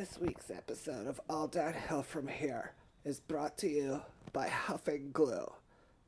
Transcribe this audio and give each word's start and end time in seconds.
This 0.00 0.18
week's 0.18 0.50
episode 0.50 1.06
of 1.06 1.20
All 1.28 1.46
Downhill 1.46 2.02
From 2.02 2.26
Here 2.26 2.72
is 3.04 3.20
brought 3.20 3.58
to 3.58 3.68
you 3.68 4.00
by 4.32 4.48
Huffing 4.48 5.10
Glue. 5.12 5.52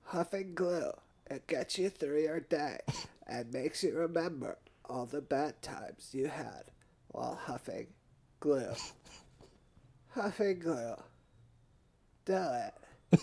Huffing 0.04 0.54
Glue, 0.54 0.92
it 1.30 1.46
gets 1.46 1.76
you 1.76 1.91
through 1.91 2.23
your 2.23 2.41
day 2.41 2.78
and 3.26 3.52
makes 3.52 3.84
you 3.84 3.94
remember 3.94 4.57
all 4.89 5.05
the 5.05 5.20
bad 5.20 5.60
times 5.60 6.08
you 6.15 6.28
had 6.28 6.70
while 7.08 7.34
huffing 7.34 7.89
glue. 8.41 8.73
Huffing 10.14 10.61
Glue. 10.61 10.95
Do 12.24 12.46
it. 13.12 13.20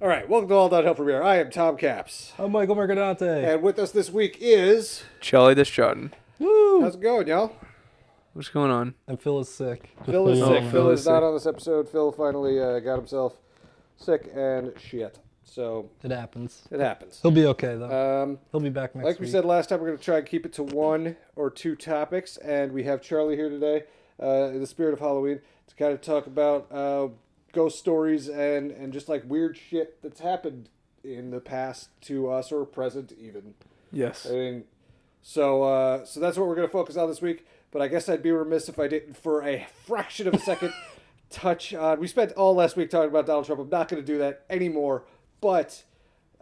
All 0.00 0.06
right, 0.06 0.28
welcome 0.28 0.50
to 0.50 0.54
All 0.54 0.68
Downhill 0.68 0.94
From 0.94 1.08
Here. 1.08 1.20
I 1.20 1.38
am 1.38 1.50
Tom 1.50 1.76
Caps, 1.76 2.32
I'm 2.38 2.52
Michael 2.52 2.76
Mercadante. 2.76 3.52
and 3.54 3.60
with 3.60 3.80
us 3.80 3.90
this 3.90 4.08
week 4.08 4.38
is 4.40 5.02
Charlie 5.20 5.56
Destrutton. 5.56 6.12
how's 6.38 6.94
it 6.94 7.00
going, 7.00 7.26
y'all? 7.26 7.56
What's 8.34 8.48
going 8.48 8.70
on? 8.70 8.94
And 9.06 9.20
Phil 9.20 9.38
is 9.40 9.48
sick. 9.48 9.90
Phil 10.06 10.28
is 10.28 10.38
you 10.38 10.44
sick. 10.46 10.62
know. 10.64 10.70
Phil 10.70 10.90
is 10.90 11.00
is 11.00 11.06
not 11.06 11.18
sick. 11.18 11.22
on 11.24 11.34
this 11.34 11.46
episode. 11.46 11.88
Phil 11.88 12.12
finally 12.12 12.60
uh, 12.60 12.78
got 12.80 12.96
himself 12.96 13.34
sick 13.96 14.30
and 14.34 14.72
shit. 14.78 15.18
So 15.44 15.90
It 16.02 16.10
happens. 16.10 16.62
it 16.70 16.80
happens. 16.80 17.18
He'll 17.20 17.30
be 17.30 17.44
okay 17.46 17.76
though. 17.76 18.22
Um, 18.22 18.38
He'll 18.52 18.60
be 18.60 18.70
back 18.70 18.94
next 18.94 19.04
week. 19.04 19.12
like 19.14 19.20
we 19.20 19.26
week. 19.26 19.32
said 19.32 19.44
last 19.44 19.68
time, 19.68 19.80
we're 19.80 19.88
going 19.88 19.98
to 19.98 20.04
try 20.04 20.18
and 20.18 20.26
keep 20.26 20.46
it 20.46 20.52
to 20.54 20.62
one 20.62 21.16
or 21.36 21.50
two 21.50 21.76
topics, 21.76 22.38
and 22.38 22.72
we 22.72 22.84
have 22.84 23.02
Charlie 23.02 23.36
here 23.36 23.50
today, 23.50 23.82
uh, 24.22 24.48
in 24.54 24.60
the 24.60 24.66
spirit 24.66 24.94
of 24.94 25.00
Halloween, 25.00 25.40
to 25.66 25.74
kind 25.74 25.92
of 25.92 26.00
talk 26.00 26.26
about 26.26 26.72
uh, 26.72 27.08
ghost 27.52 27.78
stories 27.78 28.28
and 28.30 28.70
and 28.70 28.94
just 28.94 29.10
like 29.10 29.24
weird 29.26 29.58
shit 29.58 30.00
that's 30.02 30.20
happened 30.20 30.70
in 31.04 31.30
the 31.32 31.40
past 31.40 31.88
to 32.02 32.30
us 32.30 32.50
or 32.50 32.64
present 32.64 33.12
even. 33.20 33.52
Yes. 33.90 34.26
I 34.26 34.32
mean, 34.32 34.64
so 35.22 35.62
uh, 35.62 36.04
so 36.04 36.20
that's 36.20 36.36
what 36.36 36.48
we're 36.48 36.56
going 36.56 36.68
to 36.68 36.72
focus 36.72 36.96
on 36.96 37.08
this 37.08 37.22
week. 37.22 37.46
But 37.70 37.80
I 37.80 37.88
guess 37.88 38.08
I'd 38.08 38.22
be 38.22 38.30
remiss 38.30 38.68
if 38.68 38.78
I 38.78 38.86
didn't, 38.86 39.16
for 39.16 39.42
a 39.42 39.66
fraction 39.86 40.28
of 40.28 40.34
a 40.34 40.38
second, 40.38 40.74
touch 41.30 41.72
on. 41.72 42.00
We 42.00 42.06
spent 42.06 42.32
all 42.32 42.54
last 42.54 42.76
week 42.76 42.90
talking 42.90 43.08
about 43.08 43.26
Donald 43.26 43.46
Trump. 43.46 43.62
I'm 43.62 43.70
not 43.70 43.88
going 43.88 44.02
to 44.02 44.06
do 44.06 44.18
that 44.18 44.44
anymore. 44.50 45.04
But 45.40 45.82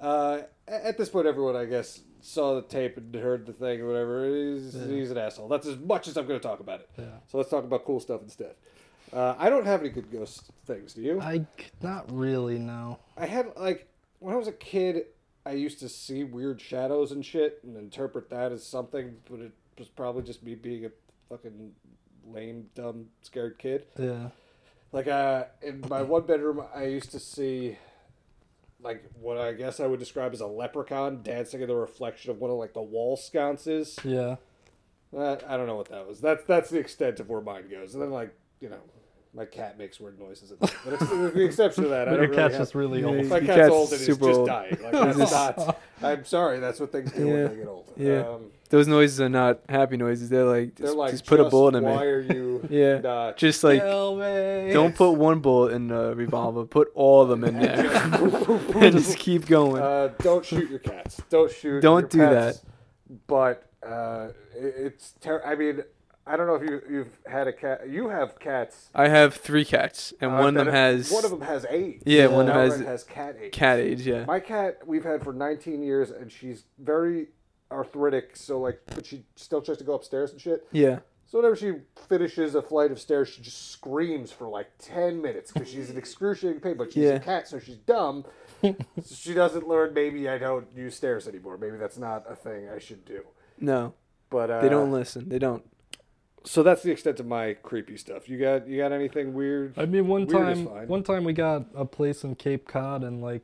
uh, 0.01 0.41
at 0.67 0.99
this 0.99 1.09
point, 1.09 1.27
everyone, 1.27 1.55
I 1.55 1.67
guess, 1.67 2.01
saw 2.21 2.57
the 2.57 2.63
tape 2.63 2.97
and 2.97 3.15
heard 3.15 3.47
the 3.47 3.53
thing 3.53 3.81
or 3.81 3.87
whatever. 3.87 4.27
He's, 4.27 4.75
he's 4.75 5.11
an 5.11 5.19
asshole. 5.19 5.49
That's 5.49 5.67
as 5.67 5.79
much 5.79 6.09
as 6.09 6.17
I'm 6.17 6.27
going 6.27 6.41
to 6.41 6.47
talk 6.47 6.59
about 6.61 6.81
it. 6.81 6.91
Yeah. 6.99 7.05
So 7.29 7.39
let's 7.39 7.49
talk 7.49 7.65
about 7.65 7.85
cool 7.85 8.01
stuff 8.01 8.23
instead. 8.23 8.55
Uh, 9.13 9.35
I 9.39 9.51
don't 9.51 9.67
have 9.67 9.81
any 9.81 9.91
good 9.91 10.11
ghost 10.11 10.51
things. 10.67 10.95
Do 10.95 11.03
you? 11.03 11.21
I 11.21 11.45
not 11.83 12.07
really 12.11 12.59
no. 12.59 12.99
I 13.17 13.27
had 13.27 13.53
like 13.57 13.89
when 14.21 14.35
I 14.35 14.37
was 14.39 14.47
a 14.47 14.53
kid, 14.53 15.07
I 15.45 15.53
used 15.53 15.81
to 15.81 15.89
see 15.89 16.25
weird 16.25 16.61
shadows 16.61 17.13
and 17.13 17.25
shit 17.25 17.61
and 17.65 17.77
interpret 17.77 18.31
that 18.31 18.53
as 18.53 18.65
something, 18.65 19.17
but 19.29 19.41
it 19.41 19.53
was 19.79 19.89
probably 19.89 20.23
just 20.23 20.43
me 20.43 20.55
being 20.55 20.85
a 20.85 20.91
fucking 21.29 21.73
lame, 22.27 22.67
dumb, 22.75 23.07
scared 23.23 23.59
kid. 23.59 23.87
Yeah. 23.99 24.29
Like 24.93 25.07
uh, 25.07 25.45
in 25.63 25.85
my 25.89 26.03
one 26.03 26.23
bedroom, 26.23 26.63
I 26.75 26.85
used 26.85 27.13
to 27.13 27.21
see 27.21 27.79
like 28.83 29.05
what 29.21 29.39
I 29.39 29.53
guess 29.53 29.81
I 29.81 29.87
would 29.87 30.01
describe 30.01 30.33
as 30.33 30.41
a 30.41 30.47
leprechaun 30.47 31.23
dancing 31.23 31.61
in 31.61 31.69
the 31.69 31.77
reflection 31.77 32.31
of 32.31 32.39
one 32.39 32.51
of 32.51 32.57
like 32.57 32.75
the 32.75 32.83
wall 32.83 33.17
sconces. 33.17 33.99
Yeah. 34.05 34.37
Uh, 35.17 35.37
I 35.47 35.57
don't 35.57 35.67
know 35.67 35.77
what 35.77 35.89
that 35.89 36.07
was. 36.07 36.21
That's 36.21 36.45
that's 36.45 36.71
the 36.71 36.79
extent 36.79 37.21
of 37.21 37.29
where 37.29 37.41
mine 37.41 37.69
goes. 37.71 37.95
And 37.95 38.03
then 38.03 38.11
like 38.11 38.35
you 38.61 38.69
know, 38.69 38.81
my 39.35 39.45
cat 39.45 39.79
makes 39.79 40.01
weird 40.01 40.19
noises. 40.19 40.51
At 40.53 40.61
night. 40.61 40.75
But 40.85 40.93
it's, 40.95 41.11
with 41.11 41.35
the 41.35 41.45
exception 41.45 41.85
of 41.85 41.91
that, 41.91 42.09
I 42.09 42.11
But 42.11 42.17
don't 42.17 42.21
your 42.23 42.31
really 42.31 42.43
cat's 42.43 42.55
have- 42.55 42.63
just 42.63 42.75
really 42.75 43.05
old. 43.05 43.27
my 43.27 43.41
cat's, 43.41 43.47
cat's 43.55 43.71
old 43.71 43.91
and 43.93 43.99
he's 44.01 44.09
just 44.19 44.23
old. 44.23 44.47
dying. 44.49 44.77
Like, 44.83 44.93
that's 45.17 45.31
not. 45.33 45.81
I'm 46.03 46.25
sorry. 46.25 46.59
That's 46.59 46.81
what 46.81 46.91
things 46.93 47.13
do 47.13 47.27
Yeah. 47.27 47.33
when 47.35 47.49
they 47.49 47.57
get 47.57 47.69
old. 47.69 47.93
Yeah. 47.97 48.21
Um, 48.29 48.51
Those 48.71 48.89
noises 48.89 49.21
are 49.21 49.29
not 49.29 49.61
happy 49.69 49.97
noises. 49.97 50.31
They're 50.31 50.45
like 50.45 50.75
they're 50.77 50.87
just, 50.89 50.97
like 50.97 51.11
just 51.13 51.27
put 51.27 51.39
a 51.41 51.45
bullet 51.45 51.75
in 51.77 51.85
me. 51.85 51.91
Why 51.91 52.03
me. 52.03 52.07
are 52.07 52.21
you? 52.21 52.67
Yeah. 52.71 52.99
Not? 53.01 53.37
Just 53.37 53.63
like 53.65 53.81
Kill 53.83 54.17
me. 54.17 54.73
don't 54.73 54.95
put 54.97 55.13
one 55.13 55.41
bullet 55.41 55.73
in 55.75 55.89
the 55.89 56.15
revolver. 56.15 56.65
Put 56.65 56.91
all 56.95 57.23
of 57.23 57.29
them 57.29 57.45
in 57.45 57.59
there 57.59 57.91
and 58.77 58.97
just 58.97 59.17
keep 59.19 59.47
going. 59.47 59.81
Uh, 59.83 60.09
don't 60.19 60.45
shoot 60.45 60.69
your 60.71 60.79
cats. 60.81 61.21
Don't 61.31 61.51
shoot. 61.53 61.81
Don't 61.83 62.13
your 62.15 62.29
do 62.29 62.35
pets. 62.35 62.63
But 63.27 63.67
uh, 63.87 64.29
it, 64.57 64.75
it's. 64.79 65.13
Ter- 65.21 65.43
I 65.45 65.55
mean, 65.57 65.83
I 66.31 66.37
don't 66.37 66.47
know 66.47 66.55
if 66.55 66.63
you 66.63 66.81
you've 66.89 67.19
had 67.27 67.49
a 67.49 67.53
cat. 67.53 67.89
You 67.89 68.09
have 68.09 68.39
cats. 68.39 68.89
I 68.95 69.09
have 69.09 69.35
three 69.35 69.65
cats, 69.65 70.15
and 70.21 70.33
uh, 70.33 70.37
one 70.39 70.57
of 70.57 70.65
them 70.67 70.73
has 70.73 71.11
One 71.11 71.25
of 71.25 71.31
them 71.31 71.41
has 71.41 71.67
AIDS. 71.69 72.05
Yeah, 72.07 72.27
one 72.29 72.47
Another 72.49 72.77
has 72.79 72.81
has 72.87 73.05
cat 73.05 73.37
AIDS. 73.41 73.57
cat 73.57 73.79
age. 73.81 74.07
Yeah. 74.07 74.25
My 74.27 74.39
cat 74.41 74.79
we've 74.87 75.05
had 75.05 75.25
for 75.25 75.33
19 75.33 75.83
years, 75.83 76.11
and 76.11 76.31
she's 76.31 76.65
very 76.79 77.29
arthritic. 77.71 78.37
So 78.37 78.61
like, 78.61 78.81
but 78.95 79.07
she 79.07 79.25
still 79.37 79.61
tries 79.61 79.79
to 79.79 79.85
go 79.85 79.95
upstairs 79.95 80.31
and 80.33 80.41
shit. 80.41 80.67
Yeah. 80.73 81.01
So 81.27 81.39
whenever 81.39 81.55
she 81.57 81.75
finishes 82.09 82.55
a 82.57 82.63
flight 82.63 82.91
of 82.91 83.01
stairs, 83.01 83.29
she 83.29 83.41
just 83.41 83.71
screams 83.71 84.33
for 84.33 84.49
like 84.49 84.67
10 84.81 85.23
minutes 85.23 85.53
because 85.53 85.69
she's 85.71 85.89
in 85.91 85.97
excruciating 85.97 86.61
pain. 86.61 86.77
But 86.77 86.93
she's 86.93 87.05
Yeah. 87.05 87.11
a 87.15 87.21
cat, 87.21 87.47
so 87.49 87.59
she's 87.61 87.77
dumb. 87.77 88.25
so 88.63 88.75
she 89.15 89.33
doesn't 89.35 89.67
learn. 89.69 89.95
Maybe 89.95 90.29
I 90.29 90.39
don't 90.39 90.67
use 90.77 90.97
stairs 90.97 91.29
anymore. 91.29 91.57
Maybe 91.57 91.77
that's 91.77 91.99
not 91.99 92.25
a 92.29 92.35
thing 92.35 92.69
I 92.69 92.79
should 92.79 93.05
do. 93.05 93.23
No, 93.61 93.95
But 94.29 94.51
uh, 94.51 94.61
they 94.61 94.69
don't 94.69 94.91
listen. 94.91 95.29
They 95.29 95.39
don't. 95.39 95.63
So 96.45 96.63
that's 96.63 96.83
the 96.83 96.91
extent 96.91 97.21
of 97.21 97.27
my 97.27 97.55
creepy 97.55 97.97
stuff. 97.97 98.29
You 98.29 98.39
got 98.39 98.67
you 98.67 98.79
got 98.79 98.93
anything 98.93 99.35
weird? 99.35 99.75
I 99.77 99.85
mean, 99.85 100.09
one 100.09 100.27
time, 100.27 100.65
one 100.89 101.03
time 101.03 101.25
we 101.25 101.33
got 101.33 101.67
a 101.75 101.85
place 101.85 102.25
in 102.25 102.35
Cape 102.35 102.67
Cod, 102.67 103.05
and 103.05 103.21
like, 103.21 103.43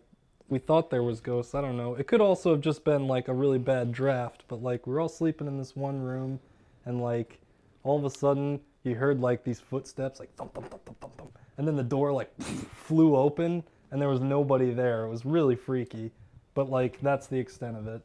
we 0.49 0.59
thought 0.59 0.91
there 0.91 1.03
was 1.03 1.21
ghosts. 1.21 1.55
I 1.55 1.61
don't 1.61 1.77
know. 1.77 1.95
It 1.95 2.07
could 2.07 2.21
also 2.21 2.53
have 2.53 2.63
just 2.63 2.85
been 2.85 3.07
like 3.07 3.29
a 3.29 3.35
really 3.35 3.59
bad 3.59 3.93
draft, 3.93 4.45
but 4.49 4.63
like 4.63 4.87
we're 4.87 5.01
all 5.01 5.09
sleeping 5.09 5.47
in 5.47 5.59
this 5.59 5.77
one 5.77 6.01
room, 6.01 6.41
and 6.87 7.03
like, 7.03 7.39
all 7.83 7.99
of 7.99 8.05
a 8.05 8.11
sudden 8.11 8.61
you 8.83 8.95
heard 8.95 9.21
like 9.21 9.45
these 9.45 9.61
footsteps, 9.61 10.19
like 10.19 10.35
thump 10.37 10.55
thump 10.55 10.71
thump 10.71 10.85
thump 10.87 11.01
thump, 11.01 11.17
thump. 11.19 11.39
and 11.59 11.69
then 11.69 11.77
the 11.77 11.83
door 11.83 12.13
like 12.13 12.31
flew 12.41 13.15
open, 13.15 13.63
and 13.91 14.01
there 14.01 14.09
was 14.09 14.21
nobody 14.21 14.73
there. 14.73 15.05
It 15.05 15.11
was 15.11 15.27
really 15.27 15.57
freaky, 15.57 16.13
but 16.55 16.71
like 16.71 16.99
that's 17.01 17.27
the 17.27 17.39
extent 17.39 17.77
of 17.77 17.87
it. 17.89 18.03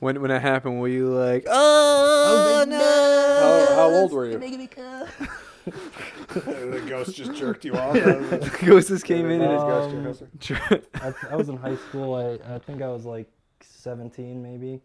When 0.00 0.20
when 0.20 0.30
it 0.30 0.42
happened, 0.42 0.80
were 0.80 0.88
you 0.88 1.08
like, 1.08 1.46
oh, 1.48 2.66
How, 3.68 3.74
how 3.76 3.90
old 3.90 4.12
were 4.12 4.26
you? 4.26 4.38
making 4.38 4.58
me 4.58 4.66
cry. 4.66 5.06
the 6.34 6.84
ghost 6.86 7.16
just 7.16 7.34
jerked 7.34 7.64
you 7.64 7.74
off. 7.74 7.94
the 7.94 8.58
ghost 8.64 8.88
just 8.88 9.04
came 9.04 9.30
in 9.30 9.40
and 9.42 9.52
Um, 9.58 10.06
it, 10.06 10.88
I, 10.94 11.14
I 11.30 11.36
was 11.36 11.48
in 11.48 11.56
high 11.56 11.76
school. 11.76 12.14
I, 12.14 12.54
I 12.54 12.58
think 12.58 12.82
I 12.82 12.88
was 12.88 13.04
like 13.04 13.28
17, 13.62 14.42
maybe. 14.42 14.80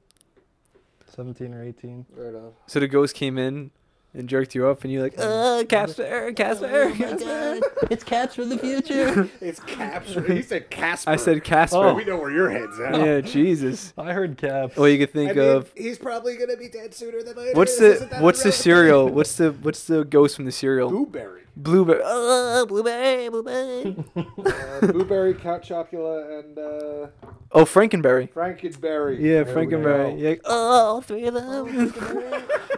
17 1.07 1.53
or 1.53 1.63
18. 1.63 2.05
right 2.15 2.33
on. 2.35 2.53
so 2.67 2.79
the 2.79 2.87
ghost 2.87 3.13
came 3.15 3.37
in 3.37 3.71
and 4.13 4.27
jerked 4.27 4.55
you 4.55 4.67
up, 4.67 4.83
and 4.83 4.91
you're 4.91 5.01
like, 5.03 5.15
uh, 5.17 5.63
Casper, 5.69 6.33
Casper, 6.33 6.91
Casper. 6.91 7.59
it's 7.89 8.03
cats 8.03 8.35
for 8.35 8.45
the 8.45 8.57
future. 8.57 9.29
It's 9.41 9.59
Casper. 9.61 10.21
He 10.21 10.41
said 10.41 10.69
Casper. 10.69 11.09
I 11.09 11.15
said 11.15 11.43
Casper. 11.43 11.77
Oh. 11.77 11.93
We 11.93 12.03
know 12.05 12.17
where 12.17 12.31
your 12.31 12.49
head's 12.49 12.79
at. 12.79 12.95
Yeah, 12.99 13.21
Jesus. 13.21 13.93
I 13.97 14.13
heard 14.13 14.37
caps. 14.37 14.77
Or 14.77 14.87
you 14.87 14.97
could 14.97 15.11
think 15.13 15.31
I 15.31 15.33
mean, 15.33 15.49
of 15.49 15.71
he's 15.75 15.97
probably 15.97 16.37
gonna 16.37 16.57
be 16.57 16.69
dead 16.69 16.93
sooner 16.93 17.23
than 17.23 17.35
later. 17.35 17.57
what's 17.57 17.71
Isn't 17.79 18.09
the 18.09 18.15
that 18.15 18.21
what's 18.23 18.39
the 18.39 18.49
irrelevant? 18.49 18.63
cereal? 18.63 19.09
What's 19.09 19.35
the 19.37 19.51
what's 19.51 19.83
the 19.85 20.03
ghost 20.05 20.35
from 20.35 20.45
the 20.45 20.51
cereal? 20.51 20.89
Blueberry. 20.89 21.41
Blueberry. 21.55 22.01
Oh, 22.03 22.65
blueberry, 22.65 23.29
blueberry. 23.29 23.95
Uh, 24.15 24.87
Blueberry, 24.87 25.33
Count 25.33 25.61
Chocula, 25.63 26.39
and 26.39 26.57
uh, 26.57 27.07
oh, 27.51 27.65
Frankenberry. 27.65 28.31
Frankenberry. 28.31 29.19
Yeah, 29.19 29.43
There 29.43 29.45
we 29.45 29.51
Frankenberry. 29.51 30.19
Yeah, 30.19 30.35
oh, 30.45 30.85
all 30.85 31.01
three 31.01 31.25
of 31.25 31.33
them. 31.33 31.93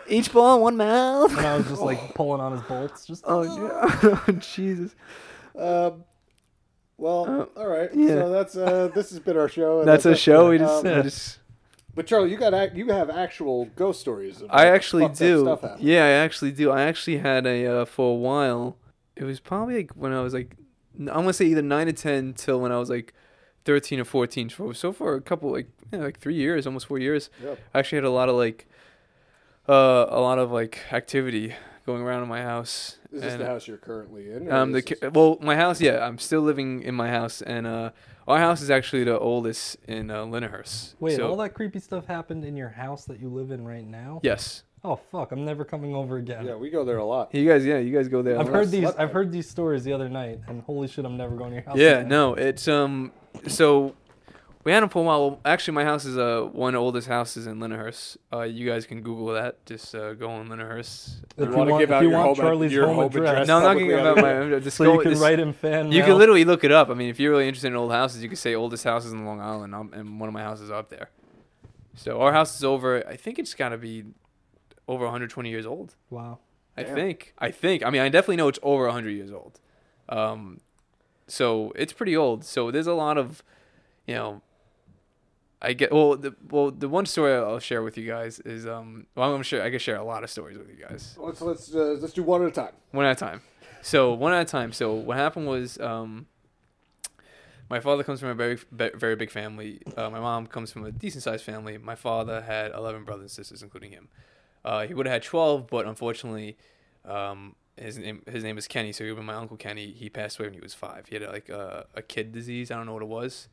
Each 0.07 0.31
ball, 0.31 0.61
one 0.61 0.77
mouth. 0.77 1.35
and 1.37 1.45
I 1.45 1.57
was 1.57 1.67
just 1.67 1.81
like 1.81 1.99
pulling 2.15 2.41
on 2.41 2.53
his 2.53 2.61
bolts. 2.63 3.05
Just 3.05 3.23
Oh, 3.27 3.43
yeah. 3.43 3.99
oh, 4.27 4.31
Jesus. 4.39 4.95
Um, 5.57 6.03
well, 6.97 7.49
Uh, 7.55 7.59
all 7.59 7.67
right. 7.67 7.89
yeah. 7.93 8.07
So 8.07 8.29
that's 8.29 8.55
uh, 8.57 8.89
this 8.93 9.09
has 9.11 9.19
been 9.19 9.37
our 9.37 9.49
show. 9.49 9.79
and 9.79 9.87
That's 9.87 10.05
a 10.05 10.15
show. 10.15 10.49
We 10.49 10.57
just, 10.59 10.85
Um, 10.85 11.03
just 11.03 11.39
But 11.95 12.07
Charlie, 12.07 12.31
you 12.31 12.37
got 12.37 12.53
ac- 12.53 12.75
you 12.75 12.87
have 12.91 13.09
actual 13.09 13.65
ghost 13.75 14.01
stories. 14.01 14.41
Of 14.41 14.49
I 14.51 14.65
like, 14.65 14.73
actually 14.73 15.03
fucked 15.03 15.15
up 15.15 15.19
do. 15.19 15.41
Stuff 15.43 15.61
happening. 15.61 15.87
Yeah, 15.87 16.05
I 16.05 16.09
actually 16.09 16.51
do. 16.51 16.71
I 16.71 16.83
actually 16.83 17.17
had 17.17 17.45
a 17.45 17.65
uh, 17.65 17.85
for 17.85 18.11
a 18.11 18.15
while. 18.15 18.77
It 19.15 19.23
was 19.25 19.39
probably 19.39 19.75
like 19.77 19.91
when 19.91 20.11
I 20.13 20.21
was 20.21 20.33
like, 20.33 20.55
I'm 20.99 21.05
gonna 21.07 21.33
say 21.33 21.45
either 21.45 21.61
nine 21.61 21.87
to 21.87 21.93
ten 21.93 22.33
till 22.33 22.59
when 22.59 22.71
I 22.71 22.77
was 22.79 22.89
like 22.89 23.13
thirteen 23.65 23.99
or 23.99 24.05
fourteen. 24.05 24.49
So, 24.49 24.71
so 24.73 24.91
for 24.91 25.15
a 25.15 25.21
couple 25.21 25.51
like 25.51 25.67
yeah, 25.91 25.99
like 25.99 26.19
three 26.19 26.35
years, 26.35 26.65
almost 26.65 26.87
four 26.87 26.99
years. 26.99 27.29
Yep. 27.43 27.59
I 27.73 27.79
actually 27.79 27.97
had 27.97 28.05
a 28.05 28.09
lot 28.11 28.27
of 28.29 28.35
like, 28.35 28.67
uh, 29.67 30.05
a 30.09 30.19
lot 30.19 30.39
of 30.39 30.51
like 30.51 30.79
activity 30.91 31.53
going 31.85 32.01
around 32.01 32.23
in 32.23 32.29
my 32.29 32.41
house. 32.41 32.97
Is 33.11 33.21
this 33.21 33.33
And, 33.33 33.41
the 33.41 33.45
house 33.45 33.67
you're 33.67 33.77
currently 33.77 34.31
in? 34.31 34.51
Um, 34.51 34.71
the 34.71 34.81
this- 34.81 35.11
well, 35.11 35.37
my 35.41 35.55
house. 35.55 35.79
Yeah, 35.79 36.05
I'm 36.05 36.17
still 36.17 36.41
living 36.41 36.81
in 36.81 36.95
my 36.95 37.09
house, 37.09 37.41
and 37.41 37.67
uh, 37.67 37.91
our 38.27 38.39
house 38.39 38.61
is 38.61 38.71
actually 38.71 39.03
the 39.03 39.19
oldest 39.19 39.77
in 39.87 40.09
uh, 40.09 40.25
Lindenhurst. 40.25 40.95
Wait, 40.99 41.17
So- 41.17 41.29
all 41.29 41.37
that 41.37 41.53
creepy 41.53 41.79
stuff 41.79 42.05
happened 42.07 42.43
in 42.43 42.55
your 42.57 42.69
house 42.69 43.05
that 43.05 43.19
you 43.19 43.29
live 43.29 43.51
in 43.51 43.63
right 43.63 43.85
now? 43.85 44.19
Yes. 44.23 44.63
Oh 44.85 44.97
fuck! 45.11 45.31
I'm 45.31 45.45
never 45.45 45.63
coming 45.63 45.95
over 45.95 46.17
again. 46.17 46.45
yeah, 46.45 46.55
we 46.55 46.69
go 46.69 46.83
there 46.83 46.97
a 46.97 47.05
lot. 47.05 47.33
You 47.33 47.47
guys, 47.47 47.65
yeah, 47.65 47.77
you 47.77 47.95
guys 47.95 48.09
go 48.09 48.21
there. 48.21 48.37
I've 48.37 48.49
heard 48.49 48.69
these. 48.69 48.81
slept 48.81 48.99
I've 48.99 49.11
heard 49.13 49.31
these 49.31 49.49
stories 49.49 49.85
the 49.85 49.93
other 49.93 50.09
night, 50.09 50.41
and 50.49 50.61
holy 50.63 50.89
shit, 50.89 51.05
I'm 51.05 51.15
never 51.15 51.37
going 51.37 51.51
to 51.51 51.55
your 51.55 51.63
house. 51.63 51.77
Yeah, 51.77 51.99
again. 51.99 52.09
no, 52.09 52.33
it's 52.33 52.67
um. 52.67 53.13
So 53.47 53.95
We 54.63 54.71
had 54.71 54.81
a 54.83 54.87
while. 54.87 55.29
Well, 55.29 55.39
actually, 55.43 55.73
my 55.73 55.83
house 55.83 56.05
is 56.05 56.17
uh 56.17 56.47
one 56.53 56.69
of 56.73 56.79
the 56.79 56.83
oldest 56.83 57.07
houses 57.09 57.47
in 57.47 57.59
Lindenhurst. 57.59 58.15
Uh, 58.31 58.41
you 58.43 58.69
guys 58.69 58.85
can 58.85 59.01
Google 59.01 59.33
that. 59.33 59.65
Just 59.65 59.93
uh, 59.93 60.13
go 60.13 60.29
on 60.29 60.47
Lindenhurst. 60.47 61.15
If 61.37 61.49
You 61.49 61.55
wanna 61.55 61.71
want, 61.71 61.81
give 61.81 61.89
if 61.89 61.93
out 61.95 62.03
you 62.03 62.09
your 62.09 62.17
want 62.17 62.37
home 62.37 62.45
ad- 62.45 62.49
Charlie's 62.49 62.71
your 62.71 62.85
home, 62.87 62.95
home 62.95 63.05
address, 63.07 63.29
address? 63.31 63.47
No, 63.49 63.57
I'm 63.57 63.63
not 63.63 63.73
gonna 63.73 63.79
publicly 63.79 63.87
give 63.95 63.99
on 63.99 64.07
out 64.07 64.15
the 64.45 64.49
my. 64.55 64.59
Just 64.59 64.77
so 64.77 64.85
go, 64.85 64.93
you 64.93 64.99
can 65.01 65.11
just- 65.11 65.21
write 65.21 65.39
him 65.39 65.51
fan 65.53 65.71
mail. 65.89 65.93
You 65.93 65.99
mail. 65.99 66.07
can 66.07 66.17
literally 66.17 66.45
look 66.45 66.63
it 66.63 66.71
up. 66.71 66.89
I 66.89 66.93
mean, 66.93 67.09
if 67.09 67.19
you're 67.19 67.31
really 67.31 67.47
interested 67.47 67.67
in 67.67 67.75
old 67.75 67.91
houses, 67.91 68.23
you 68.23 68.29
can 68.29 68.37
say 68.37 68.55
oldest 68.55 68.85
houses 68.85 69.11
in 69.11 69.25
Long 69.25 69.41
Island, 69.41 69.75
um, 69.75 69.91
and 69.93 70.19
one 70.19 70.29
of 70.29 70.33
my 70.33 70.43
houses 70.43 70.71
are 70.71 70.75
up 70.79 70.89
there. 70.89 71.09
So 71.95 72.21
our 72.21 72.31
house 72.31 72.55
is 72.55 72.63
over. 72.63 73.05
I 73.07 73.17
think 73.17 73.39
it's 73.39 73.53
got 73.53 73.69
to 73.69 73.77
be 73.77 74.05
over 74.87 75.03
120 75.03 75.49
years 75.49 75.65
old. 75.65 75.95
Wow. 76.09 76.39
I 76.77 76.83
Damn. 76.83 76.95
think. 76.95 77.33
I 77.37 77.51
think. 77.51 77.85
I 77.85 77.89
mean, 77.89 78.01
I 78.01 78.07
definitely 78.09 78.37
know 78.37 78.47
it's 78.47 78.59
over 78.63 78.85
100 78.85 79.09
years 79.11 79.31
old. 79.31 79.59
Um, 80.09 80.59
so 81.27 81.71
it's 81.75 81.93
pretty 81.93 82.15
old. 82.15 82.45
So 82.45 82.71
there's 82.71 82.87
a 82.87 82.93
lot 82.93 83.17
of, 83.17 83.43
you 84.07 84.15
know. 84.15 84.41
I 85.65 85.71
get 85.73 85.93
well. 85.93 86.17
The 86.17 86.35
well, 86.49 86.71
the 86.71 86.89
one 86.89 87.05
story 87.05 87.33
I'll 87.33 87.59
share 87.59 87.81
with 87.81 87.97
you 87.97 88.05
guys 88.05 88.39
is 88.39 88.67
um. 88.67 89.07
Well, 89.15 89.33
I'm 89.33 89.41
gonna. 89.41 89.63
I 89.63 89.69
can 89.69 89.79
share 89.79 89.95
a 89.95 90.03
lot 90.03 90.23
of 90.23 90.29
stories 90.29 90.57
with 90.57 90.69
you 90.69 90.75
guys 90.75 91.17
Let's 91.17 91.41
let's 91.41 91.73
uh, 91.73 91.95
let's 92.01 92.13
do 92.13 92.21
one 92.23 92.41
at 92.43 92.49
a 92.49 92.51
time. 92.51 92.73
one 92.91 93.05
at 93.05 93.15
a 93.15 93.19
time. 93.19 93.41
So 93.81 94.13
one 94.13 94.33
at 94.33 94.41
a 94.41 94.45
time. 94.45 94.73
So 94.73 94.93
what 94.93 95.17
happened 95.17 95.47
was, 95.47 95.79
um, 95.79 96.27
my 97.69 97.79
father 97.79 98.03
comes 98.03 98.19
from 98.19 98.29
a 98.29 98.35
very 98.35 98.57
very 98.71 99.15
big 99.15 99.31
family. 99.31 99.81
Uh, 99.95 100.09
my 100.09 100.19
mom 100.19 100.47
comes 100.47 100.71
from 100.71 100.85
a 100.85 100.91
decent 100.91 101.23
sized 101.23 101.45
family. 101.45 101.77
My 101.77 101.95
father 101.95 102.41
had 102.41 102.71
eleven 102.73 103.05
brothers 103.05 103.23
and 103.23 103.31
sisters, 103.31 103.63
including 103.63 103.91
him. 103.91 104.09
Uh, 104.65 104.85
he 104.85 104.93
would 104.93 105.05
have 105.05 105.13
had 105.13 105.23
twelve, 105.23 105.67
but 105.67 105.85
unfortunately, 105.85 106.57
um, 107.05 107.55
his 107.77 107.97
name 107.97 108.21
his 108.29 108.43
name 108.43 108.57
is 108.57 108.67
Kenny. 108.67 108.91
So 108.91 109.05
he 109.05 109.11
would 109.11 109.19
be 109.19 109.25
my 109.25 109.35
uncle 109.35 109.55
Kenny. 109.55 109.91
He 109.93 110.09
passed 110.09 110.39
away 110.39 110.47
when 110.47 110.53
he 110.55 110.59
was 110.61 110.73
five. 110.73 111.07
He 111.07 111.15
had 111.15 111.23
like 111.29 111.47
a, 111.47 111.85
a 111.95 112.01
kid 112.01 112.33
disease. 112.33 112.69
I 112.69 112.75
don't 112.75 112.85
know 112.85 112.93
what 112.93 113.01
it 113.03 113.07
was, 113.09 113.47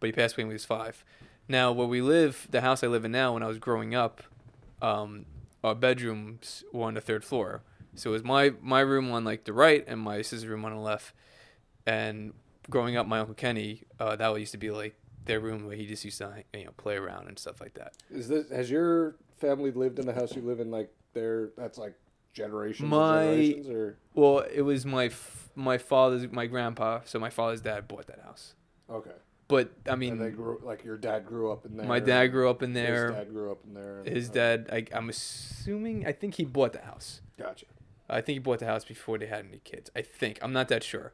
but 0.00 0.06
he 0.06 0.12
passed 0.12 0.36
away 0.36 0.44
when 0.44 0.52
he 0.52 0.54
was 0.54 0.64
five. 0.64 1.04
Now 1.50 1.72
where 1.72 1.88
we 1.88 2.00
live, 2.00 2.46
the 2.50 2.60
house 2.60 2.84
I 2.84 2.86
live 2.86 3.04
in 3.04 3.10
now, 3.10 3.34
when 3.34 3.42
I 3.42 3.48
was 3.48 3.58
growing 3.58 3.92
up, 3.92 4.22
um, 4.80 5.26
our 5.64 5.74
bedrooms 5.74 6.62
were 6.72 6.86
on 6.86 6.94
the 6.94 7.00
third 7.00 7.24
floor. 7.24 7.62
So 7.96 8.10
it 8.10 8.12
was 8.12 8.22
my 8.22 8.52
my 8.62 8.78
room 8.78 9.10
on 9.10 9.24
like 9.24 9.42
the 9.44 9.52
right 9.52 9.84
and 9.88 10.00
my 10.00 10.22
sister's 10.22 10.46
room 10.46 10.64
on 10.64 10.72
the 10.72 10.80
left. 10.80 11.12
And 11.86 12.34
growing 12.70 12.96
up, 12.96 13.08
my 13.08 13.18
uncle 13.18 13.34
Kenny, 13.34 13.82
uh, 13.98 14.14
that 14.14 14.38
used 14.38 14.52
to 14.52 14.58
be 14.58 14.70
like 14.70 14.94
their 15.24 15.40
room 15.40 15.66
where 15.66 15.74
he 15.74 15.86
just 15.86 16.04
used 16.04 16.18
to 16.18 16.44
you 16.54 16.66
know 16.66 16.70
play 16.76 16.94
around 16.94 17.26
and 17.26 17.36
stuff 17.36 17.60
like 17.60 17.74
that. 17.74 17.94
Is 18.12 18.28
this 18.28 18.48
has 18.50 18.70
your 18.70 19.16
family 19.38 19.72
lived 19.72 19.98
in 19.98 20.06
the 20.06 20.14
house 20.14 20.36
you 20.36 20.42
live 20.42 20.60
in 20.60 20.70
like 20.70 20.92
there? 21.14 21.50
That's 21.56 21.78
like 21.78 21.94
generations. 22.32 22.88
My- 22.88 23.24
generations 23.24 23.68
or 23.68 23.98
Well, 24.14 24.38
it 24.54 24.62
was 24.62 24.86
my 24.86 25.06
f- 25.06 25.50
my 25.56 25.78
father's 25.78 26.30
my 26.30 26.46
grandpa, 26.46 27.00
so 27.04 27.18
my 27.18 27.30
father's 27.30 27.60
dad 27.60 27.88
bought 27.88 28.06
that 28.06 28.20
house. 28.20 28.54
okay. 28.88 29.10
But 29.50 29.70
I 29.88 29.96
mean, 29.96 30.12
and 30.12 30.20
they 30.22 30.30
grew 30.30 30.60
like 30.64 30.84
your 30.84 30.96
dad 30.96 31.26
grew 31.26 31.50
up 31.52 31.66
in 31.66 31.76
there. 31.76 31.86
my 31.86 32.00
dad 32.00 32.28
grew 32.28 32.48
up 32.48 32.62
in 32.62 32.72
there. 32.72 33.08
His 33.08 33.16
dad 33.16 33.28
grew 33.32 33.50
up 33.52 33.58
in 33.66 33.74
there. 33.74 34.02
His 34.06 34.30
uh, 34.30 34.32
dad, 34.32 34.68
I, 34.72 34.86
I'm 34.96 35.08
assuming, 35.10 36.06
I 36.06 36.12
think 36.12 36.34
he 36.34 36.44
bought 36.44 36.72
the 36.72 36.80
house. 36.82 37.20
Gotcha. 37.38 37.66
I 38.08 38.20
think 38.20 38.34
he 38.36 38.38
bought 38.38 38.60
the 38.60 38.66
house 38.66 38.84
before 38.84 39.18
they 39.18 39.26
had 39.26 39.44
any 39.46 39.58
kids. 39.58 39.90
I 39.94 40.02
think 40.02 40.38
I'm 40.42 40.52
not 40.52 40.68
that 40.68 40.82
sure. 40.82 41.12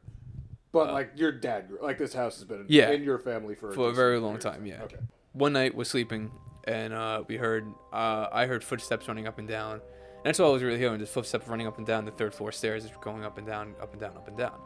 But 0.71 0.89
Uh, 0.89 0.93
like 0.93 1.11
your 1.15 1.31
dad 1.31 1.67
grew 1.67 1.79
like 1.81 1.97
this 1.97 2.13
house 2.13 2.35
has 2.35 2.43
been 2.45 2.65
Yeah. 2.67 2.91
in 2.91 3.03
your 3.03 3.19
family 3.19 3.55
for 3.55 3.71
For 3.71 3.81
a 3.81 3.83
decent 3.85 3.95
very 3.95 4.19
long 4.19 4.37
time, 4.39 4.65
yeah. 4.65 4.83
Okay. 4.83 4.97
one 5.33 5.53
night 5.53 5.73
was 5.75 5.89
sleeping 5.89 6.31
and 6.65 6.93
uh, 6.93 7.23
we 7.27 7.37
heard 7.37 7.65
uh, 7.93 8.27
I 8.31 8.45
heard 8.45 8.63
footsteps 8.63 9.07
running 9.07 9.27
up 9.27 9.39
and 9.39 9.47
down. 9.47 9.73
And 9.73 10.25
that's 10.25 10.39
all 10.39 10.49
I 10.49 10.53
was 10.53 10.63
really 10.63 10.77
hearing, 10.79 10.99
just 10.99 11.13
footsteps 11.13 11.47
running 11.47 11.67
up 11.67 11.77
and 11.77 11.87
down 11.87 12.05
the 12.05 12.11
third 12.11 12.33
floor 12.33 12.51
stairs, 12.51 12.83
just 12.83 12.99
going 13.01 13.23
up 13.23 13.37
and 13.37 13.47
down, 13.47 13.75
up 13.81 13.91
and 13.93 14.01
down, 14.01 14.17
up 14.17 14.27
and 14.27 14.37
down. 14.37 14.59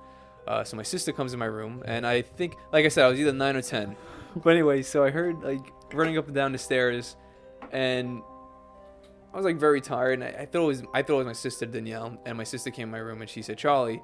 Uh, 0.48 0.64
so 0.64 0.76
my 0.76 0.84
sister 0.84 1.12
comes 1.12 1.34
in 1.34 1.40
my 1.40 1.46
room, 1.46 1.84
and 1.86 2.06
I 2.06 2.22
think, 2.24 2.56
like 2.74 2.86
I 2.86 2.88
said, 2.90 3.06
I 3.06 3.10
was 3.10 3.20
either 3.20 3.32
nine 3.34 3.56
or 3.56 3.62
ten. 3.62 3.96
But 4.36 4.52
anyway, 4.52 4.82
so 4.82 5.04
I 5.04 5.10
heard 5.12 5.42
like 5.44 5.62
running 5.94 6.18
up 6.18 6.26
and 6.28 6.36
down 6.36 6.52
the 6.52 6.58
stairs, 6.58 7.16
and 7.72 8.22
I 9.34 9.38
was 9.38 9.46
like 9.46 9.58
very 9.58 9.82
tired, 9.82 10.14
and 10.20 10.24
I, 10.24 10.42
I 10.42 10.46
thought 10.46 10.64
it 10.64 10.68
was 10.68 10.84
I 10.94 11.02
thought 11.04 11.16
it 11.16 11.18
was 11.20 11.28
my 11.28 11.34
sister 11.34 11.66
Danielle, 11.66 12.18
and 12.26 12.38
my 12.38 12.44
sister 12.44 12.72
came 12.72 12.88
in 12.88 12.92
my 12.92 12.98
room 12.98 13.22
and 13.22 13.30
she 13.30 13.42
said, 13.42 13.58
Charlie, 13.58 14.02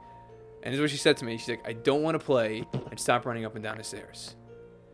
and 0.63 0.73
this 0.73 0.75
is 0.75 0.81
what 0.81 0.89
she 0.91 0.97
said 0.97 1.17
to 1.17 1.25
me. 1.25 1.37
She's 1.37 1.49
like, 1.49 1.67
I 1.67 1.73
don't 1.73 2.01
want 2.03 2.19
to 2.19 2.25
play, 2.25 2.65
and 2.91 2.99
stop 2.99 3.25
running 3.25 3.45
up 3.45 3.55
and 3.55 3.63
down 3.63 3.77
the 3.77 3.83
stairs. 3.83 4.35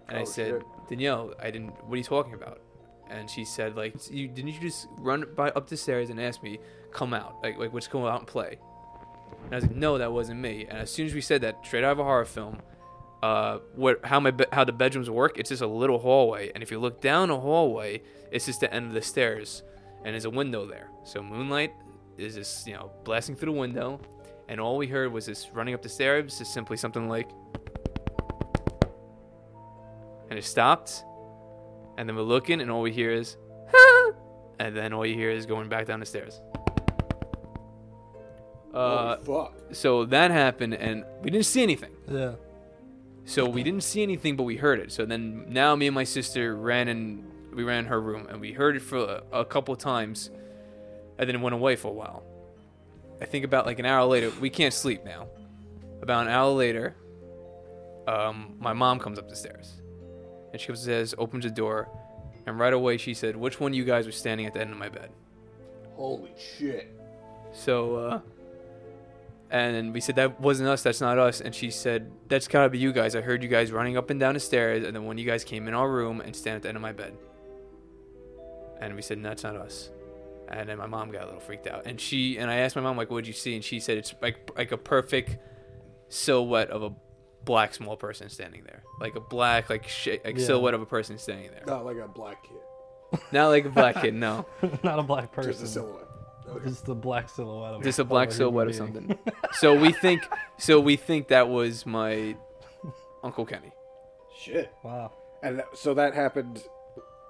And 0.07 0.17
I 0.17 0.21
Oh, 0.21 0.25
said, 0.25 0.47
shit. 0.51 0.63
Danielle, 0.89 1.33
I 1.41 1.51
didn't. 1.51 1.69
What 1.85 1.93
are 1.93 1.97
you 1.97 2.03
talking 2.03 2.33
about? 2.35 2.61
And 3.09 3.29
she 3.29 3.43
said, 3.45 3.75
like, 3.75 3.95
you 4.09 4.27
didn't 4.27 4.53
you 4.53 4.59
just 4.61 4.87
run 4.97 5.25
by 5.35 5.49
up 5.49 5.67
the 5.67 5.77
stairs 5.77 6.09
and 6.09 6.19
ask 6.21 6.41
me, 6.41 6.59
come 6.91 7.13
out, 7.13 7.35
like, 7.43 7.57
like 7.57 7.73
let's 7.73 7.87
go 7.87 8.07
out 8.07 8.19
and 8.19 8.27
play. 8.27 8.59
And 9.45 9.53
I 9.53 9.55
was 9.55 9.65
like, 9.65 9.75
no, 9.75 9.97
that 9.97 10.11
wasn't 10.11 10.39
me. 10.39 10.65
And 10.67 10.79
as 10.79 10.91
soon 10.91 11.05
as 11.05 11.13
we 11.13 11.21
said 11.21 11.41
that, 11.41 11.65
straight 11.65 11.83
out 11.83 11.93
of 11.93 11.99
a 11.99 12.03
horror 12.03 12.25
film, 12.25 12.59
uh, 13.23 13.59
what 13.75 14.05
how 14.05 14.19
my 14.19 14.31
be- 14.31 14.45
how 14.51 14.65
the 14.65 14.73
bedrooms 14.73 15.09
work? 15.09 15.39
It's 15.39 15.47
just 15.47 15.61
a 15.61 15.67
little 15.67 15.97
hallway, 15.97 16.51
and 16.53 16.61
if 16.61 16.69
you 16.71 16.77
look 16.77 16.99
down 16.99 17.29
a 17.29 17.39
hallway, 17.39 18.01
it's 18.31 18.45
just 18.45 18.59
the 18.59 18.71
end 18.73 18.87
of 18.87 18.93
the 18.93 19.01
stairs, 19.01 19.63
and 20.03 20.13
there's 20.13 20.25
a 20.25 20.29
window 20.29 20.65
there. 20.65 20.89
So 21.05 21.23
moonlight 21.23 21.71
is 22.17 22.35
just 22.35 22.67
you 22.67 22.73
know 22.73 22.91
blasting 23.05 23.37
through 23.37 23.53
the 23.53 23.59
window, 23.59 24.01
and 24.49 24.59
all 24.59 24.75
we 24.75 24.87
heard 24.87 25.13
was 25.13 25.25
this 25.25 25.49
running 25.53 25.73
up 25.73 25.81
the 25.81 25.87
stairs, 25.87 26.37
just 26.37 26.53
simply 26.53 26.75
something 26.75 27.07
like, 27.07 27.29
and 30.29 30.37
it 30.37 30.43
stopped, 30.43 31.05
and 31.97 32.09
then 32.09 32.17
we're 32.17 32.23
looking, 32.23 32.59
and 32.59 32.69
all 32.69 32.81
we 32.81 32.91
hear 32.91 33.11
is, 33.11 33.37
and 34.59 34.75
then 34.75 34.91
all 34.91 35.05
you 35.05 35.15
hear 35.15 35.29
is 35.29 35.45
going 35.45 35.69
back 35.69 35.85
down 35.85 36.01
the 36.01 36.05
stairs. 36.05 36.41
Uh, 38.73 39.15
Holy 39.17 39.25
fuck. 39.25 39.53
so 39.71 40.05
that 40.05 40.31
happened, 40.31 40.73
and 40.73 41.05
we 41.21 41.29
didn't 41.29 41.45
see 41.45 41.61
anything. 41.63 41.91
Yeah. 42.09 42.33
So 43.25 43.47
we 43.47 43.63
didn't 43.63 43.83
see 43.83 44.03
anything, 44.03 44.35
but 44.35 44.43
we 44.43 44.57
heard 44.57 44.79
it. 44.79 44.91
So 44.91 45.05
then 45.05 45.45
now 45.47 45.75
me 45.75 45.87
and 45.87 45.95
my 45.95 46.03
sister 46.03 46.55
ran 46.55 46.87
and 46.89 47.23
we 47.53 47.63
ran 47.63 47.79
in 47.79 47.85
her 47.85 48.01
room, 48.01 48.27
and 48.29 48.41
we 48.41 48.51
heard 48.51 48.75
it 48.75 48.81
for 48.81 48.97
a, 49.31 49.39
a 49.41 49.45
couple 49.45 49.75
times, 49.75 50.29
and 51.17 51.29
then 51.29 51.35
it 51.35 51.41
went 51.41 51.53
away 51.53 51.75
for 51.75 51.89
a 51.89 51.93
while. 51.93 52.23
I 53.21 53.25
think 53.25 53.45
about 53.45 53.65
like 53.65 53.79
an 53.79 53.85
hour 53.85 54.05
later, 54.05 54.31
we 54.41 54.49
can't 54.49 54.73
sleep 54.73 55.05
now. 55.05 55.27
About 56.01 56.23
an 56.23 56.33
hour 56.33 56.49
later, 56.51 56.95
um, 58.07 58.55
my 58.59 58.73
mom 58.73 58.99
comes 58.99 59.17
up 59.19 59.29
the 59.29 59.35
stairs, 59.35 59.81
and 60.51 60.59
she 60.59 60.75
says, 60.75 61.15
opens 61.17 61.45
the 61.45 61.49
door, 61.51 61.87
and 62.45 62.59
right 62.59 62.73
away 62.73 62.97
she 62.97 63.13
said, 63.13 63.37
"Which 63.37 63.59
one 63.59 63.71
of 63.71 63.75
you 63.77 63.85
guys 63.85 64.05
was 64.05 64.17
standing 64.17 64.45
at 64.47 64.53
the 64.53 64.59
end 64.61 64.71
of 64.71 64.77
my 64.77 64.89
bed?" 64.89 65.11
Holy 65.95 66.31
shit. 66.57 66.91
So, 67.53 67.95
uh, 67.95 68.19
and 69.53 69.93
we 69.93 70.01
said 70.01 70.15
that 70.17 70.41
wasn't 70.41 70.67
us. 70.67 70.83
That's 70.83 70.99
not 70.99 71.17
us. 71.19 71.39
And 71.39 71.53
she 71.55 71.69
said 71.71 72.11
that's 72.27 72.47
gotta 72.49 72.69
be 72.69 72.79
you 72.79 72.91
guys. 72.91 73.15
I 73.15 73.21
heard 73.21 73.41
you 73.43 73.47
guys 73.49 73.71
running 73.71 73.95
up 73.95 74.09
and 74.09 74.19
down 74.19 74.33
the 74.33 74.39
stairs, 74.41 74.83
and 74.83 74.93
then 74.95 75.05
when 75.05 75.17
you 75.17 75.25
guys 75.25 75.43
came 75.45 75.67
in 75.69 75.73
our 75.73 75.89
room 75.89 76.19
and 76.19 76.35
stand 76.35 76.57
at 76.57 76.61
the 76.63 76.67
end 76.69 76.75
of 76.75 76.81
my 76.81 76.91
bed. 76.91 77.13
And 78.81 78.95
we 78.95 79.01
said 79.01 79.17
no, 79.19 79.29
that's 79.29 79.43
not 79.43 79.55
us. 79.55 79.89
And 80.49 80.67
then 80.67 80.77
my 80.77 80.87
mom 80.87 81.09
got 81.11 81.23
a 81.23 81.25
little 81.25 81.39
freaked 81.39 81.67
out, 81.67 81.83
and 81.85 81.99
she 82.01 82.37
and 82.37 82.51
I 82.51 82.55
asked 82.57 82.75
my 82.75 82.81
mom 82.81 82.97
like, 82.97 83.09
"What'd 83.09 83.27
you 83.27 83.33
see?" 83.33 83.55
And 83.55 83.63
she 83.63 83.79
said 83.79 83.97
it's 83.97 84.13
like 84.21 84.51
like 84.57 84.71
a 84.73 84.77
perfect 84.77 85.37
silhouette 86.09 86.69
of 86.69 86.83
a 86.83 86.91
black 87.45 87.73
small 87.73 87.95
person 87.95 88.29
standing 88.29 88.63
there, 88.63 88.83
like 88.99 89.15
a 89.15 89.19
black 89.21 89.69
like 89.69 89.87
sh- 89.87 90.19
like 90.25 90.37
Yeah. 90.37 90.45
silhouette 90.45 90.73
of 90.73 90.81
a 90.81 90.85
person 90.85 91.17
standing 91.17 91.49
there. 91.51 91.63
Not 91.65 91.85
like 91.85 91.97
a 91.97 92.07
black 92.07 92.43
kid. 92.43 93.21
Not 93.31 93.47
like 93.49 93.65
a 93.65 93.69
black 93.69 94.01
kid, 94.01 94.13
no, 94.15 94.45
Not 94.83 94.97
a 94.99 95.03
black 95.03 95.31
person. 95.31 95.51
Just 95.51 95.63
a 95.63 95.67
silhouette. 95.67 96.02
Okay. 96.57 96.69
Just 96.69 96.87
a 96.87 96.95
black 96.95 97.29
silhouette. 97.29 97.73
Of 97.75 97.83
just 97.83 97.99
a 97.99 98.03
black 98.03 98.31
silhouette 98.31 98.67
of 98.67 98.75
something. 98.75 99.17
so 99.53 99.75
we 99.75 99.91
think 100.01 100.23
so 100.57 100.79
we 100.79 100.95
think 100.95 101.29
that 101.29 101.49
was 101.49 101.85
my 101.85 102.35
uncle 103.23 103.45
Kenny. 103.45 103.71
Shit. 104.37 104.73
Wow. 104.83 105.11
And 105.41 105.59
that, 105.59 105.77
so 105.77 105.93
that 105.93 106.13
happened 106.13 106.63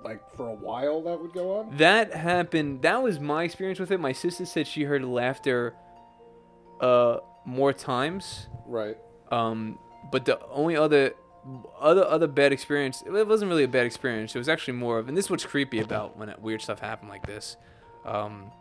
like 0.04 0.22
for 0.36 0.48
a 0.50 0.54
while 0.54 1.02
that 1.02 1.20
would 1.20 1.34
go 1.34 1.60
on? 1.60 1.78
That 1.78 2.14
happened. 2.14 2.82
That 2.82 3.02
was 3.02 3.20
my 3.20 3.44
experience 3.44 3.80
with 3.80 3.92
it. 3.92 4.00
My 4.00 4.12
sister 4.12 4.46
said 4.46 4.68
she 4.68 4.84
heard 4.84 5.04
laughter 5.04 5.74
uh 6.82 7.18
more 7.46 7.74
times. 7.74 8.48
Right. 8.66 8.98
Um 9.32 9.80
but 10.12 10.26
the 10.26 10.40
only 10.48 10.76
other 10.76 11.14
other 11.80 12.06
other 12.06 12.28
bad 12.28 12.52
experience 12.54 13.04
it 13.06 13.28
wasn't 13.28 13.50
really 13.50 13.64
a 13.64 13.68
bad 13.68 13.86
experience. 13.86 14.36
It 14.36 14.38
was 14.38 14.50
actually 14.50 14.76
more 14.76 15.00
of 15.00 15.08
and 15.08 15.18
this 15.18 15.26
is 15.26 15.32
what's 15.32 15.46
creepy 15.46 15.80
about 15.80 16.18
when 16.18 16.34
weird 16.42 16.62
stuff 16.62 16.80
happened 16.80 17.10
like 17.10 17.26
this. 17.26 17.58
Um 18.06 18.52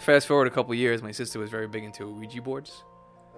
fast 0.00 0.26
forward 0.26 0.46
a 0.46 0.50
couple 0.50 0.74
years, 0.74 1.02
my 1.02 1.12
sister 1.12 1.38
was 1.38 1.50
very 1.50 1.68
big 1.68 1.84
into 1.84 2.06
Ouija 2.12 2.40
boards. 2.42 2.84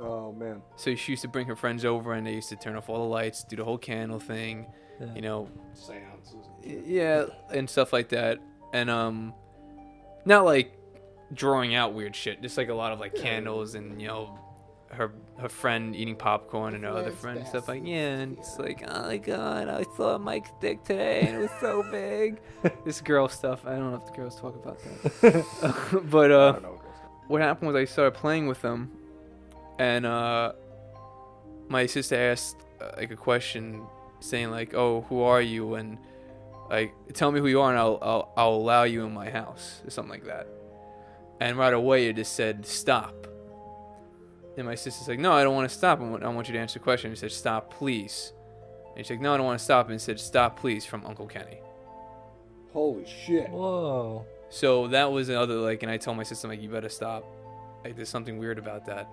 Oh 0.01 0.33
man. 0.33 0.63
So 0.77 0.95
she 0.95 1.13
used 1.13 1.23
to 1.23 1.29
bring 1.29 1.47
her 1.47 1.57
friends 1.57 1.85
over 1.85 2.13
and 2.15 2.27
they 2.27 2.35
used 2.35 2.49
to 2.49 2.57
turn 2.57 2.75
off 2.77 2.89
all 2.89 2.99
the 2.99 3.09
lights, 3.11 3.45
do 3.45 3.57
the 3.57 3.65
whole 3.65 3.79
candle 3.79 4.19
thing, 4.19 4.67
Yeah. 5.01 5.15
you 5.15 5.21
know, 5.23 5.49
Seances. 5.73 6.37
yeah, 6.63 7.27
and 7.53 7.69
stuff 7.71 7.93
like 7.93 8.09
that. 8.11 8.39
And 8.73 8.91
um 8.91 9.35
not 10.25 10.45
like 10.45 10.77
drawing 11.33 11.75
out 11.75 11.95
weird 11.95 12.15
shit, 12.17 12.43
just 12.43 12.57
like 12.59 12.69
a 12.71 12.75
lot 12.75 12.93
of 12.93 12.99
like 13.01 13.15
candles 13.15 13.75
and 13.77 14.01
you 14.01 14.09
know 14.09 14.39
her 14.95 15.13
her 15.39 15.49
friend 15.49 15.95
eating 15.97 16.17
popcorn 16.17 16.75
and 16.75 16.85
her 16.85 16.91
other 16.91 17.11
friend 17.11 17.39
and 17.39 17.47
stuff 17.47 17.69
like 17.69 17.83
yeah, 17.85 18.19
and 18.19 18.39
it's 18.39 18.59
like 18.59 18.83
oh 18.87 19.03
my 19.03 19.17
god, 19.19 19.69
I 19.69 19.85
saw 19.97 20.17
Mike's 20.19 20.51
dick 20.61 20.85
today 20.85 21.21
and 21.27 21.37
it 21.37 21.39
was 21.39 21.51
so 21.61 21.83
big. 21.91 22.41
this 22.85 23.01
girl 23.01 23.29
stuff. 23.29 23.67
I 23.67 23.71
don't 23.71 23.91
know 23.91 23.97
if 23.97 24.07
the 24.07 24.13
girls 24.13 24.41
talk 24.41 24.55
about 24.55 24.79
that, 24.81 26.03
but 26.11 26.31
uh, 26.31 26.53
don't 26.53 26.79
what 27.29 27.41
happened 27.41 27.73
was 27.73 27.77
I 27.77 27.85
started 27.85 28.15
playing 28.15 28.47
with 28.47 28.61
them, 28.63 28.91
and 29.79 30.07
uh, 30.07 30.53
my 31.69 31.87
sister 31.87 32.17
asked 32.17 32.57
uh, 32.81 32.93
like 32.97 33.11
a 33.11 33.17
question 33.17 33.83
saying 34.21 34.51
like, 34.51 34.75
"Oh, 34.75 35.03
who 35.09 35.21
are 35.23 35.41
you?" 35.43 35.75
and 35.75 35.99
like, 36.71 36.95
"Tell 37.13 37.33
me 37.33 37.41
who 37.41 37.47
you 37.47 37.61
are, 37.61 37.71
and 37.71 37.79
I'll 37.79 37.99
I'll, 38.03 38.33
I'll 38.37 38.55
allow 38.55 38.85
you 38.85 39.05
in 39.05 39.13
my 39.13 39.31
house," 39.31 39.83
or 39.87 39.91
something 39.91 40.13
like 40.13 40.27
that. 40.27 40.47
And 41.41 41.57
right 41.57 41.75
away, 41.75 42.09
it 42.09 42.17
just 42.17 42.35
said, 42.35 42.67
"Stop." 42.67 43.27
And 44.57 44.67
my 44.67 44.75
sister's 44.75 45.09
like, 45.09 45.19
"No, 45.19 45.33
I 45.33 45.43
don't 45.43 45.55
want 45.55 45.69
to 45.69 45.75
stop. 45.75 46.01
I 46.01 46.05
want, 46.05 46.23
I 46.23 46.29
want 46.29 46.49
you 46.49 46.55
to 46.55 46.61
answer 46.61 46.79
the 46.79 46.85
question." 46.85 47.11
He 47.11 47.17
said, 47.17 47.33
"Stop, 47.33 47.73
please." 47.73 48.33
And 48.97 49.05
she's 49.05 49.11
like, 49.11 49.21
"No, 49.21 49.35
I 49.35 49.37
don't 49.37 49.47
want 49.47 49.59
to 49.59 49.65
stop." 49.65 49.87
And 49.87 49.95
he 49.95 49.99
said, 49.99 50.21
"Stop, 50.21 50.59
please," 50.59 50.85
from 50.87 51.05
Uncle 51.07 51.27
Kenny. 51.27 51.59
Holy 52.75 53.07
shit. 53.07 53.49
Whoa. 53.51 54.27
So 54.51 54.89
that 54.89 55.11
was 55.11 55.29
another 55.29 55.55
like, 55.55 55.83
and 55.83 55.91
I 55.91 55.97
told 55.97 56.17
my 56.17 56.25
sister 56.25 56.49
like, 56.49 56.61
you 56.61 56.69
better 56.69 56.89
stop. 56.89 57.25
Like, 57.85 57.97
there's 57.97 58.09
something 58.09 58.39
weird 58.39 58.59
about 58.59 58.87
that. 58.87 59.09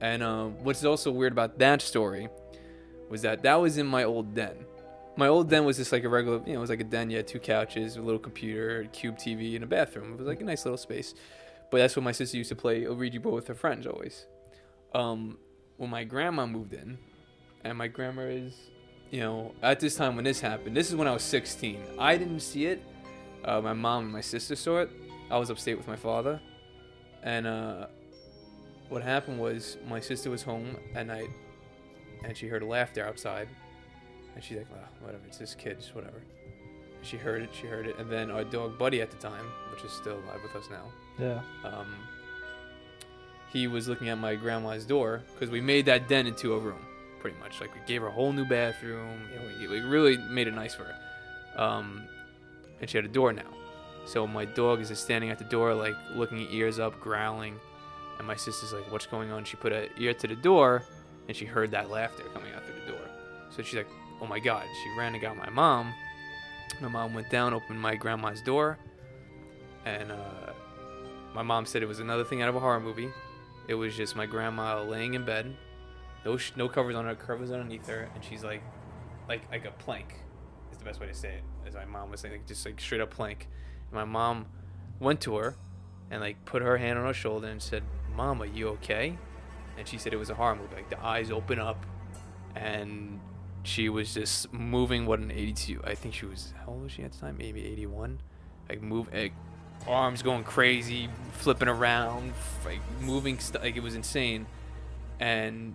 And 0.00 0.22
um, 0.22 0.54
what's 0.62 0.84
also 0.84 1.10
weird 1.10 1.32
about 1.32 1.58
that 1.58 1.82
story 1.82 2.28
was 3.08 3.22
that 3.22 3.42
that 3.42 3.56
was 3.56 3.78
in 3.78 3.86
my 3.86 4.04
old 4.04 4.34
den. 4.34 4.64
My 5.16 5.26
old 5.26 5.50
den 5.50 5.64
was 5.64 5.76
just 5.76 5.90
like 5.90 6.04
a 6.04 6.08
regular, 6.08 6.38
you 6.46 6.52
know, 6.52 6.58
it 6.58 6.60
was 6.60 6.70
like 6.70 6.80
a 6.80 6.84
den. 6.84 7.10
You 7.10 7.18
had 7.18 7.26
two 7.26 7.40
couches, 7.40 7.96
a 7.96 8.00
little 8.00 8.20
computer, 8.20 8.82
a 8.82 8.86
cube 8.86 9.16
TV, 9.16 9.54
and 9.56 9.64
a 9.64 9.66
bathroom. 9.66 10.12
It 10.12 10.18
was 10.18 10.28
like 10.28 10.40
a 10.40 10.44
nice 10.44 10.64
little 10.64 10.78
space. 10.78 11.14
But 11.70 11.78
that's 11.78 11.96
what 11.96 12.04
my 12.04 12.12
sister 12.12 12.36
used 12.36 12.48
to 12.50 12.56
play 12.56 12.86
Ouija 12.86 13.20
board 13.20 13.34
with 13.34 13.48
her 13.48 13.54
friends 13.54 13.86
always. 13.86 14.26
Um, 14.94 15.38
when 15.76 15.90
my 15.90 16.04
grandma 16.04 16.46
moved 16.46 16.74
in, 16.74 16.98
and 17.64 17.76
my 17.78 17.88
grandma 17.88 18.22
is, 18.22 18.54
you 19.10 19.20
know, 19.20 19.54
at 19.62 19.80
this 19.80 19.96
time 19.96 20.16
when 20.16 20.24
this 20.24 20.40
happened, 20.40 20.76
this 20.76 20.88
is 20.88 20.96
when 20.96 21.06
I 21.08 21.12
was 21.12 21.22
16. 21.22 21.82
I 21.98 22.16
didn't 22.16 22.40
see 22.40 22.66
it 22.66 22.82
uh, 23.44 23.60
my 23.60 23.72
mom 23.72 24.04
and 24.04 24.12
my 24.12 24.20
sister 24.20 24.54
saw 24.56 24.78
it. 24.80 24.90
I 25.30 25.38
was 25.38 25.50
upstate 25.50 25.76
with 25.78 25.86
my 25.88 25.96
father, 25.96 26.40
and 27.22 27.46
uh, 27.46 27.86
what 28.88 29.02
happened 29.02 29.38
was 29.40 29.76
my 29.88 30.00
sister 30.00 30.28
was 30.30 30.42
home 30.42 30.76
at 30.94 31.06
night, 31.06 31.30
and 32.24 32.36
she 32.36 32.48
heard 32.48 32.62
laughter 32.62 33.04
outside, 33.06 33.48
and 34.34 34.42
she's 34.42 34.58
like, 34.58 34.70
"Well, 34.70 34.80
whatever, 35.00 35.22
it's 35.26 35.38
this 35.38 35.54
kid, 35.54 35.78
just 35.80 35.94
whatever." 35.94 36.20
She 37.02 37.16
heard 37.16 37.40
it, 37.42 37.50
she 37.54 37.66
heard 37.66 37.86
it, 37.86 37.96
and 37.98 38.10
then 38.10 38.30
our 38.30 38.44
dog 38.44 38.78
Buddy 38.78 39.00
at 39.00 39.10
the 39.10 39.16
time, 39.16 39.46
which 39.72 39.82
is 39.84 39.92
still 39.92 40.16
alive 40.18 40.40
with 40.42 40.54
us 40.54 40.68
now, 40.70 40.92
Yeah. 41.18 41.40
um, 41.64 41.94
he 43.52 43.66
was 43.66 43.88
looking 43.88 44.08
at 44.08 44.18
my 44.18 44.34
grandma's 44.34 44.84
door 44.84 45.22
because 45.32 45.50
we 45.50 45.60
made 45.60 45.86
that 45.86 46.08
den 46.08 46.26
into 46.26 46.54
a 46.54 46.58
room, 46.58 46.80
pretty 47.18 47.36
much. 47.38 47.60
Like 47.60 47.74
we 47.74 47.80
gave 47.86 48.02
her 48.02 48.08
a 48.08 48.12
whole 48.12 48.32
new 48.32 48.44
bathroom. 48.44 49.20
You 49.32 49.38
know, 49.38 49.46
we, 49.58 49.66
we 49.68 49.80
really 49.80 50.16
made 50.16 50.46
it 50.46 50.54
nice 50.54 50.74
for 50.74 50.84
her. 50.84 51.60
Um, 51.60 52.02
and 52.80 52.88
she 52.88 52.96
had 52.96 53.04
a 53.04 53.08
door 53.08 53.32
now. 53.32 53.50
So 54.06 54.26
my 54.26 54.44
dog 54.44 54.80
is 54.80 54.88
just 54.88 55.04
standing 55.04 55.30
at 55.30 55.38
the 55.38 55.44
door, 55.44 55.74
like 55.74 55.94
looking 56.14 56.46
ears 56.50 56.78
up, 56.78 56.98
growling. 57.00 57.58
And 58.18 58.26
my 58.26 58.36
sister's 58.36 58.72
like, 58.72 58.90
"What's 58.90 59.06
going 59.06 59.30
on?" 59.30 59.44
She 59.44 59.56
put 59.56 59.72
an 59.72 59.88
ear 59.98 60.14
to 60.14 60.26
the 60.26 60.36
door, 60.36 60.84
and 61.26 61.36
she 61.36 61.44
heard 61.44 61.70
that 61.72 61.90
laughter 61.90 62.22
coming 62.34 62.52
out 62.52 62.64
through 62.64 62.80
the 62.80 62.92
door. 62.92 63.06
So 63.50 63.62
she's 63.62 63.76
like, 63.76 63.88
"Oh 64.20 64.26
my 64.26 64.38
god!" 64.38 64.64
She 64.82 64.98
ran 64.98 65.14
and 65.14 65.22
got 65.22 65.36
my 65.36 65.48
mom. 65.50 65.92
My 66.80 66.88
mom 66.88 67.14
went 67.14 67.30
down, 67.30 67.52
opened 67.52 67.80
my 67.80 67.96
grandma's 67.96 68.40
door, 68.42 68.78
and 69.84 70.12
uh, 70.12 70.52
my 71.34 71.42
mom 71.42 71.66
said 71.66 71.82
it 71.82 71.86
was 71.86 72.00
another 72.00 72.24
thing 72.24 72.42
out 72.42 72.48
of 72.48 72.56
a 72.56 72.60
horror 72.60 72.80
movie. 72.80 73.10
It 73.68 73.74
was 73.74 73.96
just 73.96 74.16
my 74.16 74.26
grandma 74.26 74.82
laying 74.82 75.14
in 75.14 75.24
bed, 75.24 75.54
no 76.24 76.36
sh- 76.36 76.52
no 76.56 76.68
covers 76.68 76.96
on 76.96 77.04
her, 77.04 77.14
covers 77.14 77.50
underneath 77.50 77.86
her, 77.86 78.08
and 78.14 78.24
she's 78.24 78.42
like, 78.42 78.62
like 79.28 79.42
like 79.50 79.64
a 79.64 79.70
plank, 79.72 80.14
is 80.72 80.78
the 80.78 80.84
best 80.84 81.00
way 81.00 81.06
to 81.06 81.14
say 81.14 81.34
it. 81.34 81.42
As 81.66 81.74
my 81.74 81.84
mom 81.84 82.10
was 82.10 82.20
saying, 82.20 82.34
like 82.34 82.46
just 82.46 82.64
like 82.66 82.80
straight 82.80 83.00
up 83.00 83.10
plank. 83.10 83.48
And 83.90 83.92
my 83.92 84.04
mom 84.04 84.46
went 84.98 85.20
to 85.22 85.36
her, 85.36 85.56
and 86.10 86.20
like 86.20 86.44
put 86.44 86.62
her 86.62 86.76
hand 86.76 86.98
on 86.98 87.06
her 87.06 87.14
shoulder 87.14 87.46
and 87.48 87.62
said, 87.62 87.82
"Mom, 88.14 88.42
are 88.42 88.46
you 88.46 88.68
okay?" 88.70 89.16
And 89.78 89.86
she 89.86 89.98
said 89.98 90.12
it 90.12 90.16
was 90.18 90.30
a 90.30 90.34
horror 90.34 90.56
movie. 90.56 90.74
Like 90.74 90.90
the 90.90 91.02
eyes 91.04 91.30
open 91.30 91.58
up, 91.58 91.86
and 92.54 93.20
she 93.62 93.88
was 93.88 94.14
just 94.14 94.52
moving. 94.52 95.06
What 95.06 95.20
an 95.20 95.30
82? 95.30 95.80
I 95.84 95.94
think 95.94 96.14
she 96.14 96.26
was. 96.26 96.52
How 96.58 96.72
old 96.72 96.82
was 96.82 96.92
she 96.92 97.02
at 97.02 97.12
the 97.12 97.18
time? 97.18 97.36
Maybe 97.38 97.64
81. 97.64 98.20
Like 98.68 98.82
move. 98.82 99.12
Like, 99.12 99.32
arms 99.86 100.22
going 100.22 100.44
crazy, 100.44 101.08
flipping 101.32 101.68
around, 101.68 102.32
like 102.64 102.80
moving 103.00 103.38
stuff. 103.38 103.62
Like 103.62 103.76
it 103.76 103.82
was 103.82 103.94
insane. 103.94 104.46
And 105.18 105.74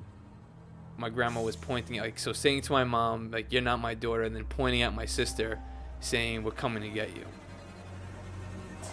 my 0.98 1.10
grandma 1.10 1.42
was 1.42 1.56
pointing, 1.56 2.00
like 2.00 2.18
so, 2.18 2.34
saying 2.34 2.62
to 2.62 2.72
my 2.72 2.84
mom, 2.84 3.32
like 3.32 3.52
"You're 3.52 3.62
not 3.62 3.80
my 3.80 3.94
daughter," 3.94 4.24
and 4.24 4.36
then 4.36 4.46
pointing 4.46 4.82
at 4.82 4.94
my 4.94 5.06
sister, 5.06 5.60
saying, 6.00 6.44
"We're 6.44 6.52
coming 6.52 6.84
to 6.84 6.90
get 6.90 7.16
you." 7.16 7.26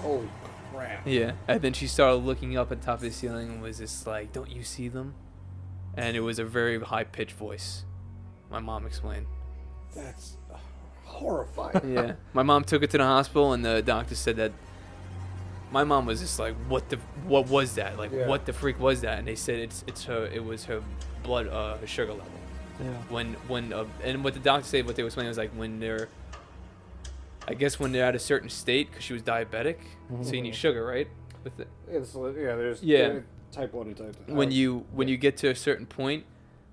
Holy 0.01 0.29
crap. 0.73 1.07
Yeah. 1.07 1.33
And 1.47 1.63
then 1.63 1.73
she 1.73 1.87
started 1.87 2.17
looking 2.17 2.57
up 2.57 2.73
at 2.73 2.83
top 2.83 2.97
of 2.97 3.01
the 3.03 3.11
ceiling 3.11 3.49
and 3.51 3.63
was 3.63 3.79
just 3.79 4.07
like, 4.07 4.33
"Don't 4.33 4.51
you 4.51 4.63
see 4.63 4.89
them?" 4.89 5.15
And 5.95 6.17
it 6.17 6.21
was 6.21 6.39
a 6.39 6.45
very 6.45 6.81
high 6.81 7.05
pitched 7.05 7.33
voice. 7.33 7.85
My 8.51 8.61
mom 8.61 8.87
explained. 8.87 9.27
That's 9.95 10.37
uh, 10.53 10.57
horrifying. 11.05 11.93
yeah. 11.95 12.15
My 12.33 12.43
mom 12.43 12.65
took 12.65 12.83
it 12.83 12.91
to 12.91 12.99
the 12.99 13.05
hospital, 13.05 13.53
and 13.53 13.65
the 13.65 13.83
doctor 13.83 14.15
said 14.15 14.37
that. 14.37 14.53
My 15.73 15.85
mom 15.85 16.07
was 16.07 16.21
just 16.21 16.39
like, 16.39 16.55
"What 16.69 16.89
the? 16.91 16.99
What 17.27 17.49
was 17.49 17.75
that? 17.77 17.99
Like, 17.99 18.13
Yeah. 18.13 18.27
what 18.29 18.45
the 18.47 18.53
freak 18.53 18.79
was 18.79 19.01
that?" 19.01 19.19
And 19.19 19.27
they 19.27 19.35
said 19.35 19.59
it's 19.59 19.85
it's 19.87 20.05
her. 20.05 20.27
It 20.27 20.45
was 20.45 20.67
her 20.67 20.83
blood, 21.23 21.49
uh, 21.49 21.79
her 21.79 21.87
sugar 21.87 22.13
level. 22.13 22.27
Yeah. 22.79 22.91
When 23.09 23.35
when 23.49 23.73
uh, 23.73 23.87
and 24.05 24.23
what 24.23 24.35
the 24.35 24.41
doctor 24.41 24.67
said, 24.69 24.87
what 24.87 24.97
they 24.97 25.03
were 25.03 25.09
explaining 25.09 25.29
was 25.31 25.39
like 25.39 25.51
when 25.53 25.81
they're. 25.81 26.09
I 27.49 27.55
guess 27.55 27.81
when 27.81 27.91
they're 27.91 28.05
at 28.05 28.15
a 28.15 28.21
certain 28.21 28.49
state, 28.49 28.89
because 28.91 29.03
she 29.03 29.13
was 29.15 29.23
diabetic, 29.23 29.79
so 30.23 30.33
you 30.33 30.43
need 30.43 30.55
sugar, 30.55 30.87
right? 30.87 31.09
With 31.43 31.59
it. 31.59 31.67
It's, 31.91 32.15
yeah, 32.15 32.55
there's 32.55 32.81
Yeah. 32.85 33.19
type 33.51 33.73
1 33.73 33.89
and 33.89 33.97
type 33.97 34.27
2. 34.29 34.33
when 34.33 34.53
you 34.53 34.87
when 34.93 35.09
yeah. 35.09 35.13
you 35.13 35.19
get 35.19 35.37
to 35.39 35.49
a 35.49 35.55
certain 35.57 35.87
point, 35.87 36.25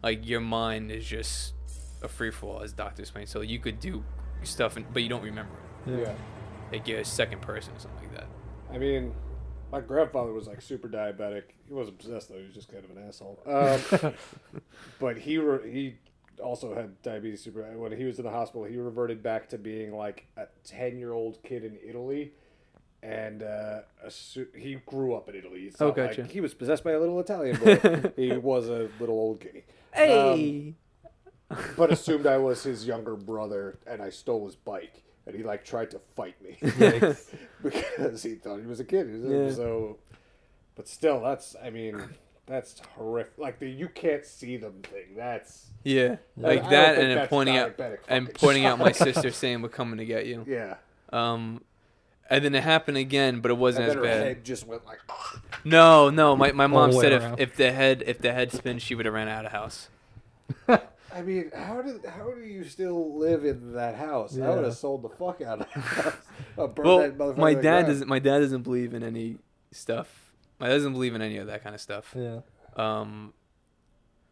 like 0.04 0.28
your 0.28 0.42
mind 0.42 0.92
is 0.92 1.06
just 1.08 1.56
a 2.04 2.08
free 2.08 2.30
fall, 2.30 2.62
as 2.62 2.72
doctor 2.72 3.02
explained. 3.02 3.30
So 3.30 3.42
you 3.42 3.58
could 3.58 3.80
do 3.80 4.04
stuff, 4.44 4.78
and, 4.78 4.86
but 4.94 5.02
you 5.02 5.10
don't 5.10 5.24
remember 5.24 5.54
it. 5.88 5.92
Yeah. 5.92 5.98
Yeah. 6.02 6.14
Like 6.72 6.88
you're 6.88 7.00
a 7.00 7.06
second 7.06 7.42
person 7.42 7.74
or 7.76 7.80
something 7.80 8.08
like 8.08 8.18
that. 8.18 8.28
I 8.72 8.78
mean, 8.78 9.14
my 9.72 9.82
grandfather 9.82 10.34
was 10.34 10.48
like 10.48 10.62
super 10.62 10.88
diabetic. 10.88 11.44
He 11.68 11.74
wasn't 11.74 12.00
possessed 12.00 12.30
though; 12.30 12.38
he 12.38 12.46
was 12.46 12.54
just 12.54 12.72
kind 12.72 12.84
of 12.84 12.92
an 12.92 13.08
asshole. 13.08 13.40
Um, 13.46 14.14
but 15.00 15.18
he 15.18 15.38
re- 15.38 15.72
he 15.72 15.96
also 16.44 16.74
had 16.74 17.02
diabetes. 17.02 17.44
Super 17.44 17.64
when 17.78 17.92
he 17.92 18.06
was 18.06 18.20
in 18.20 18.26
the 18.26 18.32
hospital, 18.32 18.64
he 18.66 18.78
reverted 18.78 19.22
back 19.22 19.50
to 19.50 19.58
being 19.58 19.94
like 19.94 20.28
a 20.38 20.46
ten 20.64 20.98
year 20.98 21.14
old 21.14 21.42
kid 21.44 21.64
in 21.64 21.78
Italy, 21.86 22.34
and 23.04 23.44
uh, 23.44 23.82
assu- 24.06 24.56
he 24.56 24.76
grew 24.86 25.16
up 25.16 25.30
in 25.30 25.36
Italy. 25.36 25.62
It's 25.66 25.82
Oh, 25.82 25.92
gotcha. 25.92 26.22
Like 26.22 26.32
he 26.32 26.42
was 26.42 26.54
possessed 26.54 26.84
by 26.84 26.92
a 26.92 27.00
little 27.00 27.20
Italian 27.20 27.58
boy. 27.58 28.12
he 28.16 28.32
was 28.38 28.70
a 28.70 28.90
little 29.00 29.16
old 29.16 29.40
kitty. 29.42 29.64
Um, 29.98 30.76
but 31.76 31.92
assumed 31.92 32.28
I 32.28 32.38
was 32.38 32.64
his 32.64 32.86
younger 32.86 33.16
brother, 33.16 33.80
and 33.88 34.02
I 34.02 34.10
stole 34.12 34.46
his 34.46 34.56
bike, 34.56 35.04
and 35.30 35.38
he 35.38 35.44
like 35.44 35.64
tried 35.64 35.92
to 35.92 36.00
fight 36.16 36.36
me 36.42 36.58
because 37.64 38.24
he 38.24 38.36
thought 38.36 38.60
he 38.60 38.66
was 38.66 38.80
a 38.80 38.84
kid. 38.84 39.08
Yeah. 39.24 39.52
So, 39.52 39.98
but 40.76 40.88
still, 40.88 41.22
that's 41.22 41.56
I 41.64 41.70
mean, 41.70 42.02
that's 42.46 42.82
horrific. 42.96 43.38
Like 43.38 43.60
the 43.60 43.70
you 43.70 43.88
can't 43.90 44.26
see 44.26 44.58
them 44.58 44.82
thing. 44.84 45.16
That's 45.16 45.68
yeah, 45.84 46.18
I 46.38 46.42
like 46.42 46.62
don't 46.62 46.72
that, 46.72 46.96
think 46.98 47.20
and 47.20 47.30
pointing 47.30 47.58
out 47.58 47.80
and 48.08 48.34
pointing 48.34 48.66
out 48.66 48.80
my 48.80 48.92
sister 48.92 49.32
saying 49.32 49.62
we're 49.62 49.70
coming 49.70 49.98
to 49.98 50.06
get 50.06 50.26
you. 50.26 50.44
yeah. 50.48 50.76
Um, 51.12 51.62
and 52.30 52.46
then 52.46 52.54
it 52.54 52.64
happened 52.64 52.98
again, 52.98 53.40
but 53.40 53.50
it 53.50 53.58
wasn't 53.58 53.88
then 53.88 53.90
as 53.90 53.96
her 53.96 54.04
bad. 54.04 54.24
head 54.24 54.44
just 54.46 54.68
went 54.68 54.86
like. 54.86 55.00
No, 55.66 56.10
no, 56.10 56.38
my 56.38 56.54
my 56.54 56.68
mom 56.68 56.94
said 56.94 57.12
if, 57.12 57.22
around. 57.22 57.40
if 57.40 57.56
the 57.58 57.72
head 57.74 58.02
if 58.08 58.20
the 58.20 58.32
head 58.32 58.54
spins, 58.54 58.82
she 58.82 58.96
would 58.96 59.06
have 59.06 59.14
ran 59.14 59.28
out 59.28 59.46
of 59.46 59.52
house. 59.52 59.90
I 61.14 61.22
mean, 61.22 61.52
how 61.56 61.82
do 61.82 62.00
how 62.08 62.32
do 62.32 62.42
you 62.42 62.64
still 62.64 63.18
live 63.18 63.44
in 63.46 63.74
that 63.74 63.96
house? 63.96 64.38
I 64.38 64.50
would 64.50 64.64
have 64.64 64.76
sold 64.76 65.02
the 65.04 65.10
fuck 65.10 65.42
out 65.42 65.62
of 65.62 65.68
that 65.74 65.80
house. 65.82 66.14
Well, 66.56 66.68
that 67.00 67.18
motherfucker 67.18 67.38
my 67.38 67.54
dad 67.54 67.62
ground. 67.62 67.88
doesn't. 67.88 68.08
My 68.08 68.20
dad 68.20 68.40
doesn't 68.40 68.62
believe 68.64 68.94
in 68.94 69.04
any 69.04 69.38
stuff. 69.72 70.32
My 70.60 70.68
dad 70.68 70.74
doesn't 70.76 70.94
believe 70.94 71.16
in 71.16 71.22
any 71.22 71.38
of 71.38 71.48
that 71.48 71.64
kind 71.64 71.74
of 71.74 71.82
stuff. 71.82 72.14
Yeah. 72.18 72.42
Um, 72.76 73.34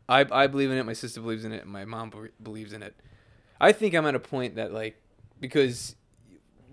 I 0.10 0.25
I 0.31 0.48
believe 0.48 0.69
in 0.72 0.77
it. 0.77 0.86
My 0.86 0.93
sister 0.93 1.19
believes 1.22 1.46
in 1.46 1.51
it. 1.51 1.63
and 1.63 1.72
My 1.72 1.86
mom 1.86 2.10
be- 2.12 2.29
believes 2.41 2.74
in 2.74 2.84
it. 2.84 2.96
I 3.60 3.72
think 3.72 3.96
I'm 3.96 4.05
at 4.05 4.13
a 4.15 4.19
point 4.19 4.55
that 4.55 4.72
like 4.72 5.01
because 5.39 5.96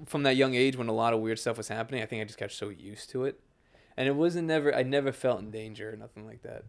from 0.07 0.25
that 0.25 0.37
young 0.37 0.55
age 0.55 0.77
when 0.77 0.89
a 0.89 0.93
lot 0.93 1.15
of 1.15 1.21
weird 1.21 1.39
stuff 1.39 1.57
was 1.57 1.69
happening, 1.69 2.03
I 2.03 2.07
think 2.07 2.21
I 2.21 2.25
just 2.25 2.39
got 2.39 2.51
so 2.51 2.69
used 2.69 3.11
to 3.11 3.25
it, 3.25 3.41
and 3.97 4.07
it 4.09 4.17
wasn't 4.17 4.49
never. 4.49 4.75
I 4.75 4.83
never 4.83 5.13
felt 5.13 5.41
in 5.41 5.51
danger 5.51 5.93
or 5.93 5.97
nothing 5.97 6.27
like 6.27 6.43
that. 6.43 6.65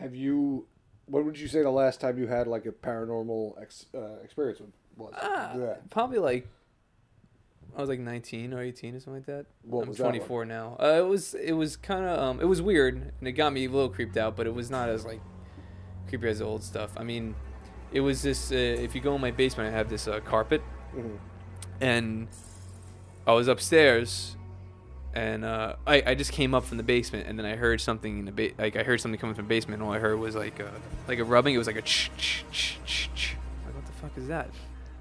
Have 0.00 0.14
you? 0.14 0.66
What 1.06 1.24
would 1.24 1.38
you 1.38 1.48
say 1.48 1.62
the 1.62 1.70
last 1.70 2.00
time 2.00 2.18
you 2.18 2.26
had 2.26 2.46
like 2.46 2.66
a 2.66 2.72
paranormal 2.72 3.60
ex, 3.62 3.86
uh, 3.94 4.16
experience 4.24 4.60
was? 4.96 5.14
Ah, 5.16 5.56
Yeah. 5.56 5.74
probably 5.90 6.18
like 6.18 6.46
I 7.76 7.80
was 7.80 7.88
like 7.90 8.00
19 8.00 8.54
or 8.54 8.62
18 8.62 8.94
or 8.96 9.00
something 9.00 9.14
like 9.14 9.26
that. 9.26 9.46
What 9.62 9.82
I'm 9.82 9.88
was 9.88 9.98
that 9.98 10.04
24 10.04 10.44
now. 10.46 10.76
Uh, 10.80 10.94
it 10.98 11.06
was 11.06 11.34
it 11.34 11.52
was 11.52 11.76
kind 11.76 12.04
of 12.04 12.18
um, 12.18 12.40
it 12.40 12.46
was 12.46 12.60
weird 12.62 12.94
and 13.18 13.28
it 13.28 13.32
got 13.32 13.52
me 13.52 13.66
a 13.66 13.68
little 13.70 13.88
creeped 13.90 14.16
out, 14.16 14.36
but 14.36 14.46
it 14.46 14.54
was 14.54 14.70
not 14.70 14.88
as 14.88 15.04
like 15.04 15.20
creepy 16.08 16.28
as 16.28 16.38
the 16.40 16.44
old 16.44 16.62
stuff. 16.64 16.92
I 16.96 17.04
mean, 17.04 17.34
it 17.92 18.00
was 18.00 18.22
this. 18.22 18.50
Uh, 18.50 18.54
if 18.54 18.94
you 18.94 19.00
go 19.00 19.14
in 19.14 19.20
my 19.20 19.30
basement, 19.30 19.72
I 19.72 19.76
have 19.76 19.88
this 19.88 20.08
uh, 20.08 20.20
carpet, 20.20 20.62
Mhm. 20.96 21.18
and 21.80 22.28
I 23.26 23.32
was 23.32 23.46
upstairs. 23.48 24.35
And 25.16 25.46
uh, 25.46 25.76
I, 25.86 26.02
I 26.08 26.14
just 26.14 26.30
came 26.30 26.54
up 26.54 26.64
from 26.64 26.76
the 26.76 26.82
basement, 26.82 27.26
and 27.26 27.38
then 27.38 27.46
I 27.46 27.56
heard 27.56 27.80
something 27.80 28.18
in 28.18 28.24
the 28.26 28.32
ba- 28.32 28.50
like 28.58 28.76
I 28.76 28.82
heard 28.82 29.00
something 29.00 29.18
coming 29.18 29.34
from 29.34 29.46
the 29.46 29.48
basement. 29.48 29.80
And 29.80 29.88
all 29.88 29.94
I 29.94 29.98
heard 29.98 30.18
was 30.18 30.36
like 30.36 30.60
a, 30.60 30.70
like 31.08 31.18
a 31.18 31.24
rubbing. 31.24 31.54
It 31.54 31.58
was 31.58 31.66
like 31.66 31.76
a 31.76 31.82
ch 31.82 32.10
ch 32.18 32.44
ch 32.52 32.78
ch 32.84 33.10
ch. 33.14 33.36
Like 33.64 33.74
what 33.74 33.86
the 33.86 33.92
fuck 33.92 34.10
is 34.18 34.28
that? 34.28 34.50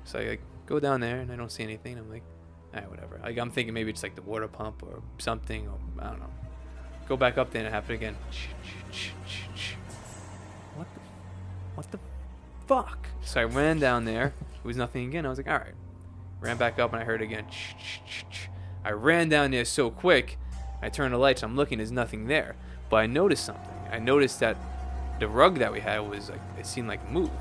So 0.05 0.19
I 0.19 0.23
like 0.23 0.41
go 0.67 0.79
down 0.79 1.01
there 1.01 1.19
and 1.19 1.29
I 1.33 1.35
don't 1.35 1.51
see 1.51 1.63
anything. 1.63 1.97
I'm 1.97 2.09
like, 2.09 2.23
all 2.73 2.79
right, 2.79 2.89
whatever. 2.89 3.19
Like 3.21 3.37
I'm 3.37 3.51
thinking 3.51 3.73
maybe 3.73 3.89
it's 3.89 4.03
like 4.03 4.15
the 4.15 4.21
water 4.21 4.47
pump 4.47 4.83
or 4.83 5.01
something, 5.17 5.67
or 5.67 5.77
I 5.99 6.11
don't 6.11 6.21
know. 6.21 6.31
Go 7.09 7.17
back 7.17 7.37
up 7.37 7.51
there 7.51 7.59
and 7.59 7.67
it 7.67 7.71
happened 7.71 7.95
again. 7.95 8.15
What 10.75 10.87
the, 10.93 10.99
what 11.75 11.91
the 11.91 11.99
fuck? 12.67 13.05
So 13.21 13.41
I 13.41 13.43
ran 13.43 13.79
down 13.79 14.05
there. 14.05 14.27
It 14.63 14.65
was 14.65 14.77
nothing 14.77 15.09
again. 15.09 15.25
I 15.25 15.29
was 15.29 15.39
like, 15.39 15.49
all 15.49 15.57
right. 15.57 15.75
Ran 16.39 16.55
back 16.55 16.79
up 16.79 16.93
and 16.93 17.01
I 17.01 17.05
heard 17.05 17.21
again. 17.21 17.45
I 18.85 18.91
ran 18.91 19.29
down 19.29 19.51
there 19.51 19.65
so 19.65 19.89
quick. 19.89 20.37
I 20.81 20.89
turned 20.89 21.13
the 21.13 21.17
lights. 21.17 21.41
I'm 21.41 21.55
looking. 21.55 21.79
There's 21.79 21.91
nothing 21.91 22.27
there. 22.27 22.55
But 22.89 22.97
I 22.97 23.07
noticed 23.07 23.43
something. 23.43 23.73
I 23.91 23.97
noticed 23.97 24.39
that 24.41 24.55
the 25.19 25.27
rug 25.27 25.57
that 25.57 25.73
we 25.73 25.79
had 25.79 25.99
was 25.99 26.29
like 26.29 26.41
it 26.59 26.67
seemed 26.67 26.87
like 26.87 27.09
moved. 27.09 27.31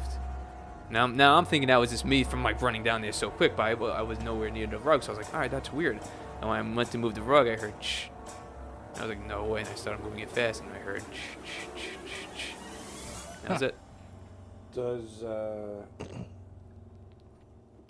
Now, 0.91 1.07
now 1.07 1.37
I'm 1.37 1.45
thinking 1.45 1.69
that 1.69 1.77
was 1.77 1.91
just 1.91 2.05
me 2.05 2.25
from 2.25 2.43
like 2.43 2.63
running 2.63 2.83
down 2.83 3.03
there 3.03 3.13
so 3.13 3.29
quick, 3.31 3.57
but 3.57 3.63
I, 3.63 3.73
I 3.73 4.03
was 4.03 4.21
nowhere 4.21 4.51
near 4.51 4.67
the 4.67 4.79
rug, 4.79 5.03
so 5.03 5.13
I 5.13 5.17
was 5.17 5.27
like, 5.27 5.35
all 5.35 5.41
right, 5.41 5.51
that's 5.51 5.73
weird. 5.73 5.99
And 6.41 6.49
when 6.49 6.59
I 6.59 6.75
went 6.75 6.91
to 6.93 6.99
move 6.99 7.15
the 7.15 7.23
rug, 7.23 7.47
I 7.47 7.57
heard 7.57 7.75
shh. 7.83 8.07
I 8.97 9.01
was 9.01 9.09
like, 9.11 9.27
no 9.27 9.45
way. 9.45 9.61
And 9.61 9.69
I 9.69 9.75
started 9.75 10.03
moving 10.05 10.21
it 10.21 10.31
fast, 10.31 10.63
and 10.63 10.73
I 10.73 10.79
heard 10.79 11.03
shh, 11.13 11.37
shh, 11.45 11.81
shh, 11.81 11.87
shh, 12.07 12.41
shh. 12.41 12.53
That 13.43 13.51
was 13.51 13.63
it. 13.63 13.75
Does 14.75 15.23
uh, 15.23 15.83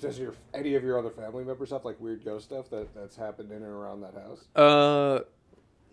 does 0.05 0.19
your 0.19 0.35
any 0.53 0.75
of 0.75 0.85
your 0.85 0.99
other 0.99 1.11
family 1.11 1.45
members 1.45 1.71
have 1.71 1.85
like 1.85 2.01
weird 2.01 2.25
ghost 2.25 2.47
stuff 2.47 2.71
that 2.71 2.95
that's 2.95 3.17
happened 3.17 3.51
in 3.51 3.59
and 3.59 3.67
around 3.67 4.03
that 4.03 4.15
house? 4.15 4.45
Uh, 4.55 5.21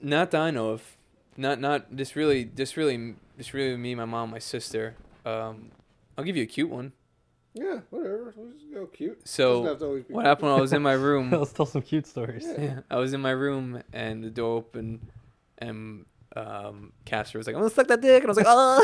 not 0.01 0.31
that 0.31 0.41
I 0.41 0.51
know 0.51 0.69
of. 0.71 0.97
Not 1.37 1.59
not 1.59 1.95
just 1.95 2.15
really 2.15 2.45
just 2.45 2.77
really 2.77 3.15
just 3.37 3.53
really 3.53 3.77
me, 3.77 3.95
my 3.95 4.05
mom, 4.05 4.31
my 4.31 4.39
sister. 4.39 4.95
Um, 5.25 5.71
I'll 6.17 6.23
give 6.25 6.35
you 6.35 6.43
a 6.43 6.47
cute 6.47 6.69
one. 6.69 6.91
Yeah, 7.53 7.79
whatever. 7.89 8.33
We'll 8.35 8.51
just 8.53 8.73
go 8.73 8.85
cute. 8.85 9.27
So, 9.27 9.55
Doesn't 9.55 9.67
have 9.67 9.79
to 9.79 9.85
always 9.85 10.03
be 10.05 10.13
What 10.13 10.25
happened 10.25 10.49
when 10.51 10.57
I 10.57 10.61
was 10.61 10.71
in 10.71 10.81
my 10.81 10.93
room? 11.07 11.31
Let's 11.31 11.51
tell 11.51 11.65
some 11.65 11.81
cute 11.81 12.07
stories. 12.07 12.45
Yeah. 12.47 12.63
Yeah, 12.63 12.79
I 12.91 12.95
was 12.97 13.13
in 13.13 13.21
my 13.21 13.31
room 13.31 13.83
and 13.91 14.23
the 14.23 14.29
door 14.29 14.57
opened, 14.57 15.01
and 15.57 16.05
um, 16.35 16.93
Casper 17.05 17.37
was 17.37 17.47
like, 17.47 17.55
"I'm 17.55 17.61
gonna 17.61 17.73
suck 17.73 17.87
that 17.87 18.01
dick," 18.01 18.23
and 18.23 18.27
I 18.27 18.31
was 18.31 18.37
like, 18.37 18.45
"Oh." 18.47 18.83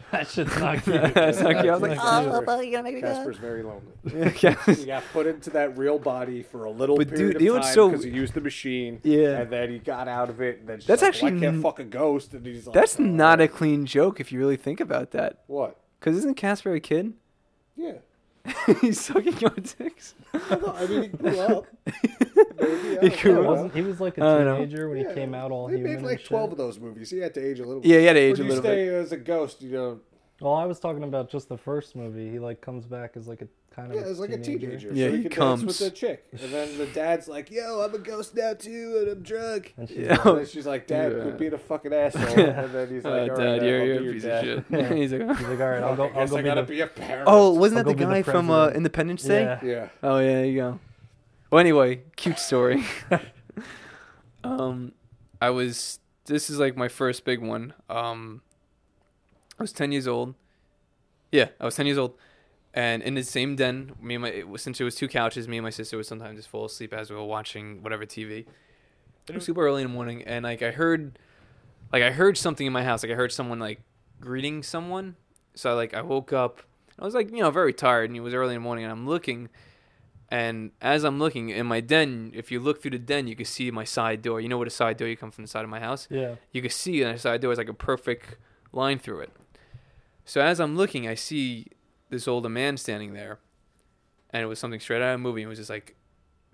that 0.10 0.28
shit's 0.28 0.58
not 0.58 0.82
cute. 0.82 1.02
That's 1.14 1.40
not 1.40 1.52
cute. 1.52 1.66
I 1.66 1.72
was 1.72 1.82
like, 1.82 1.90
That's 1.92 2.02
"Oh, 2.04 2.22
not 2.26 2.32
cute. 2.32 2.46
but 2.46 2.66
you 2.66 2.70
gonna 2.72 2.82
make 2.82 2.94
me 2.96 3.00
go?" 3.00 3.06
Casper's 3.14 3.36
very 3.38 3.62
lonely. 3.62 3.92
Yeah. 4.42 4.56
he 4.74 4.86
got 4.86 5.04
put 5.12 5.26
into 5.26 5.50
that 5.50 5.78
real 5.78 5.98
body 5.98 6.42
for 6.42 6.64
a 6.64 6.70
little 6.70 6.96
But 6.96 7.08
period 7.10 7.34
dude, 7.34 7.42
you 7.42 7.48
know 7.50 7.54
of 7.54 7.58
what's 7.60 7.68
time 7.68 7.74
so- 7.74 7.88
because 7.90 8.04
he 8.04 8.10
used 8.10 8.34
the 8.34 8.40
machine. 8.40 9.00
Yeah. 9.02 9.40
and 9.42 9.50
then 9.50 9.70
he 9.70 9.78
got 9.78 10.08
out 10.08 10.30
of 10.30 10.40
it. 10.40 10.60
And 10.60 10.68
then 10.68 10.80
That's 10.86 11.02
like, 11.02 11.08
actually 11.08 11.32
well, 11.32 11.38
I 11.40 11.44
can't 11.46 11.56
n- 11.56 11.62
fuck 11.62 11.78
a 11.78 11.84
ghost. 11.84 12.34
And 12.34 12.44
he's 12.46 12.66
like, 12.66 12.74
That's 12.74 12.98
"Oh." 12.98 13.02
not 13.04 13.40
a 13.40 13.48
clean 13.48 13.86
joke 13.86 14.20
if 14.20 14.32
you 14.32 14.38
really 14.38 14.56
think 14.56 14.80
about 14.80 15.12
that. 15.12 15.44
what? 15.46 15.80
Cause 16.00 16.16
isn't 16.16 16.36
Casper 16.36 16.74
a 16.74 16.80
kid? 16.80 17.14
Yeah. 17.76 17.92
He's 18.80 19.00
sucking 19.00 19.38
your 19.38 19.50
dicks. 19.50 20.14
No, 20.34 20.74
I 20.76 20.86
mean, 20.86 21.02
he 21.02 21.08
grew 21.08 21.38
up. 21.40 21.66
Maybe, 22.60 22.98
I 22.98 23.08
He 23.08 23.22
grew 23.22 23.34
know. 23.34 23.40
Yeah, 23.42 23.48
wasn't 23.48 23.74
he 23.74 23.82
was 23.82 24.00
like 24.00 24.18
a 24.18 24.22
I 24.24 24.34
don't 24.36 24.44
know. 24.44 24.56
teenager 24.58 24.88
when 24.88 24.98
he 24.98 25.04
Yeah, 25.04 25.14
came 25.14 25.34
out 25.34 25.50
all 25.50 25.68
They 25.68 25.76
human 25.76 25.90
made 25.92 25.98
and 25.98 26.06
like 26.06 26.18
shit? 26.20 26.28
twelve 26.28 26.52
of 26.52 26.58
those 26.58 26.78
movies. 26.78 27.10
He 27.10 27.18
had 27.18 27.32
to 27.34 27.40
age 27.46 27.60
a 27.60 27.64
little. 27.64 27.80
Bit. 27.80 27.88
Yeah, 27.90 27.98
he 28.00 28.04
had 28.04 28.12
to 28.14 28.18
age 28.20 28.38
when 28.38 28.40
a 28.40 28.44
you 28.44 28.48
little 28.56 28.64
stay 28.64 28.84
bit. 28.86 28.94
as 28.94 29.12
a 29.12 29.16
ghost, 29.16 29.62
you 29.62 29.70
know. 29.72 30.00
Well, 30.44 30.52
I 30.52 30.66
was 30.66 30.78
talking 30.78 31.04
about 31.04 31.30
just 31.30 31.48
the 31.48 31.56
first 31.56 31.96
movie. 31.96 32.30
He 32.30 32.38
like 32.38 32.60
comes 32.60 32.84
back 32.84 33.12
as 33.16 33.26
like 33.26 33.40
a 33.40 33.48
kind 33.74 33.90
of 33.90 33.96
Yeah, 33.96 34.02
it's 34.10 34.18
like 34.18 34.28
a 34.28 34.36
teenager. 34.36 34.90
Yeah, 34.92 35.06
so 35.08 35.16
he, 35.16 35.22
he 35.22 35.28
comes. 35.30 35.64
with 35.64 35.78
the 35.78 35.90
chick, 35.90 36.26
and 36.32 36.52
then 36.52 36.76
the 36.76 36.84
dad's 36.84 37.28
like, 37.28 37.50
"Yo, 37.50 37.80
I'm 37.80 37.94
a 37.94 37.98
ghost 37.98 38.34
now 38.36 38.52
too, 38.52 38.98
and 39.00 39.08
I'm 39.08 39.22
drunk." 39.22 39.72
And 39.78 39.88
she's 39.88 39.96
Yeah. 40.00 40.16
like, 40.22 40.26
And 40.26 40.46
she's 40.48 40.66
like, 40.66 40.86
"Dad, 40.86 41.12
Yeah. 41.16 41.22
quit 41.22 41.38
being 41.38 41.54
a 41.54 41.58
fucking 41.58 41.94
asshole." 41.94 42.22
And 42.44 42.74
then 42.74 42.88
he's 42.90 43.06
Uh, 43.06 43.10
like, 43.22 43.30
"All 43.30 43.36
right, 43.38 43.42
Dad, 43.44 43.58
Dad, 43.60 43.66
you're, 43.66 43.80
I'll 43.80 43.86
you're 43.86 43.94
be 43.96 44.00
a 44.00 44.04
your 44.04 44.12
piece 44.12 44.22
dad." 44.22 44.48
of 44.48 44.64
shit. 44.70 44.92
He's 44.98 45.12
like, 45.14 45.38
he's 45.38 45.48
like, 45.48 45.60
all 45.60 45.70
right, 45.70 45.82
I'll 45.82 45.96
go. 45.96 46.04
I 46.04 46.06
I'll 46.08 46.14
guess 46.14 46.30
go 46.30 46.36
I 46.36 46.42
be 46.42 46.48
gotta 46.48 46.60
the. 46.60 46.66
be 46.68 46.80
a 46.82 46.86
parent. 46.88 47.24
oh, 47.26 47.54
wasn't 47.54 47.78
I'll 47.78 47.84
that 47.84 47.90
the 47.90 47.94
go 47.94 47.98
be 48.00 48.04
the 48.04 48.10
guy 48.10 48.22
from 48.22 48.50
uh. 48.50 48.68
Independence 48.68 49.22
Day? 49.22 49.44
Yeah. 49.44 49.58
yeah. 49.64 49.88
Oh 50.02 50.18
yeah, 50.18 50.26
there 50.34 50.44
you 50.44 50.56
go. 50.60 50.80
Well, 51.50 51.60
anyway, 51.60 52.02
cute 52.16 52.38
story. 52.38 52.84
um, 54.44 54.92
I 55.40 55.48
was. 55.48 56.00
This 56.26 56.50
is 56.50 56.58
like 56.58 56.76
my 56.76 56.88
first 56.88 57.24
big 57.24 57.40
one. 57.40 57.72
Um, 57.88 58.42
I 59.58 59.62
was 59.62 59.72
ten 59.72 59.92
years 59.92 60.08
old. 60.08 60.34
Yeah, 61.30 61.48
I 61.60 61.64
was 61.64 61.74
ten 61.76 61.86
years 61.86 61.98
old, 61.98 62.14
and 62.72 63.02
in 63.02 63.14
the 63.14 63.22
same 63.22 63.56
den, 63.56 63.92
me 64.00 64.14
and 64.14 64.22
my 64.22 64.30
it 64.30 64.48
was, 64.48 64.62
since 64.62 64.80
it 64.80 64.84
was 64.84 64.94
two 64.94 65.08
couches, 65.08 65.46
me 65.48 65.58
and 65.58 65.64
my 65.64 65.70
sister 65.70 65.96
would 65.96 66.06
sometimes 66.06 66.36
just 66.36 66.48
fall 66.48 66.64
asleep 66.64 66.92
as 66.92 67.10
we 67.10 67.16
were 67.16 67.24
watching 67.24 67.82
whatever 67.82 68.04
TV. 68.04 68.46
It 69.28 69.34
was 69.34 69.44
super 69.44 69.66
early 69.66 69.82
in 69.82 69.88
the 69.88 69.94
morning, 69.94 70.22
and 70.24 70.44
like 70.44 70.62
I 70.62 70.70
heard, 70.70 71.18
like 71.92 72.02
I 72.02 72.10
heard 72.10 72.36
something 72.36 72.66
in 72.66 72.72
my 72.72 72.84
house. 72.84 73.02
Like 73.02 73.12
I 73.12 73.14
heard 73.14 73.32
someone 73.32 73.58
like 73.58 73.80
greeting 74.20 74.62
someone. 74.62 75.16
So 75.54 75.70
I, 75.70 75.74
like 75.74 75.94
I 75.94 76.02
woke 76.02 76.32
up. 76.32 76.62
I 76.98 77.04
was 77.04 77.14
like 77.14 77.30
you 77.30 77.40
know 77.40 77.50
very 77.50 77.72
tired, 77.72 78.10
and 78.10 78.16
it 78.16 78.20
was 78.20 78.34
early 78.34 78.54
in 78.54 78.60
the 78.60 78.64
morning, 78.64 78.84
and 78.84 78.92
I'm 78.92 79.06
looking. 79.06 79.48
And 80.30 80.72
as 80.80 81.04
I'm 81.04 81.18
looking 81.20 81.50
in 81.50 81.66
my 81.66 81.80
den, 81.80 82.32
if 82.34 82.50
you 82.50 82.58
look 82.58 82.82
through 82.82 82.92
the 82.92 82.98
den, 82.98 83.28
you 83.28 83.36
can 83.36 83.44
see 83.44 83.70
my 83.70 83.84
side 83.84 84.20
door. 84.20 84.40
You 84.40 84.48
know 84.48 84.58
what 84.58 84.66
a 84.66 84.70
side 84.70 84.96
door? 84.96 85.06
You 85.06 85.16
come 85.16 85.30
from 85.30 85.44
the 85.44 85.48
side 85.48 85.62
of 85.62 85.70
my 85.70 85.78
house. 85.78 86.08
Yeah. 86.10 86.36
You 86.50 86.60
can 86.60 86.70
see 86.70 87.02
that 87.04 87.20
side 87.20 87.40
door 87.40 87.52
is 87.52 87.58
like 87.58 87.68
a 87.68 87.74
perfect 87.74 88.36
line 88.72 88.98
through 88.98 89.20
it. 89.20 89.30
So 90.24 90.40
as 90.40 90.60
I'm 90.60 90.76
looking, 90.76 91.06
I 91.06 91.14
see 91.14 91.66
this 92.10 92.26
older 92.26 92.48
man 92.48 92.76
standing 92.76 93.12
there, 93.12 93.38
and 94.30 94.42
it 94.42 94.46
was 94.46 94.58
something 94.58 94.80
straight 94.80 95.02
out 95.02 95.14
of 95.14 95.14
a 95.16 95.18
movie. 95.18 95.42
It 95.42 95.46
was 95.46 95.58
just 95.58 95.70
like, 95.70 95.96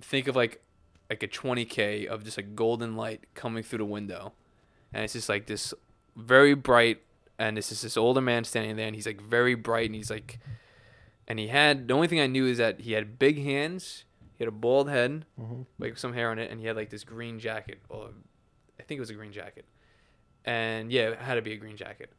think 0.00 0.26
of 0.26 0.37
like, 0.37 0.62
like 1.09 1.22
a 1.22 1.28
20k 1.28 2.06
of 2.06 2.24
just 2.24 2.37
like 2.37 2.54
golden 2.54 2.96
light 2.96 3.24
coming 3.35 3.62
through 3.62 3.78
the 3.78 3.85
window, 3.85 4.33
and 4.92 5.04
it's 5.04 5.12
just 5.12 5.28
like 5.28 5.46
this 5.46 5.72
very 6.16 6.54
bright, 6.54 7.02
and 7.38 7.56
this 7.56 7.70
is 7.72 7.83
this 7.83 7.96
older 7.96 8.20
man 8.20 8.44
standing 8.44 8.76
there, 8.76 8.87
and 8.87 8.96
he's 8.96 9.06
like 9.06 9.20
very 9.20 9.54
bright, 9.54 9.87
and 9.87 9.94
he's 9.94 10.11
like, 10.11 10.38
and 11.28 11.38
he 11.38 11.48
had 11.48 11.88
the 11.88 11.94
only 11.94 12.09
thing 12.09 12.20
I 12.20 12.26
knew 12.26 12.46
is 12.46 12.59
that 12.59 12.80
he 12.80 12.92
had 12.92 13.18
big 13.18 13.42
hands, 13.42 14.04
he 14.35 14.44
had 14.44 14.48
a 14.48 14.56
bald 14.56 14.88
head, 14.88 15.26
hmm 15.38 15.62
like 15.78 15.96
some 15.96 16.12
hair 16.12 16.30
on 16.30 16.38
it, 16.38 16.50
and 16.50 16.61
he 16.61 16.66
had 16.66 16.76
like 16.76 16.90
this 16.90 17.04
green 17.04 17.38
jacket, 17.38 17.80
or 17.88 18.11
I 18.78 18.83
think 18.83 18.98
it 18.98 19.00
was 19.00 19.11
a 19.11 19.14
green 19.14 19.33
jacket, 19.33 19.64
and 20.44 20.90
yeah, 20.92 21.11
it 21.11 21.18
had 21.18 21.35
to 21.35 21.42
be 21.42 21.52
a 21.52 21.56
green 21.56 21.76
jacket, 21.76 22.12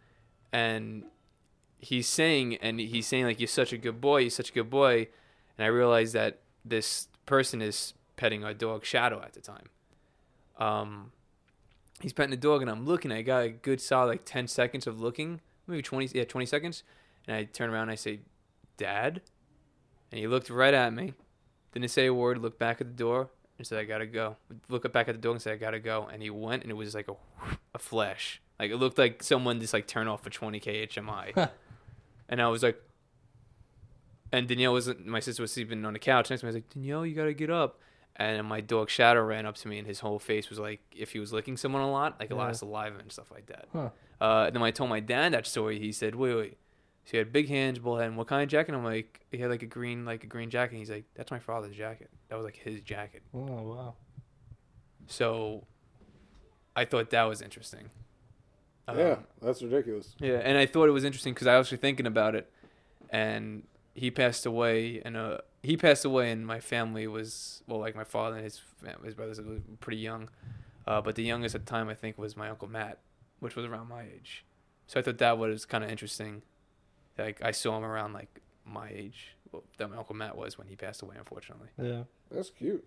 and 0.52 1.04
he's 1.82 2.08
saying, 2.08 2.56
and 2.58 2.80
he's 2.80 3.08
saying 3.08 3.26
like, 3.26 3.40
"You're 3.40 3.48
such 3.48 3.74
a 3.74 3.78
good 3.78 4.00
boy, 4.00 4.20
you're 4.20 4.30
such 4.30 4.52
a 4.52 4.54
good 4.54 4.70
boy," 4.70 5.08
and 5.58 5.66
I 5.66 5.68
realized 5.68 6.14
that 6.14 6.40
this 6.64 7.08
person 7.26 7.62
is 7.62 7.94
petting 8.16 8.44
our 8.46 8.54
dog 8.54 8.86
Shadow 8.86 9.22
at 9.22 9.34
the 9.34 9.42
time. 9.42 9.70
Um, 10.58 11.12
he's 12.00 12.14
petting 12.14 12.32
the 12.32 12.38
dog, 12.38 12.62
and 12.62 12.70
I'm 12.70 12.86
looking. 12.86 13.12
I 13.12 13.24
got 13.24 13.44
a 13.44 13.50
good 13.50 13.82
solid 13.82 14.08
like 14.08 14.26
ten 14.26 14.48
seconds 14.48 14.88
of 14.88 15.02
looking, 15.02 15.42
maybe 15.68 15.82
twenty, 15.82 16.08
yeah, 16.14 16.24
twenty 16.24 16.46
seconds, 16.46 16.84
and 17.28 17.36
I 17.36 17.44
turn 17.46 17.70
around 17.70 17.84
and 17.84 17.92
I 17.92 17.96
say, 17.96 18.20
"Dad," 18.78 19.22
and 20.12 20.20
he 20.20 20.28
looked 20.28 20.50
right 20.50 20.74
at 20.74 20.94
me. 20.94 21.16
Didn't 21.74 21.90
say 21.90 22.06
a 22.06 22.14
word. 22.14 22.38
Looked 22.38 22.60
back 22.60 22.80
at 22.80 22.88
the 22.88 22.94
door 22.94 23.30
and 23.58 23.66
said, 23.66 23.80
"I 23.80 23.86
gotta 23.86 24.06
go." 24.06 24.38
Look 24.70 24.92
back 24.94 25.08
at 25.08 25.16
the 25.16 25.22
door 25.22 25.34
and 25.34 25.42
said, 25.42 25.54
"I 25.54 25.58
gotta 25.58 25.80
go." 25.80 26.08
And 26.12 26.22
he 26.22 26.30
went, 26.30 26.62
and 26.62 26.72
it 26.72 26.76
was 26.76 26.94
like 26.94 27.08
a, 27.08 27.16
a 27.74 27.80
flash. 27.80 28.40
Like 28.60 28.70
it 28.70 28.78
looked 28.78 29.00
like 29.00 29.24
someone 29.24 29.60
just 29.60 29.74
like 29.74 29.88
turned 29.88 30.08
off 30.08 30.28
a 30.28 30.30
20k 30.30 30.88
HMI. 30.88 31.50
And 32.32 32.42
I 32.42 32.48
was 32.48 32.64
like, 32.64 32.82
and 34.32 34.48
Danielle 34.48 34.74
was 34.74 34.90
my 35.06 35.20
sister 35.20 35.44
was 35.44 35.52
sleeping 35.52 35.86
on 35.86 35.94
the 35.94 36.00
couch 36.00 36.32
next 36.32 36.42
to 36.42 36.46
me. 36.46 36.48
I 36.48 36.54
was 36.54 36.56
like, 36.56 36.74
Danielle, 36.74 37.06
you 37.06 37.14
gotta 37.16 37.34
get 37.34 37.52
up. 37.52 37.80
And 38.16 38.46
my 38.48 38.60
dog 38.60 38.90
Shadow 38.90 39.24
ran 39.24 39.46
up 39.46 39.56
to 39.58 39.68
me, 39.68 39.78
and 39.78 39.88
his 39.88 40.00
whole 40.00 40.20
face 40.20 40.50
was 40.50 40.60
like 40.60 40.82
if 40.96 41.12
he 41.12 41.20
was 41.20 41.32
licking 41.32 41.56
someone 41.56 41.82
a 41.82 41.92
lot, 41.92 42.20
like 42.20 42.32
a 42.32 42.36
lot 42.36 42.50
of 42.50 42.56
saliva 42.56 42.98
and 42.98 43.12
stuff 43.12 43.32
like 43.32 43.46
that. 43.46 43.68
Huh. 43.72 43.90
Uh, 44.20 44.50
then 44.50 44.62
when 44.62 44.68
I 44.68 44.72
told 44.72 44.90
my 44.90 45.00
dad 45.00 45.34
that 45.34 45.46
story, 45.46 45.80
he 45.80 45.92
said, 45.92 46.16
"Wait, 46.16 46.36
wait." 46.36 46.58
So 47.06 47.12
he 47.12 47.18
had 47.18 47.34
big 47.34 47.50
hands, 47.50 47.80
bald 47.80 48.00
head. 48.00 48.10
And 48.10 48.18
what 48.18 48.28
kind 48.28 48.44
of 48.44 48.50
jacket? 48.50 48.76
I'm 48.76 48.84
like, 48.84 49.22
he 49.32 49.40
had 49.40 49.50
like 49.50 49.64
a 49.64 49.68
green, 49.68 50.06
like 50.06 50.24
a 50.24 50.28
green 50.28 50.50
jacket. 50.50 50.74
And 50.74 50.80
he's 50.80 50.90
like, 50.90 51.06
that's 51.16 51.32
my 51.32 51.40
father's 51.40 51.76
jacket. 51.76 52.10
That 52.30 52.36
was 52.36 52.46
like 52.46 52.56
his 52.56 52.82
jacket. 52.82 53.24
Oh 53.34 53.40
wow. 53.40 53.94
So 55.08 55.66
I 56.76 56.86
thought 56.86 57.10
that 57.10 57.24
was 57.24 57.42
interesting. 57.42 57.90
Um, 58.92 58.98
Yeah, 59.00 59.16
that's 59.42 59.62
ridiculous. 59.62 60.16
yeah, 60.20 60.42
and 60.44 60.58
I 60.58 60.66
thought 60.66 60.88
it 60.88 60.92
was 60.92 61.04
interesting 61.04 61.34
because 61.34 61.48
I 61.48 61.58
was 61.58 61.68
actually 61.68 61.78
thinking 61.80 62.06
about 62.08 62.36
it, 62.36 62.52
and 63.10 63.64
he 63.94 64.12
passed 64.12 64.46
away, 64.46 65.02
and 65.04 65.16
uh, 65.18 65.40
he 65.64 65.78
passed 65.78 66.06
away, 66.06 66.32
and 66.32 66.46
my 66.46 66.60
family 66.60 67.08
was 67.08 67.64
well, 67.68 67.80
like 67.80 67.96
my 67.96 68.04
father 68.04 68.36
and 68.38 68.44
his 68.44 68.62
his 69.04 69.14
brothers 69.16 69.40
were 69.42 69.60
pretty 69.80 69.98
young, 70.00 70.30
uh, 70.88 71.02
but 71.02 71.16
the 71.16 71.24
youngest 71.24 71.56
at 71.56 71.66
the 71.66 71.70
time 71.70 71.90
I 71.90 71.94
think 71.96 72.18
was 72.18 72.36
my 72.38 72.50
uncle 72.50 72.68
Matt, 72.68 73.00
which 73.40 73.56
was 73.56 73.66
around 73.66 73.88
my 73.90 74.04
age. 74.04 74.46
So 74.88 75.00
I 75.00 75.04
thought 75.04 75.18
that 75.20 75.38
was 75.38 75.66
kind 75.66 75.84
of 75.84 75.90
interesting. 75.90 76.42
Like 77.18 77.42
I 77.44 77.52
saw 77.52 77.78
him 77.78 77.84
around 77.84 78.14
like 78.14 78.42
my 78.66 78.90
age, 78.94 79.36
well, 79.52 79.64
that 79.78 79.90
my 79.90 79.98
uncle 79.98 80.16
Matt 80.16 80.38
was 80.38 80.58
when 80.58 80.68
he 80.68 80.76
passed 80.76 81.02
away, 81.02 81.16
unfortunately. 81.18 81.68
Yeah. 81.82 82.04
That's 82.32 82.50
cute. 82.50 82.86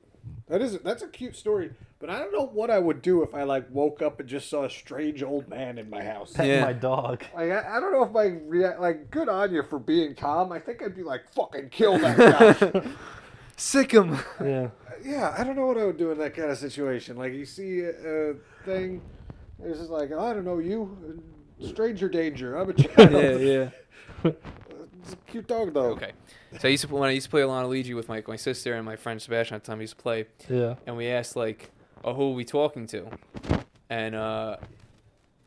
That 0.48 0.62
is 0.62 0.78
that's 0.78 1.02
a 1.02 1.08
cute 1.08 1.36
story, 1.36 1.70
but 1.98 2.08
I 2.08 2.18
don't 2.18 2.32
know 2.32 2.46
what 2.46 2.70
I 2.70 2.78
would 2.78 3.02
do 3.02 3.22
if 3.22 3.34
I 3.34 3.42
like 3.42 3.66
woke 3.70 4.00
up 4.00 4.20
and 4.20 4.26
just 4.28 4.48
saw 4.48 4.64
a 4.64 4.70
strange 4.70 5.22
old 5.22 5.48
man 5.48 5.76
in 5.76 5.90
my 5.90 6.02
house. 6.02 6.32
Pet 6.32 6.46
Yeah. 6.46 6.64
my 6.64 6.72
dog. 6.72 7.24
Like 7.34 7.50
I, 7.50 7.76
I 7.76 7.80
don't 7.80 7.92
know 7.92 8.04
if 8.04 8.10
my 8.12 8.38
rea- 8.46 8.78
like 8.78 9.10
good 9.10 9.28
on 9.28 9.52
you 9.52 9.62
for 9.62 9.78
being 9.78 10.14
calm. 10.14 10.50
I 10.50 10.60
think 10.60 10.82
I'd 10.82 10.96
be 10.96 11.02
like 11.02 11.30
fucking 11.34 11.68
kill 11.68 11.98
that 11.98 12.16
guy. 12.72 12.82
Sick 13.58 13.92
him. 13.92 14.18
Yeah. 14.42 14.68
yeah, 15.04 15.34
I 15.36 15.44
don't 15.44 15.56
know 15.56 15.66
what 15.66 15.76
I 15.76 15.84
would 15.84 15.98
do 15.98 16.10
in 16.10 16.16
that 16.18 16.34
kind 16.34 16.50
of 16.50 16.56
situation. 16.56 17.18
Like 17.18 17.34
you 17.34 17.44
see 17.44 17.80
a, 17.80 17.90
a 18.30 18.34
thing, 18.64 19.02
it's 19.62 19.78
just 19.78 19.90
like 19.90 20.10
oh, 20.10 20.24
I 20.24 20.32
don't 20.32 20.46
know 20.46 20.58
you, 20.58 21.22
stranger 21.60 22.08
danger. 22.08 22.56
I'm 22.56 22.70
a 22.70 22.72
child. 22.72 23.12
yeah, 23.12 23.68
yeah. 24.24 24.30
It's 25.34 25.44
a 25.44 25.46
cute 25.46 25.46
dog 25.48 25.74
though. 25.74 25.90
Okay. 25.92 26.12
So 26.60 26.68
I 26.68 26.70
used 26.70 26.84
to 26.86 26.94
when 26.94 27.08
I 27.08 27.12
used 27.12 27.26
to 27.26 27.30
play 27.30 27.42
a 27.42 27.48
lot 27.48 27.64
of 27.64 27.70
Ouija 27.70 27.94
with 27.96 28.08
my 28.08 28.22
my 28.26 28.36
sister 28.36 28.74
and 28.74 28.84
my 28.84 28.96
friend 28.96 29.20
Sebastian 29.20 29.56
at 29.56 29.64
the 29.64 29.66
time. 29.68 29.78
We 29.78 29.84
used 29.84 29.96
to 29.96 30.02
play, 30.02 30.26
Yeah. 30.48 30.76
and 30.86 30.96
we 30.96 31.08
asked 31.08 31.36
like, 31.36 31.70
"Oh, 32.04 32.14
who 32.14 32.30
are 32.30 32.34
we 32.34 32.44
talking 32.44 32.86
to?" 32.88 33.06
And 33.90 34.14
uh, 34.14 34.56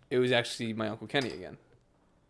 it 0.10 0.20
was 0.20 0.32
actually 0.32 0.74
my 0.74 0.90
uncle 0.90 1.08
Kenny 1.08 1.32
again. 1.32 1.58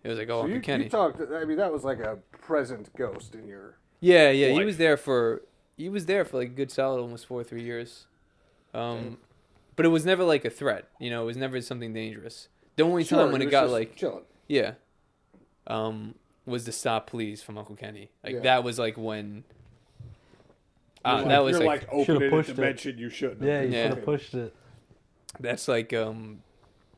It 0.03 0.09
was 0.09 0.17
like, 0.19 0.29
"Oh, 0.29 0.39
So 0.39 0.41
Uncle 0.41 0.55
you, 0.55 0.61
Kenny." 0.61 0.83
you 0.85 0.89
talked. 0.89 1.19
I 1.21 1.45
mean, 1.45 1.57
that 1.57 1.71
was 1.73 1.83
like 1.83 1.99
a 1.99 2.17
present 2.31 2.95
ghost 2.95 3.33
in 3.35 3.47
your. 3.47 3.77
yeah, 3.99 4.29
yeah. 4.29 4.49
He 4.49 4.63
was 4.63 4.77
there 4.77 4.97
for 4.97 5.41
he 5.77 5.89
was 5.89 6.05
there 6.05 6.25
for 6.25 6.37
like 6.37 6.49
a 6.49 6.53
good 6.53 6.71
solid 6.71 7.01
almost 7.01 7.25
four 7.25 7.41
or 7.41 7.43
three 7.43 7.63
years. 7.63 8.05
Um, 8.73 9.17
but 9.75 9.85
it 9.85 9.89
was 9.89 10.05
never 10.05 10.23
like 10.23 10.45
a 10.45 10.49
threat. 10.49 10.87
You 10.99 11.09
know, 11.09 11.23
it 11.23 11.25
was 11.25 11.37
never 11.37 11.59
something 11.61 11.93
dangerous. 11.93 12.47
The 12.75 12.83
only 12.83 13.03
Sure, 13.03 13.23
time 13.23 13.31
when 13.31 13.41
he 13.41 13.47
it 13.47 13.51
got 13.51 13.69
like 13.69 13.95
chilling. 13.95 14.23
Yeah. 14.47 14.73
Um, 15.65 16.15
was 16.47 16.65
the 16.65 16.71
stop 16.71 17.07
please 17.07 17.43
from 17.43 17.57
Uncle 17.57 17.75
Kenny. 17.75 18.09
Like 18.23 18.35
Yeah. 18.35 18.39
that 18.41 18.63
was 18.63 18.79
like 18.79 18.97
when. 18.97 19.43
Uh, 21.05 21.17
You're 21.19 21.27
that 21.29 21.37
like- 21.37 21.43
was 21.45 21.57
you're 21.59 21.67
like, 21.67 21.81
like, 21.93 22.05
Should've 22.05 22.15
opening 22.15 22.27
a 22.27 22.31
pushed 22.31 22.49
it. 22.49 22.53
dimension 22.55 22.97
you 22.97 23.09
shouldn't. 23.09 23.41
have 23.41 23.47
Yeah, 23.47 23.61
you 23.61 23.69
Yeah. 23.69 23.83
should 23.89 23.95
have 23.97 24.05
pushed 24.05 24.33
it. 24.33 24.55
that's 25.39 25.67
like 25.67 25.93
um. 25.93 26.41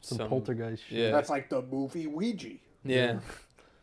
Some, 0.02 0.18
Some, 0.20 0.30
poltergeist 0.30 0.86
shit. 0.86 0.98
yeah. 0.98 1.12
That's 1.12 1.30
like 1.30 1.50
the 1.50 1.62
movie 1.62 2.08
Ouija. 2.08 2.52
Yeah. 2.86 3.20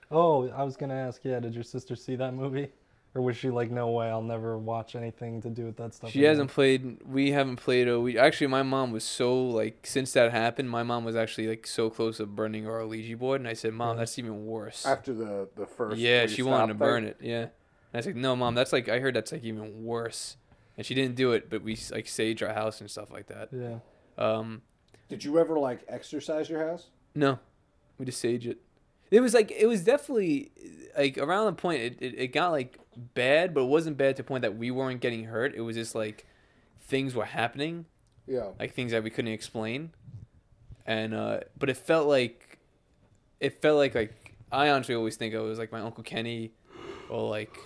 Oh, 0.09 0.49
I 0.51 0.63
was 0.63 0.77
gonna 0.77 0.95
ask. 0.95 1.21
Yeah, 1.25 1.41
did 1.41 1.53
your 1.53 1.65
sister 1.65 1.97
see 1.97 2.15
that 2.15 2.33
movie, 2.33 2.69
or 3.17 3.23
was 3.23 3.35
she 3.37 3.49
like, 3.49 3.71
no 3.71 3.89
way, 3.89 4.09
I'll 4.11 4.21
never 4.21 4.59
watch 4.59 4.95
anything 4.95 5.41
to 5.41 5.49
do 5.49 5.65
with 5.65 5.79
that 5.79 5.95
stuff? 5.95 6.11
She 6.11 6.19
again"? 6.19 6.31
hasn't 6.33 6.51
played. 6.51 6.99
We 7.07 7.31
haven't 7.31 7.57
played. 7.57 7.89
A, 7.89 7.99
we 7.99 8.19
actually, 8.19 8.49
my 8.49 8.63
mom 8.63 8.93
was 8.93 9.05
so 9.05 9.35
like 9.49 9.87
since 9.87 10.13
that 10.13 10.33
happened. 10.33 10.69
My 10.69 10.83
mom 10.83 11.05
was 11.07 11.17
actually 11.17 11.49
like 11.49 11.67
so 11.67 11.89
close 11.89 12.19
to 12.19 12.27
burning 12.27 12.69
our 12.69 12.87
Ouija 12.87 13.17
board, 13.17 13.41
and 13.41 13.49
I 13.49 13.55
said, 13.55 13.73
"Mom, 13.73 13.97
Yeah. 13.97 14.01
that's 14.01 14.19
even 14.19 14.45
worse." 14.45 14.85
After 14.85 15.15
the 15.15 15.49
the 15.57 15.65
first. 15.67 15.97
yeah, 15.97 16.27
she 16.27 16.43
wanted 16.43 16.67
to 16.75 16.79
stop 16.79 16.79
burn 16.79 17.05
it. 17.05 17.17
Yeah, 17.23 17.41
and 17.41 17.95
I 17.95 18.01
said, 18.03 18.17
"No, 18.17 18.37
mom, 18.37 18.55
that's 18.55 18.73
like 18.73 18.89
I 18.91 18.99
heard 19.01 19.15
that's 19.15 19.33
like 19.33 19.45
even 19.45 19.83
worse." 19.83 20.37
And 20.77 20.85
she 20.85 20.95
didn't 20.95 21.15
do 21.15 21.33
it, 21.33 21.49
but 21.49 21.63
we 21.63 21.79
like 21.91 22.07
sage 22.07 22.43
our 22.43 22.53
house 22.53 22.83
and 22.83 22.91
stuff 22.91 23.11
like 23.11 23.29
that. 23.29 23.49
Yeah. 23.51 23.79
Um, 24.19 24.61
Did 25.09 25.25
you 25.25 25.39
ever 25.39 25.59
like 25.59 25.85
exercise 25.89 26.51
your 26.51 26.67
house? 26.69 26.89
No, 27.15 27.39
we 27.99 28.05
just 28.05 28.21
sage 28.21 28.47
it. 28.47 28.59
It 29.11 29.21
was 29.21 29.33
like 29.33 29.51
it 29.53 29.67
was 29.67 29.85
definitely 29.85 30.51
like 30.99 31.17
around 31.17 31.47
the 31.47 31.53
point 31.53 31.81
it, 31.81 31.97
it, 32.01 32.15
it 32.19 32.27
got 32.29 32.51
like 32.51 32.77
bad, 32.97 33.55
but 33.55 33.63
it 33.63 33.69
wasn't 33.69 33.97
bad 33.97 34.17
to 34.17 34.23
the 34.23 34.27
point 34.27 34.43
that 34.43 34.57
we 34.57 34.71
weren't 34.71 35.01
getting 35.01 35.25
hurt. 35.25 35.55
It 35.55 35.61
was 35.61 35.77
just 35.77 35.95
like 35.95 36.27
things 36.81 37.15
were 37.15 37.25
happening, 37.25 37.87
Yeah. 38.27 38.51
like 38.59 38.75
things 38.75 38.93
that 38.93 39.03
we 39.03 39.11
couldn't 39.11 39.33
explain, 39.33 39.91
and 40.87 41.15
uh, 41.15 41.41
but 41.59 41.69
it 41.71 41.77
felt 41.77 42.09
like 42.09 42.59
it 43.41 43.61
felt 43.61 43.77
like 43.79 43.95
like 43.95 44.35
I 44.51 44.71
honestly 44.71 44.95
always 44.95 45.17
think 45.17 45.35
it 45.35 45.39
was 45.41 45.59
like 45.59 45.73
my 45.73 45.81
uncle 45.81 46.03
Kenny, 46.05 46.53
or 47.11 47.29
like 47.29 47.57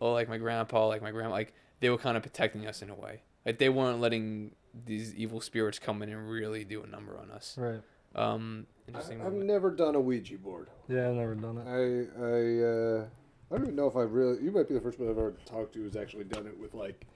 or 0.00 0.12
like 0.12 0.28
my 0.28 0.38
grandpa, 0.38 0.86
like 0.86 1.02
my 1.02 1.10
grandma, 1.10 1.30
like 1.30 1.52
they 1.80 1.90
were 1.90 1.98
kind 1.98 2.16
of 2.16 2.22
protecting 2.22 2.66
us 2.66 2.82
in 2.82 2.90
a 2.90 2.94
way. 2.94 3.22
Like 3.44 3.58
they 3.58 3.68
weren't 3.68 4.00
letting 4.00 4.52
these 4.84 5.14
evil 5.14 5.40
spirits 5.40 5.78
come 5.78 6.02
in 6.02 6.08
and 6.10 6.28
really 6.28 6.64
do 6.64 6.82
a 6.82 6.86
number 6.86 7.18
on 7.18 7.30
us. 7.30 7.56
Right. 7.58 7.80
Um, 8.14 8.66
I, 8.86 8.88
interesting. 8.88 9.22
I've 9.22 9.32
never 9.32 9.70
done 9.70 9.94
a 9.94 10.00
Ouija 10.00 10.38
board. 10.38 10.68
Yeah, 10.88 11.08
I've 11.08 11.14
never 11.14 11.34
done 11.34 11.58
it. 11.58 11.66
I 11.66 12.22
I 12.22 13.02
uh, 13.02 13.04
I 13.50 13.54
don't 13.56 13.64
even 13.64 13.76
know 13.76 13.86
if 13.86 13.96
I've 13.96 14.12
really. 14.12 14.42
You 14.42 14.50
might 14.50 14.68
be 14.68 14.74
the 14.74 14.80
first 14.80 14.98
one 14.98 15.08
I've 15.08 15.18
ever 15.18 15.34
talked 15.44 15.74
to 15.74 15.78
who's 15.80 15.96
actually 15.96 16.24
done 16.24 16.46
it 16.46 16.58
with 16.58 16.74
like 16.74 17.06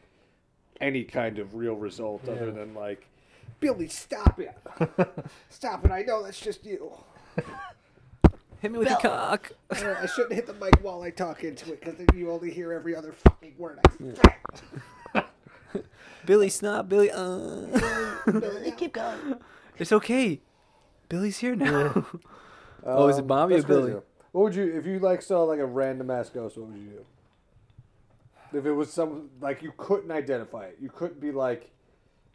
any 0.80 1.04
kind 1.04 1.38
of 1.38 1.54
real 1.54 1.74
result 1.74 2.28
other 2.28 2.50
than 2.52 2.74
like 2.74 3.06
Billy, 3.58 3.88
stop 3.88 4.40
it. 4.40 4.56
Stop 5.50 5.84
it. 5.84 5.90
I 5.90 6.02
know 6.02 6.22
that's 6.22 6.40
just 6.40 6.64
you. 6.64 6.92
Hit 8.60 8.72
me 8.72 8.78
with 8.78 8.88
the 8.88 8.94
cock. 8.96 9.52
I, 9.70 10.02
I 10.02 10.06
shouldn't 10.06 10.32
hit 10.34 10.46
the 10.46 10.54
mic 10.54 10.78
while 10.82 11.02
I 11.02 11.10
talk 11.10 11.44
into 11.44 11.72
it 11.72 11.80
because 11.80 11.96
then 11.96 12.06
you 12.14 12.30
only 12.30 12.50
hear 12.50 12.72
every 12.72 12.94
other 12.94 13.12
fucking 13.12 13.54
word 13.58 13.78
I 13.86 15.14
say. 15.14 15.24
Billy, 16.26 16.48
snot, 16.48 16.88
Billy. 16.88 17.10
Uh. 17.10 17.66
Billy, 18.26 18.72
Keep 18.76 18.92
going. 18.94 19.36
it's 19.78 19.92
okay. 19.92 20.40
Billy's 21.08 21.38
here 21.38 21.56
now. 21.56 22.06
Oh, 22.84 23.08
is 23.08 23.16
it 23.18 23.22
Um, 23.22 23.26
Bobby 23.26 23.54
or 23.54 23.56
that's 23.58 23.66
crazy, 23.66 23.80
Billy? 23.80 23.92
though. 23.92 24.02
What 24.32 24.42
would 24.44 24.54
you 24.54 24.76
if 24.78 24.86
you 24.86 24.98
like 24.98 25.22
saw 25.22 25.42
like 25.44 25.58
a 25.58 25.66
random 25.66 26.10
ass 26.10 26.28
ghost? 26.30 26.56
What 26.56 26.68
would 26.68 26.78
you 26.78 26.90
do? 28.52 28.58
If 28.58 28.66
it 28.66 28.72
was 28.72 28.92
some 28.92 29.30
like 29.40 29.62
you 29.62 29.72
couldn't 29.76 30.10
identify 30.10 30.64
it, 30.66 30.78
you 30.80 30.88
couldn't 30.88 31.20
be 31.20 31.30
like, 31.32 31.70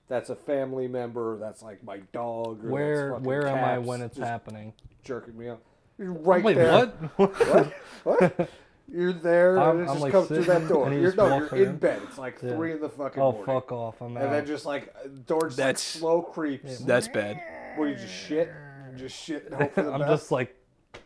that's 0.08 0.29
a 0.29 0.36
family 0.36 0.88
member. 0.88 1.38
That's 1.38 1.62
like 1.62 1.84
my 1.84 1.97
dog. 2.13 2.63
Or 2.65 2.69
Where 2.69 2.95
that's 2.95 3.12
fucking 3.12 3.23
where 3.25 3.47
am 3.47 3.63
I 3.63 3.77
when 3.79 4.01
it's 4.01 4.17
happening? 4.17 4.73
jerking 5.03 5.38
me 5.38 5.49
up. 5.49 5.62
You're 5.97 6.12
right 6.13 6.43
Wait, 6.43 6.55
there. 6.55 6.71
what? 6.71 6.95
What? 7.17 7.73
What? 8.03 8.49
You're 8.91 9.13
there, 9.13 9.58
I'm- 9.60 9.71
and 9.71 9.79
it 9.79 9.84
I'm, 9.84 9.88
just 9.95 10.01
like, 10.01 10.12
comes 10.12 10.27
through 10.27 10.43
sitting, 10.43 10.62
that 10.67 10.67
door. 10.73 10.86
and 10.86 10.93
he 10.93 10.99
You're 11.01 11.10
just 11.12 11.17
no, 11.17 11.38
you're 11.38 11.47
in 11.55 11.69
in. 11.69 11.77
bed. 11.77 12.01
It's 12.08 12.17
like 12.19 12.38
Yeah. 12.43 12.55
three 12.55 12.71
in 12.73 12.81
the 12.81 12.89
fucking 12.89 13.21
oh 13.21 13.31
morning. 13.31 13.45
fuck 13.45 13.71
off! 13.71 14.01
I'm 14.01 14.15
And 14.15 14.25
out. 14.27 14.31
then 14.31 14.45
just 14.45 14.65
like 14.65 14.93
door 15.25 15.41
just 15.47 15.58
like, 15.58 15.65
That's- 15.67 15.81
slow 15.81 16.21
creeps. 16.21 16.79
That's 16.79 17.08
bad. 17.08 17.41
What 17.77 17.86
you 17.86 17.95
just 17.95 18.13
shit, 18.13 18.51
just 18.95 19.15
shit. 19.21 19.45
And 19.47 19.55
hope 19.55 19.73
for 19.73 19.84
the 19.84 19.91
I'm 19.93 19.99
best? 20.01 20.12
just 20.12 20.31
like, 20.31 20.55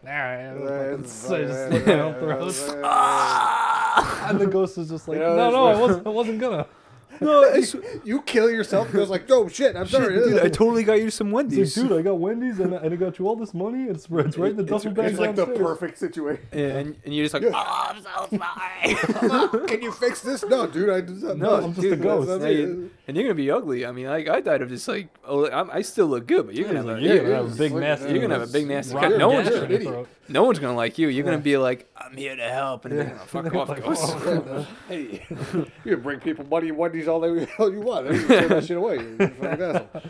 all 0.06 0.12
right, 0.14 1.08
so 1.08 1.36
I 1.36 1.42
just 1.42 1.54
fucking- 1.60 1.74
look 1.74 1.86
down 1.86 2.14
throats. 2.16 2.62
and 4.30 4.40
the 4.40 4.48
ghost 4.48 4.78
is 4.78 4.90
just 4.90 5.08
like, 5.08 5.20
no, 5.20 5.50
no, 5.52 5.66
I 5.68 5.76
wasn't, 5.80 6.08
I 6.08 6.10
wasn't 6.10 6.40
gonna. 6.40 6.66
No, 7.22 7.44
I, 7.54 7.58
s- 7.58 7.76
you 8.04 8.22
kill 8.22 8.50
yourself 8.50 8.88
and 8.88 8.96
goes 8.96 9.10
like, 9.10 9.30
oh 9.30 9.48
shit, 9.48 9.76
I'm 9.76 9.88
sorry. 9.88 10.16
dude, 10.16 10.40
I 10.40 10.50
totally 10.50 10.84
got 10.84 11.00
you 11.02 11.10
some 11.10 11.28
It's 11.28 11.34
Wendy's. 11.34 11.78
like, 11.78 11.88
dude, 11.90 12.00
I 12.00 12.02
got 12.02 12.20
Wendy's 12.20 12.60
and 12.60 12.74
I, 12.74 12.78
and 12.80 12.94
I 12.94 12.96
got 12.98 13.20
you 13.20 13.28
all 13.28 13.36
this 13.36 13.54
money. 13.54 13.84
It's, 13.86 14.08
it's 14.10 14.38
right 14.38 14.52
in 14.52 14.58
the 14.58 14.64
duffel 14.64 14.92
bag 14.92 15.12
it's 15.12 15.20
like 15.20 15.36
the 15.36 15.46
downstairs. 15.46 15.68
perfect 15.68 15.98
situation. 15.98 16.46
and, 16.52 16.96
and 17.06 17.14
you're 17.14 17.26
just 17.26 17.34
like, 17.34 17.44
Yeah. 17.44 17.52
oh, 17.54 17.94
I'm 17.94 18.02
so 18.02 18.38
sorry. 19.58 19.68
Can 19.68 19.82
you 19.82 19.92
fix 19.92 20.22
this? 20.22 20.44
No, 20.46 20.68
dude, 20.68 20.90
I 20.90 21.02
just, 21.02 21.22
No, 21.38 21.56
I'm 21.56 21.70
just 21.74 21.82
dude, 21.82 21.94
a 21.94 21.96
ghost. 21.98 22.28
that's- 22.28 22.44
Now 22.44 22.50
you- 22.50 22.92
and 23.08 23.18
you're 23.18 23.26
gonna 23.26 23.34
be 23.36 23.50
ugly. 23.50 23.88
I 23.88 23.92
mean, 23.92 24.06
like 24.06 24.28
I 24.30 24.40
died 24.40 24.62
of 24.62 24.70
just 24.70 24.88
like, 24.88 25.10
oh, 25.26 25.50
I'm, 25.50 25.72
I 25.72 25.82
still 25.82 26.06
look 26.06 26.28
good, 26.28 26.46
but 26.46 26.54
you're 26.54 26.68
gonna 26.68 26.78
have 26.88 27.00
a, 27.00 27.02
You're 27.02 27.24
gonna 27.24 27.36
have 27.38 27.54
a 27.54 27.56
big 27.58 27.72
it's 27.72 27.80
nasty. 27.82 28.06
like- 28.06 28.14
You're 28.14 28.22
gonna 28.22 28.40
have 28.40 28.50
a 28.50 28.52
big 28.54 28.68
nasty 28.68 28.94
cut. 28.94 29.18
No 29.18 29.30
one's 29.30 29.50
gonna- 29.50 29.64
idiot. 29.74 30.08
no 30.28 30.44
one's 30.44 30.60
gonna 30.60 30.76
like 30.76 31.00
you. 31.00 31.08
You're 31.08 31.26
gonna 31.26 31.40
be 31.40 31.58
like, 31.58 31.90
I'm 31.98 32.16
here 32.16 32.36
to 32.36 32.44
help, 32.50 32.86
and 32.86 32.96
Yeah. 32.96 33.04
they're 33.32 33.42
gonna 33.42 33.50
fuck 33.66 33.70
off, 33.70 33.84
ghost. 33.84 34.04
oh, 34.16 34.68
Hey, 34.88 35.26
you 35.86 35.98
bring 35.98 36.20
people 36.20 36.46
money 36.46 36.70
and 36.70 36.78
Wendy's 36.78 37.08
all 37.10 37.20
they 37.20 37.46
all 37.60 37.72
you 37.72 37.82
want. 37.82 38.08
They 38.10 38.18
can 38.18 38.28
throw 38.28 38.48
that 38.48 38.66
shit 38.66 38.78
away. 38.78 38.96
You 38.98 39.18
fucking 39.18 39.62
asshole. 39.62 39.90